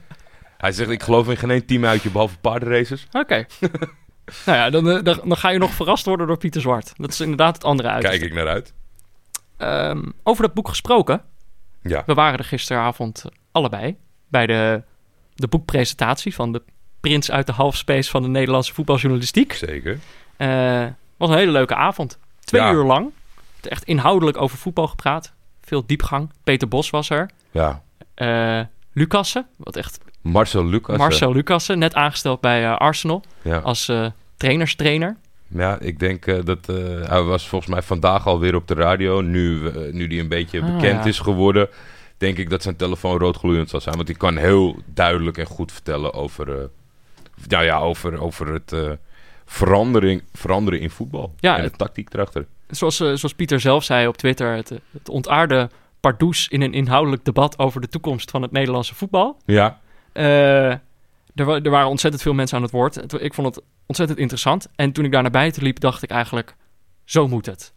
Hij 0.56 0.72
zegt, 0.72 0.90
ik 0.90 1.02
geloof 1.02 1.28
in 1.28 1.36
geen 1.36 1.50
één 1.50 1.66
team 1.66 1.84
uitje 1.84 2.10
behalve 2.10 2.38
paardenraces. 2.38 3.06
Oké. 3.12 3.46
nou 4.46 4.58
ja, 4.58 4.70
dan, 4.70 4.90
eh, 4.90 5.02
dan, 5.02 5.20
dan 5.24 5.36
ga 5.36 5.48
je 5.50 5.58
nog 5.58 5.70
verrast 5.70 6.06
worden 6.06 6.26
door 6.26 6.38
Pieter 6.38 6.60
Zwart. 6.60 6.92
Dat 6.96 7.10
is 7.10 7.20
inderdaad 7.20 7.54
het 7.54 7.64
andere 7.64 7.88
uit. 7.88 8.02
Kijk 8.04 8.22
ik 8.22 8.34
naar 8.34 8.48
uit. 8.48 8.74
Ehm, 9.56 10.02
over 10.22 10.42
dat 10.42 10.54
boek 10.54 10.68
gesproken. 10.68 11.22
Ja. 11.82 12.02
We 12.06 12.14
waren 12.14 12.38
er 12.38 12.44
gisteravond 12.44 13.24
eh, 13.24 13.30
allebei. 13.52 13.96
Bij 14.28 14.46
de, 14.46 14.82
de 15.34 15.48
boekpresentatie 15.48 16.34
van 16.34 16.52
de 16.52 16.62
prins 17.06 17.30
uit 17.30 17.46
de 17.46 17.52
halfspace 17.52 18.10
van 18.10 18.22
de 18.22 18.28
Nederlandse 18.28 18.74
voetbaljournalistiek. 18.74 19.52
Zeker. 19.52 19.98
Eh 20.36 20.84
was 21.16 21.28
een 21.30 21.36
hele 21.36 21.50
leuke 21.52 21.74
avond. 21.74 22.18
Twee 22.44 22.60
Ja. 22.62 22.72
uur 22.72 22.84
lang. 22.84 23.10
Echt 23.60 23.84
inhoudelijk 23.84 24.40
over 24.40 24.58
voetbal 24.58 24.86
gepraat. 24.86 25.32
Veel 25.60 25.86
diepgang. 25.86 26.30
Peter 26.44 26.68
Bos 26.68 26.90
was 26.90 27.10
er. 27.10 27.30
Ja. 27.50 27.82
Eh 28.14 28.60
Lucassen, 28.92 29.46
wat 29.56 29.76
echt 29.76 29.98
Marcel 30.20 30.64
Lucas. 30.66 30.96
Marcel 30.96 31.32
Lucassen, 31.32 31.78
net 31.78 31.94
aangesteld 31.94 32.40
bij 32.40 32.64
eh, 32.64 32.76
Arsenal 32.76 33.22
Ja. 33.42 33.58
als 33.58 33.92
trainerstrainer. 34.36 35.16
ja, 35.48 35.78
ik 35.80 35.98
denk 35.98 36.46
dat 36.46 36.66
hij 37.06 37.22
was 37.22 37.48
volgens 37.48 37.70
mij 37.70 37.82
vandaag 37.82 38.26
alweer 38.26 38.54
op 38.54 38.68
de 38.68 38.74
radio. 38.74 39.20
Nu, 39.20 39.70
nu 39.92 40.06
die 40.06 40.20
een 40.20 40.28
beetje 40.28 40.60
Ah, 40.62 40.66
bekend 40.74 41.02
ja. 41.04 41.08
is 41.10 41.18
geworden, 41.18 41.68
denk 42.18 42.38
ik 42.38 42.50
dat 42.50 42.62
zijn 42.62 42.76
telefoon 42.76 43.18
roodgloeiend 43.18 43.70
zal 43.70 43.80
zijn. 43.80 43.96
Want 43.96 44.08
hij 44.08 44.16
kan 44.16 44.36
heel 44.36 44.76
duidelijk 44.94 45.38
en 45.38 45.46
goed 45.46 45.72
vertellen 45.72 46.12
over, 46.14 46.70
nou 47.48 47.64
ja, 47.64 47.78
over, 47.78 48.20
over 48.20 48.52
het 48.52 48.72
eh, 48.72 48.90
verandering, 49.44 50.22
veranderen 50.32 50.80
in 50.80 50.90
voetbal. 50.90 51.34
Ja, 51.38 51.56
en 51.56 51.62
de 51.62 51.70
tactiek 51.70 52.14
erachter. 52.14 52.46
Zoals, 52.68 53.00
eh, 53.00 53.06
zoals 53.06 53.34
Pieter 53.34 53.60
zelf 53.60 53.84
zei 53.84 54.06
op 54.06 54.16
Twitter, 54.16 54.54
het, 54.54 54.68
het 54.90 55.08
ontaarde 55.08 55.70
Pardoes 56.00 56.48
in 56.48 56.60
een 56.62 56.72
inhoudelijk 56.72 57.24
debat 57.24 57.58
over 57.58 57.80
de 57.80 57.88
toekomst 57.88 58.30
van 58.30 58.42
het 58.42 58.50
Nederlandse 58.52 58.94
voetbal. 58.94 59.40
Ja, 59.44 59.80
Eh, 60.12 60.70
er, 61.34 61.48
er 61.48 61.70
waren 61.70 61.88
ontzettend 61.88 62.22
veel 62.22 62.34
mensen 62.34 62.56
aan 62.56 62.62
het 62.62 62.72
woord. 62.72 63.12
Ik 63.22 63.34
vond 63.34 63.54
het 63.54 63.64
ontzettend 63.86 64.18
interessant. 64.18 64.68
En 64.76 64.92
toen 64.92 65.04
ik 65.04 65.12
daar 65.12 65.22
naar 65.22 65.30
buiten 65.30 65.62
liep, 65.62 65.80
dacht 65.80 66.02
ik 66.02 66.10
eigenlijk, 66.10 66.56
zo 67.04 67.28
moet 67.28 67.46
het. 67.46 67.74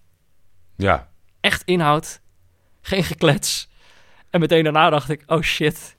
ja, 0.75 1.07
Echt 1.41 1.63
inhoud, 1.65 2.21
geen 2.81 3.03
geklets. 3.03 3.69
En 4.29 4.39
meteen 4.39 4.63
daarna 4.63 4.89
dacht 4.89 5.09
ik, 5.09 5.23
oh 5.27 5.41
shit, 5.41 5.97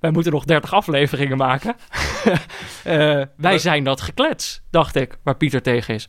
wij 0.00 0.10
moeten 0.10 0.32
nog 0.32 0.44
30 0.44 0.72
afleveringen 0.72 1.36
maken. 1.36 1.76
Eh, 2.84 3.22
wij 3.36 3.58
zijn 3.58 3.84
dat 3.84 4.00
geklets, 4.00 4.60
dacht 4.70 4.96
ik, 4.96 5.18
waar 5.22 5.36
Pieter 5.36 5.62
tegen 5.62 5.94
is. 5.94 6.06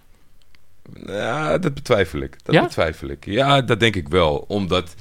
Ja, 1.06 1.58
dat 1.58 1.74
betwijfel 1.74 2.20
ik. 2.20 2.36
Dat 2.44 2.56
Ja? 2.56 2.62
betwijfel 2.64 3.08
ik. 3.10 3.26
Ja, 3.26 3.62
dat 3.62 3.80
denk 3.80 3.96
ik 3.96 4.08
wel. 4.10 4.46
Omdat 4.48 4.96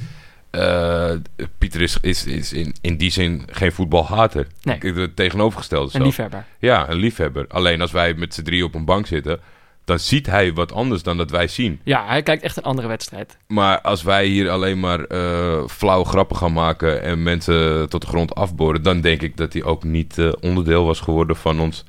eh, 0.51 1.13
Pieter 1.59 1.81
is, 1.83 1.99
is, 2.01 2.25
is 2.25 2.53
in, 2.53 2.75
in 2.81 2.97
die 2.97 3.11
zin 3.11 3.43
geen 3.51 3.73
voetbalhater. 3.73 4.47
Nee. 4.63 4.79
Het 4.79 5.17
tegenovergestelde 5.17 5.85
Een 5.85 5.91
zelf. 5.91 6.05
liefhebber. 6.05 6.45
Ja, 6.59 6.89
een 6.89 6.97
liefhebber. 6.97 7.45
Alleen 7.49 7.81
als 7.81 7.93
wij 7.93 8.15
met 8.15 8.35
z'n 8.35 8.43
drie 8.43 8.65
op 8.65 8.75
een 8.75 8.85
bank 8.85 9.07
zitten... 9.07 9.41
dan 9.89 9.99
ziet 9.99 10.27
hij 10.27 10.53
wat 10.53 10.73
anders 10.73 11.03
dan 11.03 11.17
dat 11.17 11.31
wij 11.31 11.49
zien. 11.49 11.81
Ja, 11.85 12.07
hij 12.07 12.23
kijkt 12.23 12.43
echt 12.43 12.57
een 12.57 12.63
andere 12.63 12.89
wedstrijd. 12.89 13.37
Maar 13.47 13.81
als 13.81 14.03
wij 14.03 14.27
hier 14.27 14.51
alleen 14.51 14.81
maar 14.81 15.01
eh 15.05 15.67
flauwe 15.67 16.05
grappen 16.05 16.37
gaan 16.37 16.53
maken... 16.53 17.03
en 17.03 17.23
mensen 17.23 17.89
tot 17.89 18.01
de 18.01 18.07
grond 18.07 18.35
afboren... 18.35 18.83
dan 18.83 19.01
denk 19.01 19.23
ik 19.23 19.37
dat 19.37 19.53
hij 19.53 19.63
ook 19.63 19.85
niet 19.85 20.19
eh, 20.19 20.33
onderdeel 20.41 20.85
was 20.85 21.01
geworden 21.01 21.37
van 21.37 21.61
ons 21.61 21.85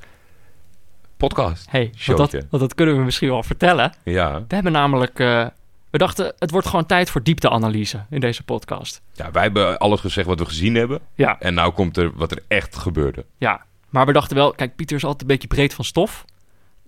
podcast. 1.17 1.65
hey, 1.69 1.91
want 2.05 2.17
dat, 2.17 2.31
want 2.31 2.61
dat 2.63 2.75
kunnen 2.75 2.97
we 2.97 3.03
misschien 3.03 3.29
wel 3.29 3.43
vertellen. 3.43 3.93
Ja. 4.03 4.43
We 4.47 4.53
hebben 4.55 4.71
namelijk... 4.71 5.19
eh, 5.19 5.45
we 5.91 5.97
dachten, 5.97 6.33
het 6.39 6.51
wordt 6.51 6.67
gewoon 6.67 6.85
tijd 6.85 7.09
voor 7.09 7.23
diepteanalyse 7.23 8.05
in 8.09 8.19
deze 8.19 8.43
podcast. 8.43 9.01
ja, 9.13 9.31
wij 9.31 9.41
hebben 9.43 9.77
alles 9.77 9.99
gezegd 9.99 10.27
wat 10.27 10.39
we 10.39 10.45
gezien 10.45 10.75
hebben... 10.75 10.99
Ja, 11.15 11.39
En 11.39 11.53
nou 11.53 11.71
komt 11.73 11.97
er 11.97 12.11
wat 12.15 12.31
er 12.31 12.43
echt 12.47 12.75
gebeurde. 12.75 13.25
ja. 13.37 13.67
Maar 13.89 14.05
we 14.05 14.13
dachten 14.13 14.35
wel, 14.35 14.51
kijk, 14.51 14.75
Pieter 14.75 14.95
is 14.95 15.03
altijd 15.03 15.21
een 15.21 15.27
beetje 15.27 15.47
breed 15.47 15.73
van 15.73 15.85
stof. 15.85 16.25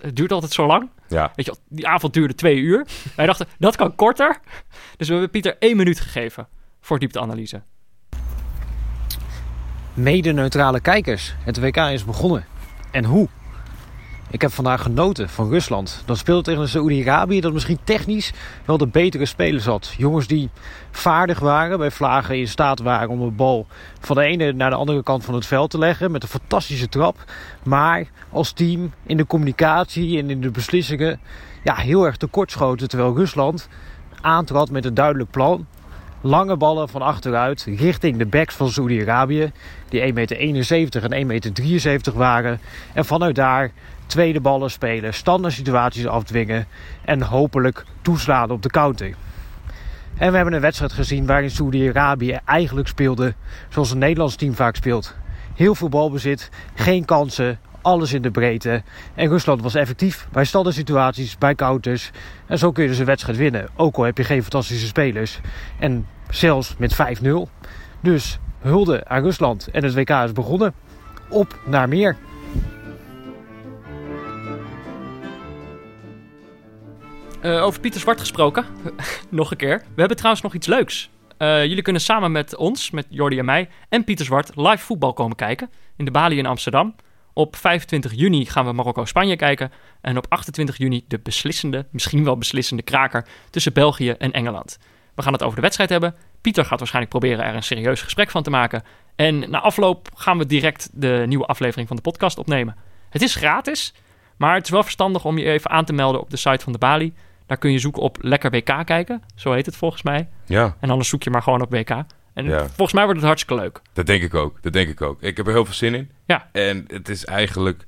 Het 0.02 0.16
duurt 0.16 0.32
altijd 0.32 0.52
zo 0.52 0.66
lang. 0.66 0.90
Ja, 1.08 1.32
Weet 1.36 1.46
je, 1.46 1.56
die 1.70 1.88
avond 1.88 2.14
duurde 2.14 2.36
twee 2.36 2.58
uur. 2.58 2.88
Wij 3.16 3.26
dachten, 3.26 3.48
dat 3.60 3.76
kan 3.76 3.96
korter. 3.96 4.40
Dus 4.98 5.08
we 5.08 5.14
hebben 5.14 5.32
Pieter 5.32 5.56
één 5.60 5.78
minuut 5.78 6.00
gegeven 6.00 6.48
voor 6.82 7.00
diepteanalyse. 7.00 7.62
Mede-neutrale 9.94 10.80
kijkers, 10.80 11.36
het 11.44 11.60
WK 11.60 11.78
is 11.78 12.06
begonnen. 12.06 12.46
En 12.92 13.06
hoe? 13.06 13.28
Ik 14.32 14.42
heb 14.42 14.52
vandaag 14.52 14.82
genoten 14.82 15.30
van 15.30 15.50
Rusland. 15.50 16.04
Dat 16.06 16.18
speelde 16.18 16.42
tegen 16.42 16.68
Saoedi-Arabië 16.68 17.42
dat 17.42 17.54
misschien 17.54 17.80
technisch 17.84 18.34
wel 18.66 18.78
de 18.78 18.88
betere 18.88 19.26
spelers 19.26 19.66
had. 19.66 19.94
Jongens 19.98 20.28
die 20.28 20.50
vaardig 20.92 21.40
waren, 21.40 21.78
bij 21.78 21.92
vlagen 21.92 22.38
in 22.38 22.48
staat 22.48 22.80
waren 22.80 23.10
om 23.10 23.22
een 23.22 23.36
bal 23.36 23.68
van 24.00 24.16
de 24.16 24.24
ene 24.24 24.52
naar 24.52 24.70
de 24.70 24.76
andere 24.76 25.04
kant 25.04 25.26
van 25.26 25.34
het 25.34 25.46
veld 25.46 25.70
te 25.70 25.78
leggen. 25.78 26.12
Met 26.12 26.24
een 26.24 26.30
fantastische 26.30 26.90
trap. 26.90 27.24
Maar 27.64 28.08
als 28.30 28.52
team 28.52 28.94
in 29.06 29.18
de 29.18 29.26
communicatie 29.26 30.20
en 30.20 30.30
in 30.30 30.42
de 30.42 30.52
beslissingen 30.52 31.20
ja, 31.64 31.76
heel 31.76 32.06
erg 32.06 32.18
tekortschoten. 32.18 32.90
Terwijl 32.90 33.16
Rusland 33.16 33.68
aantrad 34.22 34.70
met 34.70 34.86
een 34.86 34.94
duidelijk 34.94 35.32
plan. 35.32 35.66
Lange 36.22 36.58
ballen 36.58 36.90
van 36.90 37.02
achteruit 37.02 37.64
richting 37.78 38.18
de 38.18 38.26
backs 38.26 38.56
van 38.56 38.70
Saoedi-Arabië. 38.70 39.52
Die 39.90 40.02
1,71 40.02 40.14
meter 40.14 41.12
en 41.12 41.24
1,73 41.24 41.28
meter 41.28 42.14
waren. 42.14 42.60
En 42.94 43.06
vanuit 43.06 43.36
daar 43.36 43.72
tweede 44.12 44.42
ballen 44.42 44.72
spelen, 44.72 45.14
standaard 45.14 45.54
situaties 45.54 46.08
afdwingen. 46.08 46.68
En 47.06 47.22
hopelijk 47.22 47.86
toeslaan 48.02 48.52
op 48.52 48.62
de 48.62 48.70
counter. 48.70 49.16
En 50.18 50.30
we 50.30 50.36
hebben 50.36 50.54
een 50.54 50.62
wedstrijd 50.62 50.94
gezien 50.94 51.26
waarin 51.26 51.52
Saoedi-Arabië 51.52 52.40
eigenlijk 52.46 52.88
speelde 52.88 53.34
zoals 53.70 53.92
een 53.92 53.98
Nederlands 53.98 54.36
team 54.36 54.54
vaak 54.54 54.76
speelt. 54.76 55.16
Heel 55.56 55.76
veel 55.76 55.90
balbezit, 55.90 56.50
geen 56.74 57.06
kansen, 57.06 57.60
alles 57.82 58.14
in 58.14 58.22
de 58.22 58.32
breedte. 58.32 58.84
En 59.16 59.28
Rusland 59.28 59.62
was 59.62 59.76
effectief 59.76 60.28
bij 60.32 60.46
standaard 60.46 60.76
situaties, 60.76 61.38
bij 61.38 61.56
counters. 61.56 62.12
En 62.46 62.58
zo 62.58 62.72
kun 62.72 62.84
je 62.84 62.90
dus 62.90 63.00
een 63.00 63.06
wedstrijd 63.06 63.38
winnen. 63.38 63.68
Ook 63.76 63.96
al 63.96 64.04
heb 64.04 64.18
je 64.18 64.24
geen 64.24 64.42
fantastische 64.42 64.88
spelers. 64.88 65.40
En 65.80 66.08
zelfs 66.30 66.76
met 66.78 66.96
5-0. 67.24 67.28
Dus 68.02 68.40
hulde 68.60 69.08
aan 69.08 69.24
Rusland. 69.24 69.68
En 69.68 69.84
het 69.84 69.94
WK 69.94 70.10
is 70.10 70.32
begonnen. 70.32 70.74
Op 71.30 71.60
naar 71.66 71.90
meer. 71.90 72.18
Eh, 77.42 77.64
over 77.64 77.80
Pieter 77.80 78.02
Zwart 78.02 78.20
gesproken, 78.20 78.66
nog 79.30 79.52
een 79.52 79.58
keer. 79.58 79.78
We 79.78 80.00
hebben 80.00 80.18
trouwens 80.18 80.44
nog 80.44 80.54
iets 80.54 80.68
leuks. 80.68 81.10
Eh, 81.38 81.66
jullie 81.66 81.82
kunnen 81.82 82.02
samen 82.02 82.32
met 82.32 82.56
ons, 82.56 82.92
met 82.92 83.06
Jordi 83.10 83.40
en 83.40 83.46
mij 83.46 83.70
en 83.90 84.04
Pieter 84.04 84.26
Zwart, 84.26 84.52
live 84.56 84.78
voetbal 84.78 85.14
komen 85.14 85.36
kijken 85.36 85.70
in 85.98 86.06
de 86.06 86.12
Bali 86.12 86.38
in 86.38 86.46
Amsterdam. 86.46 86.96
Op 87.34 87.56
25 87.56 88.14
juni 88.14 88.46
gaan 88.46 88.66
we 88.66 88.72
Marokko-Spanje 88.72 89.36
kijken. 89.36 89.72
En 90.02 90.18
op 90.18 90.26
28 90.30 90.78
juni 90.78 91.06
de 91.08 91.20
beslissende, 91.20 91.86
misschien 91.92 92.24
wel 92.24 92.38
beslissende 92.38 92.84
kraker 92.84 93.26
tussen 93.50 93.74
België 93.74 94.10
en 94.10 94.32
Engeland. 94.32 94.78
We 95.16 95.22
gaan 95.22 95.34
het 95.34 95.44
over 95.44 95.56
de 95.56 95.62
wedstrijd 95.62 95.90
hebben. 95.90 96.16
Pieter 96.42 96.66
gaat 96.66 96.80
waarschijnlijk 96.80 97.16
proberen 97.16 97.46
er 97.46 97.56
een 97.56 97.64
serieus 97.64 98.02
gesprek 98.02 98.30
van 98.30 98.44
te 98.44 98.50
maken. 98.50 98.84
En 99.16 99.50
na 99.50 99.60
afloop 99.60 100.10
gaan 100.16 100.38
we 100.38 100.46
direct 100.46 100.90
de 100.94 101.24
nieuwe 101.28 101.46
aflevering 101.46 101.88
van 101.88 101.96
de 101.96 102.04
podcast 102.04 102.38
opnemen. 102.38 102.76
Het 103.10 103.22
is 103.22 103.36
gratis, 103.36 103.94
maar 104.38 104.56
het 104.56 104.64
is 104.64 104.70
wel 104.70 104.84
verstandig 104.84 105.26
om 105.26 105.38
je 105.38 105.46
even 105.46 105.70
aan 105.72 105.86
te 105.86 105.94
melden 105.94 106.22
op 106.22 106.30
de 106.30 106.38
site 106.38 106.64
van 106.64 106.72
de 106.72 106.80
Bali. 106.80 107.14
Daar 107.52 107.60
kun 107.60 107.72
je 107.72 107.80
zoeken 107.80 108.02
op 108.02 108.18
Lekker 108.22 108.52
WK 108.52 108.86
kijken. 108.86 109.24
Zo 109.36 109.52
heet 109.52 109.66
het 109.66 109.76
volgens 109.76 110.02
mij. 110.04 110.30
ja, 110.46 110.76
En 110.80 110.90
anders 110.90 111.10
zoek 111.10 111.24
je 111.24 111.30
maar 111.30 111.42
gewoon 111.42 111.62
op 111.62 111.72
WK. 111.72 111.90
En 112.34 112.46
Ja. 112.46 112.60
volgens 112.66 112.94
mij 112.94 113.04
wordt 113.04 113.20
het 113.20 113.28
hartstikke 113.28 113.62
leuk. 113.64 113.82
dat 113.94 114.06
denk 114.06 114.24
ik 114.24 114.34
ook. 114.34 114.58
Dat 114.62 114.74
denk 114.74 114.90
ik 114.90 115.02
ook. 115.02 115.22
Ik 115.22 115.38
heb 115.38 115.48
er 115.48 115.54
heel 115.54 115.66
veel 115.66 115.74
zin 115.74 115.94
in. 115.96 116.12
Ja. 116.26 116.50
En 116.52 116.86
het 116.88 117.10
is 117.10 117.26
eigenlijk, 117.26 117.86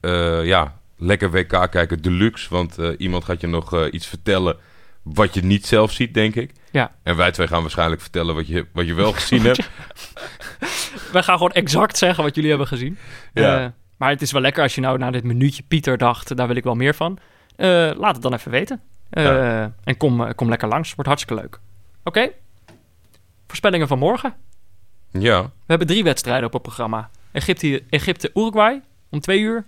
eh, 0.00 0.44
ja, 0.44 0.80
lekker 0.96 1.30
WK 1.30 1.70
kijken 1.70 2.02
deluxe. 2.02 2.46
Want 2.50 2.78
eh, 2.78 2.88
iemand 2.98 3.24
gaat 3.24 3.40
je 3.40 3.46
nog 3.46 3.74
eh, 3.74 3.84
iets 3.90 4.06
vertellen 4.06 4.56
wat 5.02 5.34
je 5.34 5.42
niet 5.44 5.66
zelf 5.66 5.92
ziet, 5.92 6.14
denk 6.14 6.34
ik. 6.34 6.52
Ja. 6.70 6.94
En 7.02 7.16
wij 7.16 7.30
twee 7.30 7.46
gaan 7.46 7.60
waarschijnlijk 7.62 8.00
vertellen 8.00 8.34
wat 8.34 8.46
je, 8.46 8.66
wat 8.72 8.86
je 8.86 8.94
wel 8.94 9.12
gezien 9.12 9.42
hebt. 9.42 9.68
Wij 11.12 11.22
gaan 11.22 11.36
gewoon 11.36 11.52
exact 11.52 11.98
zeggen 11.98 12.24
wat 12.24 12.34
jullie 12.34 12.50
hebben 12.50 12.68
gezien. 12.68 12.98
Ja. 13.34 13.74
Maar 13.96 14.10
het 14.10 14.22
is 14.22 14.32
wel 14.32 14.40
lekker 14.42 14.62
als 14.62 14.74
je 14.74 14.80
nou 14.80 14.98
na 14.98 15.10
dit 15.10 15.24
minuutje 15.24 15.62
Pieter 15.62 15.98
dacht, 15.98 16.36
daar 16.36 16.46
wil 16.46 16.56
ik 16.56 16.64
wel 16.64 16.74
meer 16.74 16.94
van. 16.94 17.18
Eh, 17.56 17.66
laat 17.96 18.12
het 18.14 18.22
dan 18.22 18.34
even 18.34 18.50
weten. 18.50 18.80
Eh, 19.10 19.24
Ja. 19.24 19.72
En 19.84 19.96
kom, 19.96 20.24
eh, 20.24 20.34
kom 20.34 20.48
lekker 20.48 20.68
langs. 20.68 20.94
Wordt 20.94 21.08
hartstikke 21.10 21.42
leuk. 21.42 21.60
Oké. 22.04 22.30
Voorspellingen 23.46 23.88
van 23.88 23.98
morgen. 23.98 24.34
Ja, 25.10 25.42
We 25.42 25.50
hebben 25.66 25.86
drie 25.86 26.04
wedstrijden 26.04 26.46
op 26.46 26.52
het 26.52 26.62
programma. 26.62 27.10
Egypte, 27.32 27.82
Egypte-Uruguay 27.90 28.82
om 29.08 29.20
twee 29.20 29.40
uur. 29.40 29.64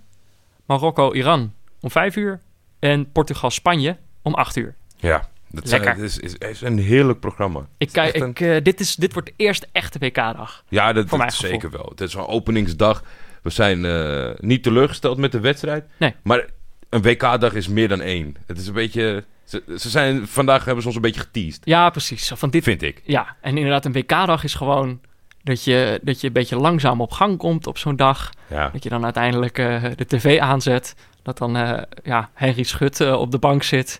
Marokko-Iran 0.65 1.53
om 1.81 1.91
vijf 1.91 2.15
uur. 2.15 2.39
En 2.79 3.11
Portugal-Spanje 3.11 3.97
om 4.21 4.33
acht 4.33 4.55
uur. 4.55 4.75
ja. 4.97 5.31
Dat. 5.49 5.69
Zijn, 5.69 5.99
is, 5.99 6.17
is, 6.19 6.33
is 6.35 6.61
een 6.61 6.77
heerlijk 6.77 7.19
programma. 7.19 7.67
Ik, 7.77 7.91
kijk, 7.91 8.15
een- 8.15 8.29
ik, 8.35 8.65
dit, 8.65 8.79
is, 8.79 8.95
dit 8.95 9.13
wordt 9.13 9.27
de 9.27 9.33
eerste 9.37 9.67
echte 9.71 9.99
WK-dag. 9.99 10.63
Ja, 10.67 10.93
dat, 10.93 11.09
dat 11.09 11.33
zeker 11.33 11.69
wel. 11.69 11.85
Het 11.89 12.01
is 12.01 12.13
een 12.13 12.27
openingsdag. 12.27 13.03
We 13.41 13.49
zijn 13.49 13.81
niet 14.39 14.63
teleurgesteld 14.63 15.17
met 15.17 15.31
de 15.31 15.39
wedstrijd. 15.39 15.85
Nee. 15.97 16.15
Maar 16.23 16.45
een 16.93 17.01
WK-dag 17.01 17.53
is 17.53 17.67
meer 17.67 17.87
dan 17.87 18.01
één. 18.01 18.35
Het 18.47 18.57
is 18.57 18.67
een 18.67 18.73
beetje... 18.73 19.23
Ze, 19.43 19.63
ze 19.77 19.89
zijn, 19.89 20.27
vandaag 20.27 20.63
hebben 20.65 20.81
ze 20.81 20.87
ons 20.87 20.95
een 20.95 21.01
beetje 21.03 21.19
geteased. 21.21 21.61
Ja, 21.63 21.89
precies. 21.89 22.31
Van 22.35 22.49
dit, 22.49 22.63
Vind 22.63 22.81
ik. 22.81 23.01
ja, 23.03 23.35
en 23.41 23.57
inderdaad, 23.57 23.85
een 23.85 23.91
WK-dag 23.91 24.43
is 24.43 24.53
gewoon 24.53 24.99
dat 25.43 25.63
je, 25.63 25.99
dat 26.03 26.21
je 26.21 26.27
een 26.27 26.33
beetje 26.33 26.55
langzaam 26.55 27.01
op 27.01 27.11
gang 27.11 27.37
komt 27.37 27.67
op 27.67 27.77
zo'n 27.77 27.95
dag. 27.95 28.29
Ja. 28.47 28.69
Dat 28.69 28.83
je 28.83 28.89
dan 28.89 29.03
uiteindelijk 29.03 29.57
eh, 29.57 29.83
de 29.95 30.05
tv 30.07 30.39
aanzet. 30.39 30.95
Dat 31.23 31.37
dan 31.37 31.55
eh, 31.57 31.81
ja, 32.03 32.29
Henry 32.33 32.63
Schut 32.63 33.01
eh, 33.01 33.13
op 33.19 33.31
de 33.31 33.37
bank 33.39 33.63
zit. 33.63 33.99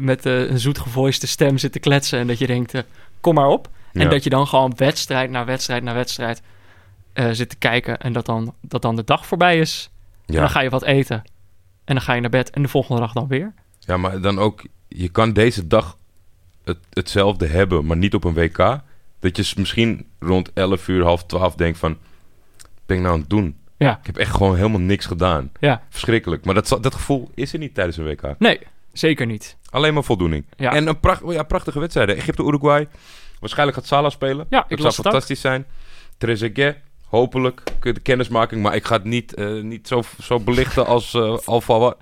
met 0.00 0.24
een 0.24 0.58
zoetgevoiste 0.58 1.26
stem 1.26 1.58
zit 1.58 1.72
te 1.72 1.78
kletsen. 1.78 2.18
En 2.18 2.26
dat 2.26 2.38
je 2.38 2.46
denkt, 2.46 2.84
kom 3.20 3.34
maar 3.34 3.48
op. 3.48 3.68
En 3.92 4.00
Ja. 4.02 4.08
dat 4.08 4.24
je 4.24 4.30
dan 4.30 4.46
gewoon 4.46 4.72
wedstrijd 4.76 5.30
na 5.30 5.44
wedstrijd 5.44 5.82
na 5.82 5.94
wedstrijd 5.94 6.42
zit 7.30 7.48
te 7.48 7.56
kijken. 7.56 7.98
En 7.98 8.12
dat 8.12 8.26
dan, 8.26 8.54
dat 8.60 8.82
dan 8.82 8.96
de 8.96 9.04
dag 9.04 9.26
voorbij 9.26 9.58
is. 9.58 9.90
En 10.26 10.34
Ja. 10.34 10.40
dan 10.40 10.50
ga 10.50 10.60
je 10.60 10.70
wat 10.70 10.82
eten. 10.84 11.22
En 11.84 11.94
dan 11.94 12.00
ga 12.00 12.12
je 12.12 12.20
naar 12.20 12.30
bed. 12.30 12.50
En 12.50 12.62
de 12.62 12.68
volgende 12.68 13.00
dag 13.00 13.12
dan 13.12 13.26
weer. 13.28 13.52
ja, 13.78 13.96
maar 13.96 14.20
dan 14.20 14.38
ook... 14.38 14.62
Je 14.88 15.08
kan 15.08 15.32
deze 15.32 15.66
dag 15.66 15.96
het, 16.64 16.78
hetzelfde 16.90 17.46
hebben, 17.46 17.86
maar 17.86 17.96
niet 17.96 18.14
op 18.14 18.24
een 18.24 18.34
WK. 18.34 18.80
Dat 19.20 19.36
je 19.36 19.52
misschien 19.56 20.06
rond 20.18 20.52
11 20.52 20.88
uur, 20.88 21.02
half 21.04 21.24
12 21.24 21.54
denkt 21.54 21.78
van... 21.78 21.98
Wat 22.58 22.68
ben 22.86 22.96
ik 22.96 23.02
nou 23.02 23.14
aan 23.14 23.20
het 23.20 23.30
doen? 23.30 23.56
Ja, 23.76 23.98
Ik 23.98 24.06
heb 24.06 24.16
echt 24.16 24.30
gewoon 24.34 24.56
helemaal 24.56 24.80
niks 24.80 25.06
gedaan. 25.06 25.50
ja. 25.60 25.82
Verschrikkelijk. 25.88 26.44
Maar 26.44 26.54
dat, 26.54 26.78
dat 26.80 26.94
gevoel 26.94 27.30
is 27.34 27.52
er 27.52 27.58
niet 27.58 27.74
tijdens 27.74 27.96
een 27.96 28.04
WK. 28.04 28.34
Nee, 28.38 28.60
zeker 28.92 29.26
niet. 29.26 29.56
Alleen 29.70 29.94
maar 29.94 30.04
voldoening. 30.04 30.44
Ja. 30.56 30.72
En 30.72 30.86
een 30.86 31.00
pracht, 31.00 31.22
ja, 31.28 31.42
prachtige 31.42 31.80
wedstrijden. 31.80 32.16
Egypte-Uruguay. 32.16 32.88
Waarschijnlijk 33.40 33.78
gaat 33.78 33.86
Salah 33.86 34.10
spelen. 34.10 34.46
Ja, 34.50 34.64
ik 34.68 34.68
dat 34.68 34.80
zou 34.80 34.92
fantastisch 34.92 35.40
zijn. 35.40 35.64
Trezeguet, 36.18 36.76
hopelijk. 37.14 37.62
De 37.80 38.00
kennismaking. 38.00 38.62
Maar 38.62 38.74
ik 38.74 38.84
ga 38.84 38.94
het 38.94 39.04
niet, 39.04 39.34
eh, 39.34 39.62
niet 39.62 39.88
zo, 39.88 40.02
zo 40.22 40.40
belichten 40.40 40.86
als 40.86 41.14
eh 41.14 41.36
Alfa 41.44 41.94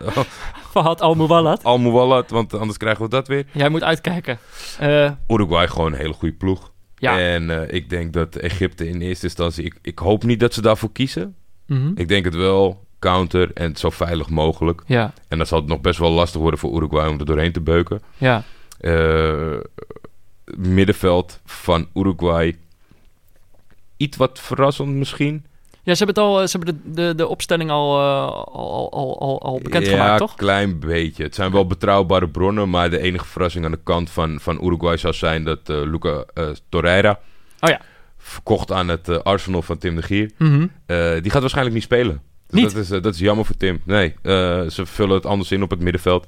Fahad 0.70 1.00
Al-Muwalad. 1.00 1.64
Al-Muwalad. 1.72 2.30
Want 2.30 2.54
anders 2.54 2.78
krijgen 2.78 3.02
we 3.04 3.08
dat 3.10 3.28
weer. 3.28 3.46
Jij 3.52 3.68
moet 3.68 3.82
uitkijken. 3.82 4.38
Eh, 4.78 5.10
Uruguay 5.28 5.68
gewoon 5.68 5.92
een 5.92 5.98
hele 5.98 6.12
goede 6.12 6.34
ploeg. 6.34 6.70
ja. 6.96 7.18
En 7.18 7.74
ik 7.74 7.90
denk 7.90 8.12
dat 8.12 8.36
Egypte 8.36 8.88
in 8.88 9.00
eerste 9.00 9.24
instantie... 9.26 9.64
Ik, 9.64 9.78
ik 9.82 9.98
hoop 9.98 10.22
niet 10.24 10.40
dat 10.40 10.54
ze 10.54 10.62
daarvoor 10.62 10.92
kiezen. 10.92 11.34
Mhm. 11.66 11.92
Ik 11.94 12.08
denk 12.08 12.24
het 12.24 12.34
wel. 12.34 12.80
Counter 12.98 13.50
en 13.54 13.76
zo 13.76 13.90
veilig 13.90 14.28
mogelijk. 14.28 14.82
Ja, 14.86 15.12
En 15.28 15.36
dan 15.38 15.46
zal 15.46 15.58
het 15.58 15.68
nog 15.68 15.80
best 15.80 15.98
wel 15.98 16.10
lastig 16.10 16.40
worden 16.40 16.60
voor 16.60 16.76
Uruguay 16.76 17.08
om 17.08 17.18
er 17.18 17.24
doorheen 17.26 17.52
te 17.52 17.60
beuken. 17.60 18.02
ja. 18.18 18.44
Middenveld 20.56 21.40
van 21.44 21.88
Uruguay. 21.94 22.56
Iets 24.02 24.16
wat 24.16 24.40
verrassend 24.40 24.94
misschien. 24.94 25.44
Ja, 25.84 25.94
ze 25.94 26.04
hebben, 26.04 26.22
het 26.22 26.32
al, 26.32 26.40
eh, 26.40 26.46
ze 26.46 26.56
hebben 26.58 26.82
de, 26.84 26.90
de, 26.92 27.14
de 27.14 27.28
opstelling 27.28 27.70
al, 27.70 27.98
uh, 27.98 28.26
al, 28.30 28.92
al, 28.92 29.20
al, 29.20 29.42
al 29.42 29.60
bekendgemaakt, 29.62 30.10
ja, 30.10 30.16
toch? 30.16 30.30
een 30.30 30.36
klein 30.36 30.78
beetje. 30.78 31.22
Het 31.22 31.34
zijn 31.34 31.52
wel 31.52 31.66
betrouwbare 31.66 32.28
bronnen, 32.28 32.70
maar 32.70 32.90
de 32.90 32.98
enige 32.98 33.24
verrassing 33.24 33.64
aan 33.64 33.70
de 33.70 33.80
kant 33.84 34.10
van, 34.10 34.40
van 34.40 34.64
Uruguay 34.64 34.96
zou 34.96 35.14
zijn 35.14 35.44
dat 35.44 35.68
uh, 35.70 35.82
Luca 35.82 36.24
Torreira, 36.68 37.20
oh, 37.60 37.70
ja. 37.70 37.80
verkocht 38.18 38.72
aan 38.72 38.88
het 38.88 39.24
Arsenal 39.24 39.62
van 39.62 39.78
Tim 39.78 39.96
de 39.96 40.02
Gier, 40.02 40.30
mm 40.38 40.48
-hmm. 40.48 40.70
die 41.20 41.30
gaat 41.30 41.40
waarschijnlijk 41.40 41.74
niet 41.74 41.84
spelen. 41.84 42.22
Dus 42.46 42.60
niet? 42.60 42.74
Dat 42.74 42.82
is, 42.82 42.88
dat 42.88 43.14
is 43.14 43.20
jammer 43.20 43.44
voor 43.44 43.56
Tim. 43.56 43.80
Nee, 43.84 44.14
ze 44.68 44.82
vullen 44.84 45.14
het 45.14 45.26
anders 45.26 45.52
in 45.52 45.62
op 45.62 45.70
het 45.70 45.80
middenveld. 45.80 46.26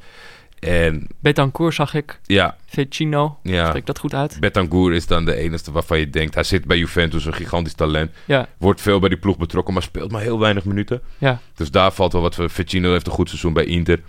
En, 0.65 1.07
Betancourt 1.21 1.75
zag 1.75 1.95
ik. 1.95 2.21
Ja. 2.27 2.57
Vecino. 2.67 3.39
Ja. 3.43 3.69
Spreek 3.69 3.87
dat 3.87 3.99
goed 3.99 4.15
uit? 4.15 4.37
Betancourt 4.41 4.95
is 4.95 5.07
dan 5.07 5.25
de 5.25 5.35
enige 5.35 5.73
waarvan 5.73 5.99
je 5.99 6.11
denkt... 6.11 6.35
hij 6.35 6.45
zit 6.45 6.65
bij 6.65 6.79
Juventus, 6.79 7.25
een 7.25 7.35
gigantisch 7.35 7.75
talent. 7.75 8.13
Ja. 8.25 8.49
Wordt 8.59 8.81
veel 8.81 8.99
bij 8.99 9.09
die 9.09 9.19
ploeg 9.19 9.37
betrokken, 9.37 9.75
maar 9.75 9.83
speelt 9.83 10.11
maar 10.11 10.23
heel 10.23 10.39
weinig 10.39 10.65
minuten. 10.65 11.03
Ja. 11.19 11.41
Dus 11.55 11.71
daar 11.71 11.93
valt 11.93 12.13
wel 12.13 12.23
wat 12.23 12.35
voor. 12.35 12.51
Vecino 12.51 12.91
heeft 12.93 13.07
een 13.07 13.13
goed 13.13 13.29
seizoen 13.29 13.53
bij 13.53 13.65
Inter. 13.65 14.01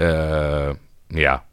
Uh, 0.00 0.70
ja. 1.08 1.44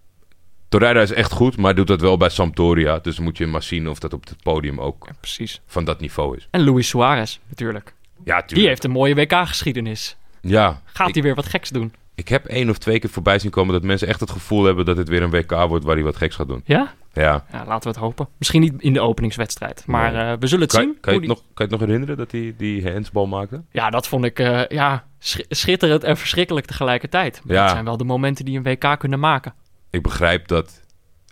Torreira 0.69 1.01
is 1.01 1.11
echt 1.11 1.31
goed, 1.31 1.57
maar 1.57 1.75
doet 1.75 1.87
dat 1.87 2.01
wel 2.01 2.17
bij 2.17 2.29
Sampdoria. 2.29 2.99
Dus 2.99 3.19
moet 3.19 3.37
je 3.37 3.45
maar 3.47 3.63
zien 3.63 3.89
of 3.89 3.99
dat 3.99 4.13
op 4.13 4.27
het 4.27 4.43
podium 4.43 4.79
ook 4.79 5.05
ja, 5.07 5.13
precies. 5.19 5.61
van 5.65 5.83
dat 5.83 5.99
niveau 5.99 6.37
is. 6.37 6.47
En 6.51 6.63
Luis 6.63 6.87
Suarez, 6.87 7.37
natuurlijk. 7.49 7.93
Ja, 8.23 8.35
tuurlijk. 8.35 8.47
Die 8.47 8.67
heeft 8.67 8.83
een 8.83 8.91
mooie 8.91 9.15
WK-geschiedenis. 9.15 10.15
Ja. 10.41 10.81
Gaat 10.85 11.13
hij 11.13 11.23
weer 11.23 11.35
wat 11.35 11.45
geks 11.45 11.69
doen? 11.69 11.93
Ik 12.21 12.27
heb 12.27 12.45
één 12.45 12.69
of 12.69 12.77
twee 12.77 12.99
keer 12.99 13.09
voorbij 13.09 13.39
zien 13.39 13.51
komen 13.51 13.73
dat 13.73 13.83
mensen 13.83 14.07
echt 14.07 14.19
het 14.19 14.31
gevoel 14.31 14.63
hebben 14.63 14.85
dat 14.85 14.97
het 14.97 15.09
weer 15.09 15.21
een 15.21 15.29
WK 15.29 15.51
wordt 15.51 15.85
waar 15.85 15.95
hij 15.95 16.03
wat 16.03 16.15
geks 16.15 16.35
gaat 16.35 16.47
doen. 16.47 16.61
Ja? 16.65 16.93
Ja. 17.13 17.45
ja 17.51 17.65
laten 17.65 17.83
we 17.83 17.89
het 17.89 17.97
hopen. 17.97 18.27
Misschien 18.37 18.61
niet 18.61 18.81
in 18.81 18.93
de 18.93 19.01
openingswedstrijd, 19.01 19.83
maar 19.87 20.11
nee. 20.11 20.31
uh, 20.31 20.33
we 20.39 20.47
zullen 20.47 20.63
het 20.63 20.73
kan, 20.75 20.83
zien. 20.83 20.97
Kan 20.99 21.13
je, 21.13 21.19
die... 21.19 21.29
nog, 21.29 21.37
kan 21.37 21.47
je 21.53 21.63
het 21.63 21.71
nog 21.71 21.79
herinneren 21.79 22.17
dat 22.17 22.31
hij 22.31 22.53
die 22.57 22.91
handsbal 22.91 23.27
maakte? 23.27 23.63
Ja, 23.71 23.89
dat 23.89 24.07
vond 24.07 24.25
ik 24.25 24.39
uh, 24.39 24.67
ja, 24.67 25.05
schitterend 25.49 26.03
en 26.03 26.17
verschrikkelijk 26.17 26.65
tegelijkertijd. 26.65 27.41
Maar 27.43 27.55
ja. 27.55 27.61
Dat 27.61 27.71
zijn 27.71 27.85
wel 27.85 27.97
de 27.97 28.03
momenten 28.03 28.45
die 28.45 28.57
een 28.57 28.63
WK 28.63 28.99
kunnen 28.99 29.19
maken. 29.19 29.53
Ik 29.89 30.01
begrijp 30.01 30.47
dat 30.47 30.81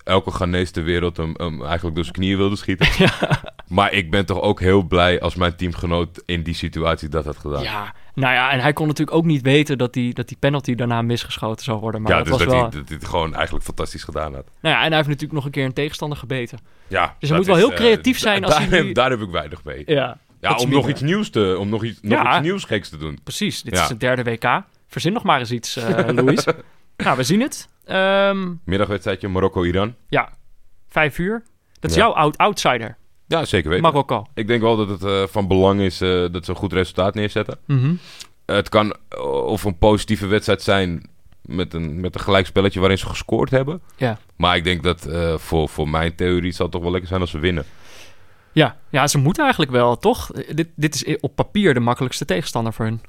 elke 0.04 0.32
Ghanese 0.32 0.72
ter 0.72 0.84
wereld 0.84 1.18
hem, 1.18 1.34
hem, 1.38 1.64
eigenlijk 1.64 1.96
door 1.96 2.04
zijn 2.04 2.16
knieën 2.16 2.38
wilde 2.38 2.56
schieten. 2.56 2.88
Ja. 2.98 3.42
Maar 3.68 3.94
ik 3.94 4.12
ben 4.12 4.26
toch 4.26 4.42
ook 4.42 4.60
heel 4.60 4.84
blij 4.84 5.22
als 5.22 5.36
mijn 5.36 5.56
teamgenoot 5.56 6.24
in 6.26 6.44
die 6.44 6.54
situatie 6.54 7.10
dat 7.10 7.26
had 7.26 7.38
gedaan. 7.38 7.64
Ja, 7.64 7.94
nou 8.14 8.34
ja, 8.34 8.52
en 8.52 8.60
hij 8.60 8.74
kon 8.74 8.88
natuurlijk 8.88 9.18
ook 9.18 9.26
niet 9.26 9.42
weten 9.42 9.78
dat 9.78 9.94
die, 9.94 10.14
dat 10.14 10.28
die 10.28 10.38
penalty 10.40 10.76
daarna 10.76 11.02
misgeschoten 11.02 11.64
zou 11.66 11.80
worden. 11.80 12.02
Maar 12.02 12.12
ja, 12.12 12.18
dat 12.18 12.28
dus 12.28 12.34
was 12.34 12.44
dat, 12.44 12.54
wel... 12.54 12.62
hij, 12.62 12.72
dat 12.72 12.88
hij 12.88 12.98
het 12.98 13.08
gewoon 13.08 13.36
eigenlijk 13.36 13.66
fantastisch 13.66 14.04
gedaan 14.04 14.34
had. 14.34 14.46
Nou 14.62 14.76
ja, 14.76 14.82
en 14.82 14.88
hij 14.88 14.96
heeft 14.96 15.08
natuurlijk 15.08 15.34
nog 15.34 15.46
een 15.46 15.52
keer 15.52 15.66
een 15.66 15.74
tegenstander 15.74 16.18
gebeten. 16.18 16.60
Ja, 16.88 17.16
dus 17.20 17.30
hij 17.30 17.38
moet 17.38 17.48
wel 17.48 17.56
is, 17.56 17.62
heel 17.62 17.74
creatief 17.74 18.16
uh, 18.16 18.22
zijn 18.22 18.44
als 18.44 18.54
daar, 18.54 18.70
hij... 18.70 18.82
Nu... 18.82 18.92
Daar 18.92 19.10
heb 19.10 19.22
ik 19.22 19.30
weinig 19.30 19.64
mee. 19.64 19.84
Ja, 19.86 20.18
ja 20.40 20.56
om 20.56 20.70
nog 20.70 20.90
iets 20.90 21.02
nieuws 21.02 21.30
te... 21.30 21.56
Om 21.60 21.70
nog 21.70 21.84
iets, 21.84 22.00
nog 22.02 22.12
ja, 22.24 22.32
iets 22.32 22.46
nieuws 22.46 22.64
geks 22.64 22.90
te 22.90 22.98
doen. 22.98 23.20
Precies, 23.24 23.62
dit 23.62 23.76
ja. 23.76 23.84
is 23.84 23.90
het 23.90 24.00
derde 24.00 24.24
WK. 24.24 24.62
Verzin 24.88 25.14
nog 25.14 25.24
maar 25.24 25.40
eens 25.40 25.52
iets, 25.52 25.78
uh, 25.78 26.08
Louis. 26.08 26.46
nou, 26.98 27.18
we 27.18 27.24
zien 27.24 27.42
het. 27.42 27.70
Um, 27.86 28.62
Middagwedstrijdje 28.64 29.28
Marokko-Iran. 29.28 29.96
Ja, 30.08 30.30
vijf 30.88 31.18
uur. 31.18 31.44
Dat 31.80 31.92
is 31.92 31.98
jouw 31.98 32.14
out 32.14 32.38
outsider. 32.38 32.98
Ja, 33.30 33.46
zeker 33.46 33.70
weten. 33.70 33.84
Marokko. 33.84 34.28
Ik 34.34 34.48
denk 34.48 34.62
wel 34.62 34.76
dat 34.76 34.90
het 34.90 35.04
uh, 35.04 35.24
van 35.28 35.48
belang 35.48 35.82
is 35.82 36.02
uh, 36.02 36.26
dat 36.32 36.46
ze 36.46 36.52
een 36.52 36.58
goed 36.58 36.74
resultaat 36.74 37.14
neerzetten. 37.14 37.58
Mm 37.66 37.80
-hmm. 37.80 38.00
het 38.46 38.70
kan 38.70 38.96
of 39.46 39.64
een 39.64 39.78
positieve 39.78 40.28
wedstrijd 40.28 40.62
zijn 40.62 41.10
met 41.42 41.74
een, 41.74 42.00
met 42.00 42.16
een 42.16 42.22
gelijkspelletje 42.22 42.80
waarin 42.80 42.98
ze 42.98 43.06
gescoord 43.06 43.50
hebben. 43.50 43.82
Ja. 43.96 44.18
Maar 44.36 44.56
ik 44.56 44.64
denk 44.64 44.84
dat 44.84 45.08
uh, 45.08 45.38
voor, 45.38 45.70
voor 45.70 45.90
mijn 45.90 46.16
theorie 46.16 46.52
zal 46.52 46.66
het 46.66 46.74
toch 46.74 46.82
wel 46.82 46.92
lekker 46.92 47.10
zijn 47.10 47.22
als 47.22 47.30
ze 47.30 47.40
winnen. 47.40 47.66
Ja, 48.52 48.78
ja 48.90 49.08
ze 49.08 49.18
moeten 49.18 49.44
eigenlijk 49.44 49.72
wel, 49.72 49.98
toch? 49.98 50.32
Dit, 50.54 50.68
dit 50.76 50.96
is 50.96 51.20
op 51.20 51.36
papier 51.36 51.74
de 51.74 51.80
makkelijkste 51.80 52.26
tegenstander 52.26 52.74
voor 52.74 52.86
hun. 52.86 53.02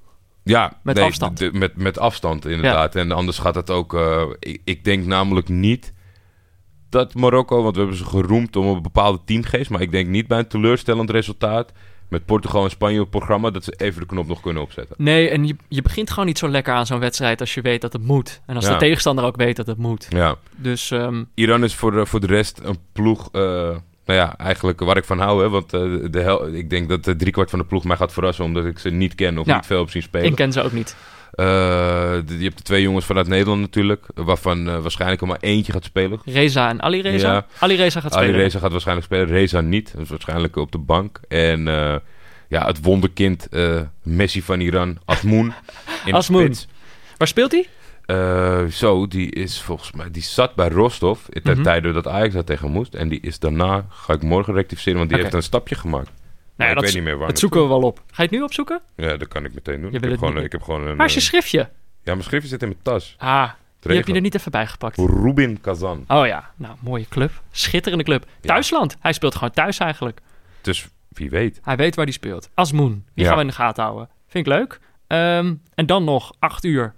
Ja, 0.42 0.72
met 0.82 0.94
nee, 0.94 1.04
afstand. 1.04 1.52
Met, 1.52 1.76
met 1.76 1.98
afstand 1.98 2.46
inderdaad. 2.46 2.94
Ja. 2.94 3.00
En 3.00 3.12
anders 3.12 3.38
gaat 3.38 3.54
het 3.54 3.70
ook... 3.70 3.94
Ik, 4.38 4.60
ik, 4.64 4.84
denk 4.84 5.06
namelijk 5.06 5.48
niet 5.48 5.92
dat 6.90 7.14
Marokko... 7.14 7.62
Want 7.62 7.74
we 7.74 7.80
hebben 7.80 7.98
ze 7.98 8.04
geroemd 8.04 8.56
om 8.56 8.66
een 8.66 8.82
bepaalde 8.82 9.18
teamgeest. 9.24 9.70
Maar 9.70 9.80
ik 9.80 9.90
denk 9.90 10.08
niet 10.08 10.26
bij 10.26 10.38
een 10.38 10.48
teleurstellend 10.48 11.10
resultaat... 11.10 11.72
met 12.08 12.24
Portugal 12.24 12.64
en 12.64 12.70
Spanje 12.70 12.96
op 13.00 13.06
het 13.06 13.16
programma... 13.16 13.50
dat 13.50 13.64
ze 13.64 13.74
even 13.76 14.00
de 14.00 14.06
knop 14.06 14.26
nog 14.26 14.40
kunnen 14.40 14.62
opzetten. 14.62 14.96
Nee, 14.98 15.28
en 15.28 15.46
je, 15.46 15.56
je 15.68 15.82
begint 15.82 16.10
gewoon 16.10 16.26
niet 16.26 16.38
zo 16.38 16.48
lekker 16.48 16.74
aan 16.74 16.86
zo'n 16.86 16.98
wedstrijd... 16.98 17.40
als 17.40 17.54
je 17.54 17.60
weet 17.60 17.80
dat 17.80 17.92
het 17.92 18.02
moet. 18.02 18.40
En 18.46 18.56
als 18.56 18.64
Ja. 18.66 18.72
de 18.72 18.78
tegenstander 18.78 19.24
ook 19.24 19.36
weet 19.36 19.56
dat 19.56 19.66
het 19.66 19.78
moet. 19.78 20.06
Ja. 20.10 20.34
Dus 20.56 20.90
um, 20.90 21.28
Iran 21.34 21.64
is 21.64 21.74
voor 21.74 21.90
de, 21.92 22.06
voor 22.06 22.20
de 22.20 22.26
rest 22.26 22.60
een 22.62 22.78
ploeg... 22.92 23.28
Uh, 23.32 23.42
nou 24.04 24.22
ja, 24.22 24.36
eigenlijk 24.36 24.80
waar 24.80 24.96
ik 24.96 25.04
van 25.04 25.18
hou. 25.18 25.42
Hè, 25.42 25.48
want 25.48 25.74
uh, 25.74 25.80
de 26.10 26.20
hel 26.20 26.54
ik 26.54 26.70
denk 26.70 26.88
dat 26.88 27.04
de 27.04 27.16
driekwart 27.16 27.50
van 27.50 27.58
de 27.58 27.64
ploeg 27.64 27.84
mij 27.84 27.96
gaat 27.96 28.12
verrassen... 28.12 28.44
omdat 28.44 28.64
ik 28.64 28.78
ze 28.78 28.90
niet 28.90 29.14
ken 29.14 29.38
of 29.38 29.46
Ja. 29.46 29.54
niet 29.54 29.66
veel 29.66 29.78
heb 29.78 29.90
zien 29.90 30.02
spelen. 30.02 30.26
ik 30.26 30.34
ken 30.34 30.52
ze 30.52 30.62
ook 30.62 30.72
niet. 30.72 30.96
De- 31.30 32.24
je 32.38 32.44
hebt 32.44 32.56
de 32.56 32.62
twee 32.62 32.82
jongens 32.82 33.04
vanuit 33.04 33.28
Nederland 33.28 33.60
natuurlijk... 33.60 34.06
waarvan 34.14 34.68
uh, 34.68 34.78
waarschijnlijk 34.78 35.20
er 35.20 35.26
maar 35.26 35.38
eentje 35.40 35.72
gaat 35.72 35.84
spelen. 35.84 36.20
Reza 36.24 36.68
en 36.68 36.82
Ali 36.82 37.00
Reza. 37.02 37.32
Ja. 37.32 37.46
Ali 37.58 37.76
Reza 37.76 38.00
gaat 38.00 38.14
Ali 38.14 38.24
spelen. 38.26 38.42
Reza 38.42 38.58
gaat 38.58 38.70
waarschijnlijk 38.70 39.06
spelen. 39.06 39.26
Reza 39.26 39.60
niet. 39.60 39.92
Dat 39.92 40.02
is 40.02 40.08
waarschijnlijk 40.08 40.56
op 40.56 40.72
de 40.72 40.78
bank. 40.78 41.20
En 41.28 41.66
uh, 41.66 41.94
ja, 42.48 42.66
het 42.66 42.80
wonderkind 42.82 43.48
Messi 44.02 44.42
van 44.42 44.60
Iran, 44.60 44.98
Asmoen. 45.04 45.52
In 46.04 46.14
Asmoen. 46.14 46.40
de 46.46 46.54
spits. 46.54 46.68
Waar 47.16 47.28
speelt 47.28 47.52
hij? 47.52 47.66
Uh, 48.06 48.64
zo, 48.70 49.08
die 49.08 49.30
is 49.30 49.60
volgens 49.62 49.92
mij... 49.92 50.10
Die 50.10 50.22
zat 50.22 50.54
bij 50.54 50.68
Rostov 50.68 51.18
ten 51.42 51.52
Mhm. 51.54 51.62
tijde 51.62 51.92
dat 51.92 52.06
Ajax 52.06 52.34
daar 52.34 52.44
tegen 52.44 52.70
moest. 52.70 52.94
En 52.94 53.08
die 53.08 53.20
is 53.20 53.38
daarna... 53.38 53.86
Ga 53.88 54.12
ik 54.12 54.22
morgen 54.22 54.54
rectificeren, 54.54 54.98
want 54.98 55.10
die 55.10 55.20
heeft 55.20 55.34
een 55.34 55.42
stapje 55.42 55.74
gemaakt. 55.74 56.10
Nou 56.60 56.70
ja, 56.70 56.76
ik 56.78 56.84
weet 56.84 56.94
niet 56.94 57.02
meer 57.02 57.18
waar. 57.18 57.28
dat 57.28 57.38
zoeken 57.38 57.62
we 57.62 57.68
wel 57.68 57.82
op. 57.82 57.98
Ga 58.06 58.14
je 58.16 58.22
het 58.22 58.30
nu 58.30 58.42
opzoeken? 58.42 58.80
Ja, 58.96 59.16
dat 59.16 59.28
kan 59.28 59.44
ik 59.44 59.54
meteen 59.54 59.80
doen. 59.80 59.90
Je 59.92 59.96
Ik 59.98 60.04
heb, 60.04 60.18
gewoon, 60.18 60.36
ik 60.36 60.52
heb 60.52 60.62
gewoon 60.62 60.86
een... 60.86 60.96
Waar 60.96 61.06
is 61.06 61.14
je 61.14 61.20
eh, 61.20 61.26
schriftje? 61.26 61.58
ja, 62.02 62.12
mijn 62.12 62.22
schriftje 62.22 62.48
zit 62.48 62.62
in 62.62 62.68
mijn 62.68 62.80
tas. 62.82 63.14
Ah, 63.18 63.50
die 63.80 63.96
heb 63.96 64.06
je 64.06 64.14
er 64.14 64.20
niet 64.20 64.34
even 64.34 64.50
bij 64.50 64.66
gepakt. 64.66 64.96
Rubin 64.96 65.60
Kazan. 65.60 66.04
Oh 66.08 66.26
ja, 66.26 66.50
nou, 66.56 66.76
mooie 66.80 67.08
club. 67.08 67.30
Schitterende 67.50 68.04
club. 68.04 68.24
Thuisland. 68.40 68.96
Hij 69.00 69.12
speelt 69.12 69.34
gewoon 69.34 69.50
thuis 69.50 69.78
eigenlijk. 69.78 70.20
Dus 70.60 70.88
wie 71.08 71.30
weet. 71.30 71.60
Hij 71.62 71.76
weet 71.76 71.94
waar 71.96 72.04
hij 72.04 72.14
speelt. 72.14 72.50
Asmoen. 72.54 73.04
Die 73.14 73.24
Ja. 73.24 73.26
gaan 73.26 73.34
we 73.34 73.40
in 73.42 73.48
de 73.48 73.54
gaten 73.54 73.82
houden. 73.84 74.08
Vind 74.28 74.46
ik 74.46 74.52
leuk. 74.52 74.80
Ehm, 75.06 75.54
en 75.74 75.86
dan 75.86 76.04
nog 76.04 76.32
acht 76.38 76.64
uur 76.64 76.94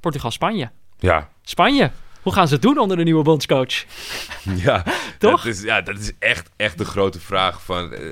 Portugal-Spanje. 0.00 0.70
Ja, 0.98 1.28
Spanje. 1.42 1.90
Hoe 2.24 2.32
gaan 2.32 2.48
ze 2.48 2.54
het 2.54 2.62
doen 2.62 2.78
onder 2.78 2.96
de 2.96 3.02
nieuwe 3.02 3.22
bondscoach? 3.22 3.84
Ja, 4.56 4.84
Toch? 5.18 5.42
Dat 5.42 5.52
is, 5.54 5.62
ja, 5.62 5.80
dat 5.80 5.98
is 5.98 6.12
echt, 6.18 6.50
echt 6.56 6.78
de 6.78 6.84
grote 6.84 7.20
vraag. 7.20 7.62
Van, 7.62 7.92
eh, 7.92 8.02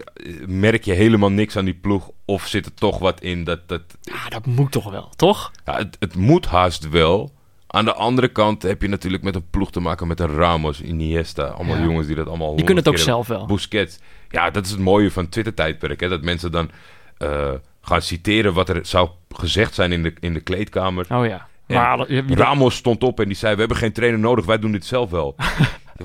merk 0.47 0.85
je 0.85 0.93
helemaal 0.93 1.31
niks 1.31 1.57
aan 1.57 1.65
die 1.65 1.75
ploeg? 1.75 2.11
Of 2.25 2.47
zit 2.47 2.67
er 2.67 2.75
toch 2.75 2.99
wat 2.99 3.21
in 3.21 3.45
dat... 3.45 3.69
dat 3.69 3.83
Ja, 4.03 4.29
dat 4.29 4.47
moet 4.47 4.73
toch 4.73 4.91
wel, 4.91 5.13
toch? 5.17 5.51
ja, 5.65 5.77
het, 5.77 5.97
het 5.99 6.15
moet 6.15 6.47
haast 6.47 6.89
wel. 6.89 7.33
Aan 7.67 7.85
de 7.85 7.95
andere 7.95 8.29
kant 8.29 8.63
heb 8.63 8.83
je 8.83 8.89
natuurlijk 8.89 9.23
met 9.23 9.35
een 9.35 9.51
ploeg 9.51 9.71
te 9.71 9.81
maken 9.81 10.07
met 10.07 10.21
een 10.21 10.35
Ramos, 10.35 10.81
Iniesta. 10.81 11.45
Allemaal 11.45 11.77
Ja. 11.77 11.83
jongens 11.83 12.07
die 12.07 12.17
dat 12.17 12.27
allemaal 12.29 12.55
Die 12.57 12.65
kunnen 12.65 12.85
het 12.85 12.93
ook 12.93 12.99
zelf 12.99 13.27
wel. 13.27 13.47
Busquets. 13.47 13.99
Ja, 14.31 14.51
dat 14.51 14.65
is 14.65 14.71
het 14.71 14.81
mooie 14.81 15.11
van 15.11 15.29
Twitter-tijdperk. 15.29 16.01
Hè? 16.01 16.09
Dat 16.09 16.23
mensen 16.23 16.53
dan 16.53 16.71
eh, 17.19 17.51
gaan 17.81 18.03
citeren 18.03 18.53
wat 18.55 18.69
er 18.69 18.87
zou 18.87 19.09
gezegd 19.29 19.75
zijn 19.75 19.93
in 19.93 20.03
de, 20.03 20.13
in 20.21 20.35
de 20.35 20.41
kleedkamer. 20.41 21.07
Oh 21.11 21.27
ja. 21.27 21.49
Maar 21.73 22.09
Ramos 22.39 22.77
stond 22.77 23.03
op 23.03 23.21
en 23.21 23.27
die 23.27 23.37
zei: 23.37 23.53
We 23.55 23.59
hebben 23.61 23.77
geen 23.79 23.93
trainer 23.93 24.21
nodig, 24.21 24.45
wij 24.45 24.59
doen 24.59 24.73
dit 24.73 24.85
zelf 24.85 25.11
wel. 25.11 25.35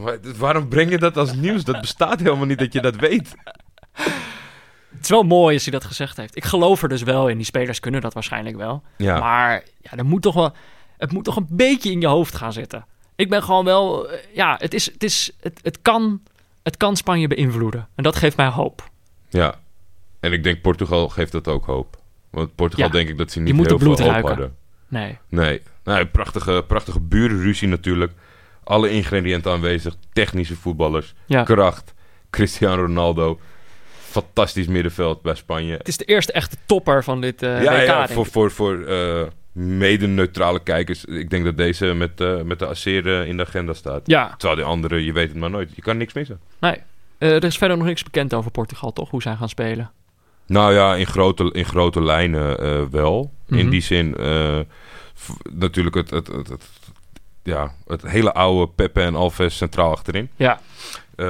Maar 0.04 0.18
waarom 0.38 0.68
breng 0.68 0.90
je 0.90 0.98
dat 0.98 1.18
als 1.18 1.34
nieuws? 1.34 1.64
Dat 1.64 1.82
bestaat 1.82 2.20
helemaal 2.20 2.46
niet 2.46 2.60
dat 2.60 2.74
je 2.74 2.82
dat 2.82 2.96
weet. 2.96 3.36
Het 4.90 5.04
is 5.04 5.10
wel 5.10 5.24
mooi 5.24 5.54
als 5.54 5.64
hij 5.64 5.72
dat 5.72 5.86
gezegd 5.86 6.18
heeft. 6.18 6.36
Ik 6.36 6.44
geloof 6.46 6.82
er 6.84 6.90
dus 6.90 7.04
wel 7.04 7.28
in. 7.28 7.38
Die 7.38 7.46
spelers 7.46 7.80
kunnen 7.80 8.02
dat 8.02 8.14
waarschijnlijk 8.14 8.56
wel. 8.56 8.84
Ja. 8.98 9.20
Maar 9.20 9.64
ja, 9.82 9.92
er 9.98 10.06
moet 10.06 10.22
toch 10.22 10.34
wel, 10.34 10.54
het 10.98 11.12
moet 11.12 11.24
toch 11.24 11.36
een 11.36 11.48
beetje 11.50 11.92
in 11.92 12.02
je 12.02 12.08
hoofd 12.08 12.36
gaan 12.36 12.54
zitten. 12.54 12.86
Ik 13.16 13.30
ben 13.30 13.44
gewoon 13.44 13.66
wel... 13.66 14.10
eh, 14.10 14.18
Ja, 14.34 14.56
het, 14.60 14.74
is, 14.74 14.86
het, 14.92 15.04
is, 15.04 15.32
het, 15.40 15.60
het, 15.64 15.82
kan, 15.82 16.22
het 16.64 16.78
kan 16.78 16.96
Spanje 16.96 17.28
beïnvloeden. 17.28 17.88
En 17.96 18.04
dat 18.04 18.16
geeft 18.16 18.38
mij 18.38 18.48
hoop. 18.48 18.90
Ja, 19.30 19.56
en 20.20 20.32
ik 20.34 20.44
denk 20.44 20.62
Portugal 20.62 21.10
geeft 21.10 21.32
dat 21.32 21.48
ook 21.48 21.66
hoop. 21.66 21.98
Want 22.30 22.56
Portugal 22.56 22.86
Ja. 22.86 22.92
denk 22.92 23.10
ik 23.10 23.18
dat 23.18 23.32
ze 23.32 23.40
niet 23.40 23.56
heel 23.68 23.80
veel 23.80 23.88
hoop 24.14 24.28
hadden. 24.28 24.56
Nee. 24.88 25.18
Nee, 25.30 25.62
nou, 25.84 26.06
prachtige, 26.06 26.64
prachtige 26.68 27.00
burenruzie 27.00 27.68
natuurlijk. 27.68 28.12
Alle 28.64 28.90
ingrediënten 28.90 29.52
aanwezig. 29.52 29.96
Technische 30.14 30.56
voetballers. 30.56 31.14
Ja. 31.26 31.44
Kracht. 31.44 31.94
Cristiano 32.30 32.82
Ronaldo. 32.82 33.40
Fantastisch 34.00 34.68
middenveld 34.68 35.22
bij 35.22 35.36
Spanje. 35.36 35.78
Het 35.78 35.88
is 35.88 35.98
de 35.98 36.06
eerste 36.06 36.32
echte 36.32 36.58
topper 36.66 37.04
van 37.04 37.22
dit 37.22 37.44
eh 37.44 37.64
ja, 37.64 37.74
WK, 37.74 37.86
ja, 37.86 38.08
voor, 38.08 38.26
voor, 38.26 38.52
voor 38.52 38.84
eh, 38.86 39.22
mede-neutrale 39.52 40.60
kijkers. 40.64 41.06
Ik 41.06 41.30
denk 41.30 41.44
dat 41.46 41.58
deze 41.58 41.86
met, 41.86 42.22
eh, 42.22 42.42
met 42.42 42.60
de 42.60 42.68
Acer 42.68 43.28
in 43.28 43.38
de 43.38 43.46
agenda 43.46 43.74
staat. 43.74 44.02
Ja, 44.06 44.36
Terwijl 44.38 44.56
die 44.56 44.66
andere, 44.70 45.04
je 45.06 45.12
weet 45.12 45.28
het 45.30 45.38
maar 45.38 45.50
nooit. 45.50 45.70
Je 45.76 45.82
kan 45.82 45.98
niks 45.98 46.14
missen. 46.14 46.40
nee. 46.60 46.78
Eh, 47.18 47.36
er 47.36 47.44
is 47.44 47.58
verder 47.58 47.78
nog 47.78 47.86
niks 47.86 48.04
bekend 48.04 48.34
over 48.34 48.52
Portugal, 48.52 48.94
toch? 48.94 49.10
Hoe 49.10 49.22
zij 49.22 49.36
gaan 49.36 49.50
spelen. 49.50 49.92
Nou 50.48 50.74
ja, 50.74 50.96
in 50.96 51.06
grote, 51.08 51.50
in 51.52 51.66
grote 51.66 52.02
lijnen 52.04 52.60
eh, 52.60 52.82
wel. 52.92 53.32
In 53.48 53.56
Mhm. 53.58 53.70
die 53.70 53.82
zin, 53.82 54.16
eh, 54.16 54.60
natuurlijk 55.54 55.96
het, 55.96 56.10
het, 56.10 56.28
het, 56.28 56.48
het- 56.50 56.70
ja, 57.44 57.74
het 57.88 58.02
hele 58.08 58.34
oude 58.34 58.72
Pepe 58.76 59.02
en 59.02 59.16
Alves 59.16 59.58
centraal 59.58 59.92
achterin. 59.92 60.30
Ja, 60.36 60.60
Eh 61.16 61.26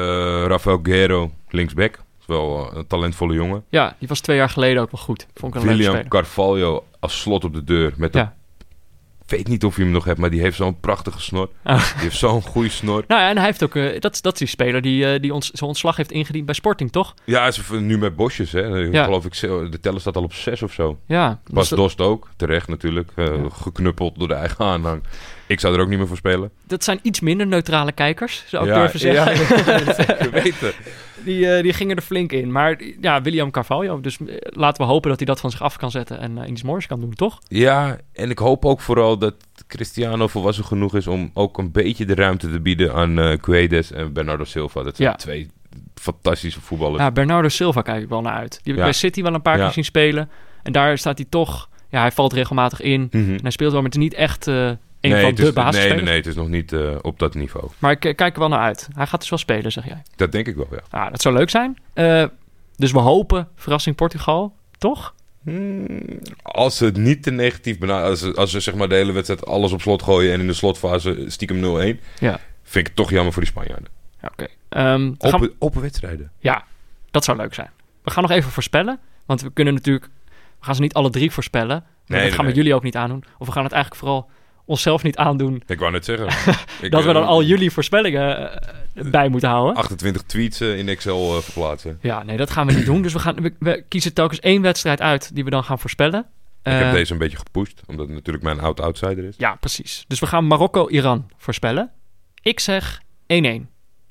Rafael 0.48 0.80
Guerrero 0.84 1.32
linksback. 1.50 2.00
Wel 2.26 2.72
een 2.76 2.88
talentvolle 2.88 3.34
jongen. 3.34 3.64
Ja, 3.70 3.96
die 4.00 4.08
was 4.08 4.20
twee 4.20 4.38
jaar 4.38 4.50
geleden 4.50 4.82
ook 4.82 4.92
wel 4.92 5.02
goed. 5.02 5.28
Vond 5.34 5.56
ik 5.56 5.62
een 5.62 5.68
leuke 5.68 5.84
William. 5.92 6.08
Carvalho 6.08 6.84
als 7.00 7.20
slot 7.22 7.44
op 7.44 7.54
de 7.54 7.64
deur. 7.64 7.94
Met 7.98 8.14
Ja. 8.14 8.36
Weet 9.28 9.48
niet 9.48 9.64
of 9.66 9.76
je 9.76 9.82
hem 9.82 9.92
nog 9.92 10.06
hebt, 10.06 10.20
maar 10.20 10.30
die 10.30 10.42
heeft 10.42 10.58
zo'n 10.58 10.80
prachtige 10.80 11.22
snor. 11.22 11.50
Oh. 11.64 11.92
Die 11.94 12.02
heeft 12.04 12.18
zo'n 12.18 12.42
goede 12.42 12.70
snor. 12.70 13.04
Nou 13.08 13.22
ja, 13.22 13.30
en 13.30 13.36
hij 13.38 13.46
heeft 13.46 13.64
ook... 13.64 13.76
eh, 13.76 14.00
dat, 14.00 14.14
is- 14.14 14.22
dat 14.22 14.34
is 14.34 14.40
die 14.40 14.48
speler 14.48 14.82
die, 14.82 15.14
eh, 15.14 15.22
die 15.22 15.34
ons, 15.34 15.50
zijn 15.52 15.70
ontslag 15.70 15.96
heeft 15.98 16.12
ingediend 16.12 16.46
bij 16.46 16.56
Sporting, 16.56 16.92
toch? 16.92 17.14
Ja, 17.24 17.52
nu 17.72 17.98
met 17.98 18.16
bosjes, 18.16 18.52
hè. 18.52 18.62
Ja. 18.62 19.04
geloof 19.04 19.26
ik, 19.26 19.40
de 19.72 19.80
teller 19.82 20.00
staat 20.02 20.16
al 20.16 20.24
op 20.24 20.34
zes 20.34 20.62
of 20.62 20.74
zo. 20.74 20.98
Ja. 21.06 21.40
Bas 21.46 21.60
dus 21.60 21.70
dat, 21.70 21.78
Dost 21.80 22.02
ook, 22.02 22.30
terecht 22.36 22.68
natuurlijk. 22.68 23.12
eh, 23.16 23.26
Ja. 23.26 23.34
Geknuppeld 23.52 24.20
door 24.20 24.28
de 24.28 24.34
eigen 24.34 24.66
aanhang. 24.66 25.02
Ik 25.48 25.60
zou 25.60 25.76
er 25.76 25.82
ook 25.82 25.88
niet 25.90 25.98
meer 25.98 26.08
voor 26.08 26.18
spelen. 26.18 26.52
dat 26.68 26.84
zijn 26.84 27.00
iets 27.02 27.20
minder 27.20 27.48
neutrale 27.48 27.92
kijkers, 27.92 28.44
zou 28.48 28.64
ik 28.68 28.74
Ja, 28.74 28.80
durven 28.80 29.00
zeggen. 29.00 29.36
Ja, 29.86 29.94
zeker 30.06 30.32
weten. 30.32 30.72
Die, 31.24 31.50
eh, 31.56 31.64
die 31.64 31.74
gingen 31.74 31.96
er 31.96 32.02
flink 32.02 32.32
in. 32.32 32.52
Maar 32.52 32.82
ja, 33.02 33.22
William 33.22 33.52
Carvalho. 33.52 34.02
Dus 34.02 34.18
eh, 34.18 34.36
laten 34.42 34.82
we 34.86 34.92
hopen 34.92 35.10
dat 35.10 35.18
hij 35.18 35.28
dat 35.28 35.40
van 35.40 35.52
zich 35.52 35.62
af 35.62 35.78
kan 35.78 35.92
zetten 35.92 36.20
en 36.20 36.38
eh, 36.44 36.50
iets 36.50 36.64
moois 36.64 36.88
kan 36.88 37.00
doen, 37.00 37.14
toch? 37.14 37.40
Ja, 37.48 37.98
en 38.14 38.30
ik 38.30 38.38
hoop 38.40 38.66
ook 38.66 38.82
vooral 38.82 39.18
dat 39.18 39.36
Cristiano 39.68 40.28
volwassen 40.28 40.66
genoeg 40.66 40.96
is 40.96 41.08
om 41.08 41.32
ook 41.34 41.58
een 41.58 41.72
beetje 41.72 42.06
de 42.06 42.16
ruimte 42.16 42.52
te 42.52 42.60
bieden 42.60 42.94
aan 42.94 43.20
eh 43.20 43.38
Guedes 43.42 43.92
en 43.92 44.14
Bernardo 44.14 44.44
Silva. 44.44 44.84
Dat 44.84 44.96
zijn 44.96 45.10
Ja. 45.10 45.16
twee 45.16 45.50
fantastische 45.96 46.62
voetballers. 46.62 47.02
Ja, 47.04 47.12
Bernardo 47.12 47.48
Silva 47.48 47.82
kijk 47.82 48.02
ik 48.04 48.10
wel 48.10 48.22
naar 48.22 48.34
uit. 48.34 48.52
Die 48.52 48.60
heb 48.64 48.74
ik 48.74 48.78
Ja. 48.78 48.84
bij 48.84 48.94
City 48.94 49.22
wel 49.22 49.34
een 49.34 49.42
paar 49.42 49.58
Ja. 49.58 49.64
keer 49.64 49.74
zien 49.74 49.84
spelen. 49.86 50.30
En 50.64 50.72
daar 50.72 50.98
staat 50.98 51.18
hij 51.18 51.28
toch... 51.30 51.70
Ja, 51.90 52.00
hij 52.02 52.12
valt 52.12 52.34
regelmatig 52.34 52.82
in. 52.82 53.08
Mhm. 53.12 53.32
En 53.32 53.40
hij 53.42 53.52
speelt 53.52 53.72
wel, 53.72 53.82
maar 53.82 53.90
het 53.90 54.00
is 54.00 54.04
niet 54.04 54.14
echt 54.14 54.48
eh, 54.48 54.72
een 55.02 55.10
nee, 55.12 55.20
van 55.22 55.30
het 55.30 55.38
de 55.38 55.44
is, 55.48 55.54
nee, 55.54 55.64
basisspelers. 55.64 55.96
nee, 56.02 56.10
nee, 56.10 56.16
het 56.18 56.26
is 56.26 56.36
nog 56.36 56.48
niet 56.48 56.74
eh, 56.74 56.96
op 57.02 57.20
dat 57.20 57.34
niveau. 57.36 57.70
Maar 57.80 57.92
ik 57.92 58.00
kijk 58.00 58.34
er 58.34 58.40
wel 58.40 58.50
naar 58.50 58.60
uit. 58.60 58.88
Hij 58.94 59.08
gaat 59.08 59.20
dus 59.20 59.30
wel 59.30 59.40
spelen, 59.40 59.72
zeg 59.72 59.86
jij. 59.86 60.02
Dat 60.16 60.32
denk 60.32 60.48
ik 60.48 60.56
wel, 60.56 60.68
ja. 60.72 60.80
Ah, 60.90 61.12
dat 61.12 61.22
zou 61.22 61.36
leuk 61.36 61.50
zijn. 61.50 61.78
Eh, 61.94 62.26
dus 62.76 62.92
we 62.92 63.00
hopen, 63.00 63.48
verrassing 63.56 63.96
Portugal, 63.96 64.56
toch? 64.78 65.16
Hmm, 65.44 66.20
Als 66.42 66.78
ze 66.78 66.86
het 66.86 66.98
niet 66.98 67.24
te 67.24 67.32
negatief 67.32 67.78
benaderen, 67.78 68.10
als 68.10 68.20
ze, 68.20 68.34
als 68.36 68.52
ze 68.52 68.60
zeg 68.60 68.76
maar 68.76 68.90
de 68.90 68.96
hele 68.96 69.12
wedstrijd 69.12 69.46
alles 69.46 69.72
op 69.72 69.82
slot 69.82 70.04
gooien 70.04 70.34
en 70.34 70.40
in 70.40 70.48
de 70.48 70.54
slotfase 70.54 71.24
stiekem 71.28 71.60
0-1, 71.60 72.00
Ja. 72.20 72.40
vind 72.64 72.76
ik 72.76 72.86
het 72.86 72.96
toch 72.96 73.10
jammer 73.10 73.34
voor 73.34 73.42
die 73.42 73.52
Spanjaarden. 73.52 73.90
Ja, 74.22 74.30
Oké. 74.32 74.48
Ehm, 74.70 75.14
we- 75.40 75.54
Open, 75.60 75.82
wedstrijden. 75.82 76.32
Ja, 76.40 76.64
dat 77.12 77.24
zou 77.24 77.38
leuk 77.38 77.54
zijn. 77.54 77.70
We 78.04 78.12
gaan 78.12 78.24
nog 78.24 78.32
even 78.32 78.52
voorspellen. 78.52 79.00
Want 79.26 79.42
we 79.42 79.52
kunnen 79.54 79.74
natuurlijk... 79.74 80.06
We 80.60 80.66
gaan 80.66 80.76
ze 80.76 80.82
niet 80.82 80.94
alle 80.94 81.10
drie 81.10 81.32
voorspellen. 81.32 81.76
Nee, 81.78 81.86
dat 82.08 82.18
nee, 82.20 82.28
gaan 82.30 82.38
we 82.40 82.44
nee. 82.46 82.54
jullie 82.56 82.76
ook 82.76 82.84
niet 82.84 82.96
aandoen. 82.96 83.24
Of 83.38 83.46
we 83.48 83.52
gaan 83.54 83.64
het 83.64 83.72
eigenlijk 83.74 84.04
vooral 84.04 84.30
onszelf 84.68 85.04
niet 85.04 85.18
aandoen... 85.18 85.64
Ik 85.68 85.80
wou 85.80 85.92
net 85.92 86.06
zeggen. 86.06 86.28
Ik, 86.86 86.92
dat 86.92 87.02
we 87.04 87.08
eh, 87.08 87.14
dan 87.14 87.26
al 87.26 87.44
jullie 87.44 87.72
voorspellingen 87.72 88.52
eh, 88.94 89.12
bij 89.12 89.30
moeten 89.30 89.50
houden. 89.50 89.76
28 89.76 90.22
tweets 90.22 90.60
eh, 90.60 90.78
in 90.78 90.90
Excel 90.90 91.36
eh, 91.36 91.42
verplaatsen. 91.42 91.98
Ja, 92.02 92.24
nee, 92.24 92.38
dat 92.38 92.50
gaan 92.52 92.68
we 92.68 92.74
niet 92.74 92.86
doen. 92.86 93.02
Dus 93.02 93.14
we, 93.14 93.20
gaan, 93.20 93.36
we, 93.42 93.54
we 93.60 93.84
kiezen 93.88 94.14
telkens 94.14 94.40
één 94.40 94.62
wedstrijd 94.62 95.02
uit 95.02 95.36
die 95.36 95.44
we 95.44 95.50
dan 95.50 95.64
gaan 95.64 95.80
voorspellen. 95.80 96.20
ik 96.64 96.72
heb 96.72 96.82
Eh, 96.82 96.92
deze 96.92 97.12
een 97.14 97.18
beetje 97.20 97.38
gepusht, 97.38 97.82
omdat 97.88 98.06
het 98.06 98.16
natuurlijk 98.16 98.44
mijn 98.44 98.60
oud-outsider 98.60 99.24
is. 99.24 99.36
Ja, 99.38 99.56
precies. 99.56 100.06
Dus 100.08 100.20
we 100.20 100.26
gaan 100.28 100.48
Marokko-Iran 100.48 101.30
voorspellen. 101.38 101.92
Ik 102.42 102.60
zeg 102.60 103.02
1-1. 103.34 103.68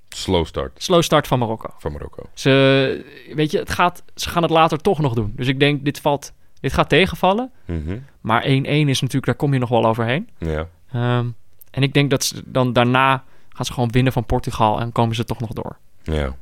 Slow 0.08 0.46
start 0.46 0.82
Slow 0.82 1.02
start 1.02 1.26
van 1.26 1.38
Marokko. 1.38 1.68
van 1.78 1.92
Marokko. 1.92 2.22
Ze, 2.34 3.04
weet 3.34 3.50
je, 3.50 3.58
het 3.58 3.70
gaat, 3.70 4.02
ze 4.14 4.28
gaan 4.28 4.42
het 4.42 4.50
later 4.50 4.78
toch 4.78 4.98
nog 5.00 5.14
doen. 5.14 5.32
Dus 5.36 5.46
ik 5.48 5.60
denk, 5.60 5.84
dit, 5.84 6.00
valt, 6.00 6.32
dit 6.66 6.74
gaat 6.74 6.88
tegenvallen. 6.88 7.50
Mhm. 7.64 7.98
Maar 8.20 8.42
1-1 8.44 8.46
is 8.88 9.00
natuurlijk, 9.00 9.24
daar 9.26 9.34
kom 9.34 9.52
je 9.52 9.58
nog 9.58 9.68
wel 9.68 9.86
overheen. 9.86 10.28
Ja. 10.38 10.68
Ehm, 10.92 11.26
en 11.70 11.82
ik 11.82 11.92
denk 11.94 12.10
dat 12.10 12.24
ze 12.24 12.42
dan 12.44 12.72
daarna 12.72 13.24
gaan 13.48 13.64
ze 13.64 13.72
gewoon 13.72 13.90
winnen 13.90 14.12
van 14.12 14.24
Portugal 14.26 14.80
en 14.80 14.92
komen 14.92 15.14
ze 15.14 15.24
toch 15.24 15.40
nog 15.40 15.50
door. 15.52 15.76
ja. 16.02 16.34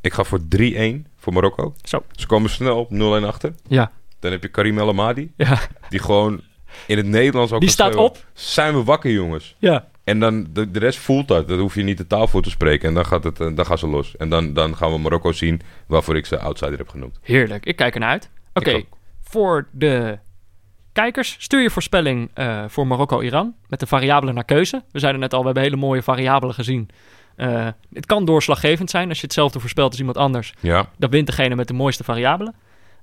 Ik 0.00 0.12
ga 0.12 0.24
voor 0.24 0.40
3-1 0.48 1.06
voor 1.16 1.32
Marokko. 1.32 1.74
Zo. 1.82 2.02
Ze 2.12 2.26
komen 2.26 2.50
snel 2.50 2.78
op 2.78 2.90
0-1 2.90 3.24
achter. 3.26 3.54
Ja, 3.68 3.90
Dan 4.18 4.30
heb 4.30 4.42
je 4.42 4.48
Karim 4.48 4.78
El 4.78 4.88
Amadi, 4.88 5.32
ja, 5.36 5.58
die 5.88 5.98
gewoon 6.00 6.40
in 6.86 6.96
het 6.96 7.06
Nederlands 7.06 7.52
ook 7.52 7.60
Die 7.60 7.70
staat 7.70 7.92
schreeuwen, 7.92 8.10
op. 8.10 8.24
Zijn 8.32 8.74
we 8.74 8.84
wakker, 8.84 9.10
jongens? 9.10 9.54
ja. 9.58 9.88
En 10.04 10.20
dan 10.20 10.46
de, 10.52 10.70
de 10.70 10.78
rest 10.78 10.98
voelt 10.98 11.28
dat. 11.28 11.48
Dat 11.48 11.58
hoef 11.58 11.74
je 11.74 11.82
niet 11.82 11.98
de 11.98 12.06
taal 12.06 12.26
voor 12.28 12.42
te 12.42 12.50
spreken. 12.50 12.88
En 12.88 12.94
dan, 12.94 13.06
gaat 13.06 13.24
het, 13.24 13.40
eh, 13.40 13.48
dan 13.54 13.66
gaan 13.66 13.78
ze 13.78 13.86
los. 13.86 14.16
En 14.16 14.28
dan, 14.28 14.52
dan 14.52 14.76
gaan 14.76 14.92
we 14.92 14.98
Marokko 14.98 15.32
zien 15.32 15.60
waarvoor 15.86 16.16
ik 16.16 16.26
ze 16.26 16.38
outsider 16.38 16.78
heb 16.78 16.88
genoemd. 16.88 17.18
Heerlijk. 17.22 17.66
Ik 17.66 17.76
kijk 17.76 17.94
ernaar 17.94 18.10
uit. 18.10 18.30
Oké. 18.52 18.82
Voor 19.32 19.68
de 19.70 20.18
kijkers, 20.92 21.36
stuur 21.38 21.60
je 21.60 21.70
voorspelling 21.70 22.30
eh, 22.34 22.64
voor 22.68 22.86
Marokko-Iran 22.86 23.54
met 23.68 23.80
de 23.80 23.86
variabelen 23.86 24.34
naar 24.34 24.44
keuze. 24.44 24.82
We 24.90 24.98
zeiden 24.98 25.20
net 25.20 25.32
al, 25.32 25.38
we 25.38 25.44
hebben 25.44 25.62
hele 25.62 25.76
mooie 25.76 26.02
variabelen 26.02 26.54
gezien. 26.54 26.88
Eh, 27.36 27.68
het 27.92 28.06
kan 28.06 28.24
doorslaggevend 28.24 28.90
zijn 28.90 29.08
als 29.08 29.18
je 29.18 29.24
hetzelfde 29.24 29.60
voorspelt 29.60 29.90
als 29.90 29.98
iemand 29.98 30.16
anders. 30.16 30.54
Ja, 30.60 30.88
Dan 30.98 31.10
wint 31.10 31.26
degene 31.26 31.54
met 31.54 31.68
de 31.68 31.74
mooiste 31.74 32.04
variabelen. 32.04 32.54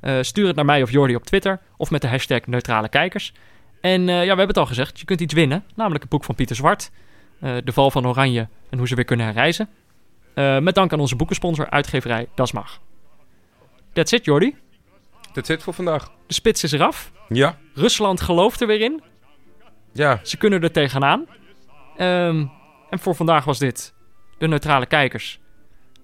Eh, 0.01 0.17
stuur 0.21 0.47
het 0.47 0.55
naar 0.55 0.65
mij 0.65 0.81
of 0.81 0.91
Jordi 0.91 1.15
op 1.15 1.25
Twitter 1.25 1.59
of 1.77 1.91
met 1.91 2.01
de 2.01 2.07
hashtag 2.07 2.45
neutrale 2.45 2.89
kijkers. 2.89 3.33
En 3.81 4.01
ja, 4.01 4.21
we 4.21 4.27
hebben 4.27 4.47
het 4.47 4.57
al 4.57 4.65
gezegd, 4.65 4.99
je 4.99 5.05
kunt 5.05 5.21
iets 5.21 5.33
winnen. 5.33 5.63
Namelijk 5.75 6.01
het 6.01 6.11
boek 6.11 6.23
van 6.23 6.35
Pieter 6.35 6.55
Zwart. 6.55 6.91
de 7.39 7.71
val 7.71 7.91
van 7.91 8.07
Oranje 8.07 8.47
en 8.69 8.77
hoe 8.77 8.87
ze 8.87 8.95
weer 8.95 9.05
kunnen 9.05 9.25
herreizen. 9.25 9.69
Met 10.61 10.75
dank 10.75 10.93
aan 10.93 10.99
onze 10.99 11.15
boekensponsor, 11.15 11.69
uitgeverij 11.69 12.27
Das 12.35 12.51
Mag. 12.51 12.79
That's 13.93 14.11
it, 14.11 14.25
Jordi. 14.25 14.55
Dat 15.33 15.45
zit 15.45 15.63
voor 15.63 15.73
vandaag. 15.73 16.11
De 16.27 16.33
spits 16.33 16.63
is 16.63 16.71
eraf. 16.71 17.11
Ja, 17.27 17.57
Rusland 17.73 18.21
gelooft 18.21 18.61
er 18.61 18.67
weer 18.67 18.81
in. 18.81 19.03
ja. 19.93 20.19
Ze 20.23 20.37
kunnen 20.37 20.61
er 20.61 20.71
tegenaan. 20.71 21.25
Ehm, 21.97 22.45
en 22.89 22.99
voor 22.99 23.15
vandaag 23.15 23.45
was 23.45 23.59
dit 23.59 23.93
de 24.37 24.47
Neutrale 24.47 24.85
Kijkers. 24.85 25.39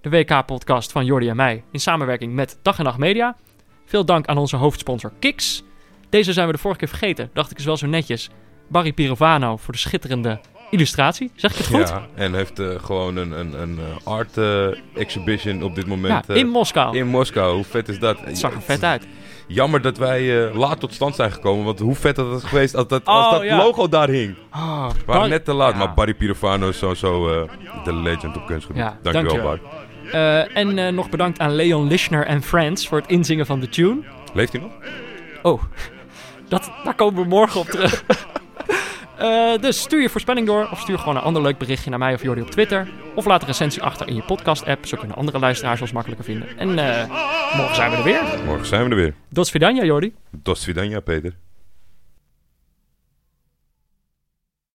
De 0.01 0.09
WK-podcast 0.09 0.91
van 0.91 1.05
Jordi 1.05 1.30
en 1.30 1.36
mij. 1.36 1.63
In 1.71 1.80
samenwerking 1.80 2.34
met 2.34 2.59
Dag 2.61 2.78
en 2.78 2.84
Nacht 2.84 2.97
Media. 2.97 3.36
Veel 3.86 4.05
dank 4.05 4.26
aan 4.28 4.38
onze 4.38 4.55
hoofdsponsor 4.55 5.11
Kiks. 5.19 5.63
Deze 6.09 6.34
zijn 6.34 6.47
we 6.47 6.53
de 6.53 6.59
vorige 6.59 6.80
keer 6.80 6.89
vergeten. 6.89 7.30
Dacht 7.34 7.51
ik 7.51 7.57
is 7.57 7.65
wel 7.65 7.78
zo 7.78 7.88
netjes. 7.88 8.30
Barry 8.67 8.93
Pirovano 8.93 9.57
voor 9.57 9.73
de 9.73 9.80
schitterende 9.80 10.39
illustratie. 10.76 11.32
Zeg 11.36 11.51
ik 11.51 11.57
het 11.57 11.67
goed? 11.67 11.89
Ja, 11.89 12.05
en 12.15 12.34
heeft 12.34 12.59
eh, 12.59 12.67
gewoon 12.84 13.15
een, 13.17 13.32
een, 13.32 13.61
een 13.61 13.80
eh, 13.80 14.07
art 14.07 14.38
eh, 14.38 14.67
exhibition 14.95 15.63
op 15.63 15.76
dit 15.76 15.88
moment. 15.88 16.28
Ja, 16.28 16.34
in 16.34 16.47
Moskou. 16.47 16.97
in 16.97 17.07
Moskou. 17.07 17.55
Hoe 17.55 17.63
vet 17.63 17.89
is 17.89 17.99
dat? 17.99 18.17
Het 18.19 18.38
zag 18.38 18.53
er 18.53 18.61
vet 18.61 18.84
uit. 18.84 19.07
Jammer 19.47 19.82
dat 19.82 19.97
wij 19.97 20.51
laat 20.53 20.80
tot 20.80 20.93
stand 20.93 21.15
zijn 21.15 21.32
gekomen. 21.32 21.65
Want 21.65 21.80
hoe 21.80 21.95
vet 21.95 22.17
had 22.17 22.32
het 22.32 22.43
geweest 22.43 22.76
als 22.76 22.88
dat, 22.88 23.05
als 23.05 23.26
Oh, 23.26 23.32
dat 23.32 23.43
ja. 23.43 23.57
logo 23.57 23.89
daar 23.89 24.07
hing. 24.09 24.36
Oh, 24.53 24.89
We 24.89 25.03
waren 25.05 25.30
net 25.30 25.45
te 25.45 25.53
laat. 25.53 25.71
Ja. 25.71 25.78
Maar 25.78 25.93
Barry 25.93 26.13
Pirofano 26.13 26.69
is 26.69 26.78
sowieso 26.78 27.30
eh, 27.30 27.49
de 27.84 27.93
legend 27.93 28.36
op 28.36 28.45
kunstgebied. 28.45 28.82
Ja, 28.82 28.97
dankjewel, 29.01 29.34
dankjewel. 29.34 29.59
Bart. 30.11 30.53
En 30.53 30.95
nog 30.95 31.09
bedankt 31.09 31.39
aan 31.39 31.55
Leon 31.55 31.88
Lischner 31.88 32.26
en 32.26 32.41
Friends 32.41 32.88
voor 32.88 32.97
het 32.97 33.09
inzingen 33.09 33.45
van 33.45 33.59
de 33.59 33.69
tune. 33.69 34.03
Leeft 34.34 34.51
hij 34.51 34.61
nog? 34.61 34.71
Oh, 35.41 35.63
dat, 36.49 36.71
daar 36.84 36.95
komen 36.95 37.21
we 37.23 37.30
morgen 37.30 37.59
op 37.59 37.67
terug. 37.67 38.03
Eh, 39.18 39.61
dus 39.61 39.82
stuur 39.82 40.01
je 40.01 40.09
voorspelling 40.09 40.47
door 40.47 40.68
of 40.72 40.80
stuur 40.80 40.99
gewoon 40.99 41.16
een 41.16 41.22
ander 41.22 41.41
leuk 41.41 41.57
berichtje 41.57 41.89
naar 41.89 41.99
mij 41.99 42.13
of 42.13 42.22
Jordi 42.24 42.41
op 42.41 42.51
Twitter. 42.51 42.88
Of 43.16 43.26
laat 43.26 43.41
een 43.41 43.47
recensie 43.47 43.82
achter 43.82 44.07
in 44.07 44.16
je 44.16 44.22
podcast-app, 44.22 44.86
zo 44.86 44.97
kunnen 44.97 45.18
andere 45.18 45.39
luisteraars 45.39 45.82
ons 45.82 45.91
makkelijker 45.91 46.26
vinden. 46.26 46.57
En 46.57 46.80
eh, 46.80 47.07
morgen 47.55 47.76
zijn 47.76 47.91
we 47.91 47.97
er 47.97 48.03
weer. 48.03 48.22
Morgen 48.45 48.66
zijn 48.66 48.84
we 48.84 48.89
er 48.89 48.95
weer. 48.95 49.13
Svidanja, 49.45 49.84
Jordi. 49.84 50.13
Svidanja, 50.43 50.99
Peter. 50.99 51.34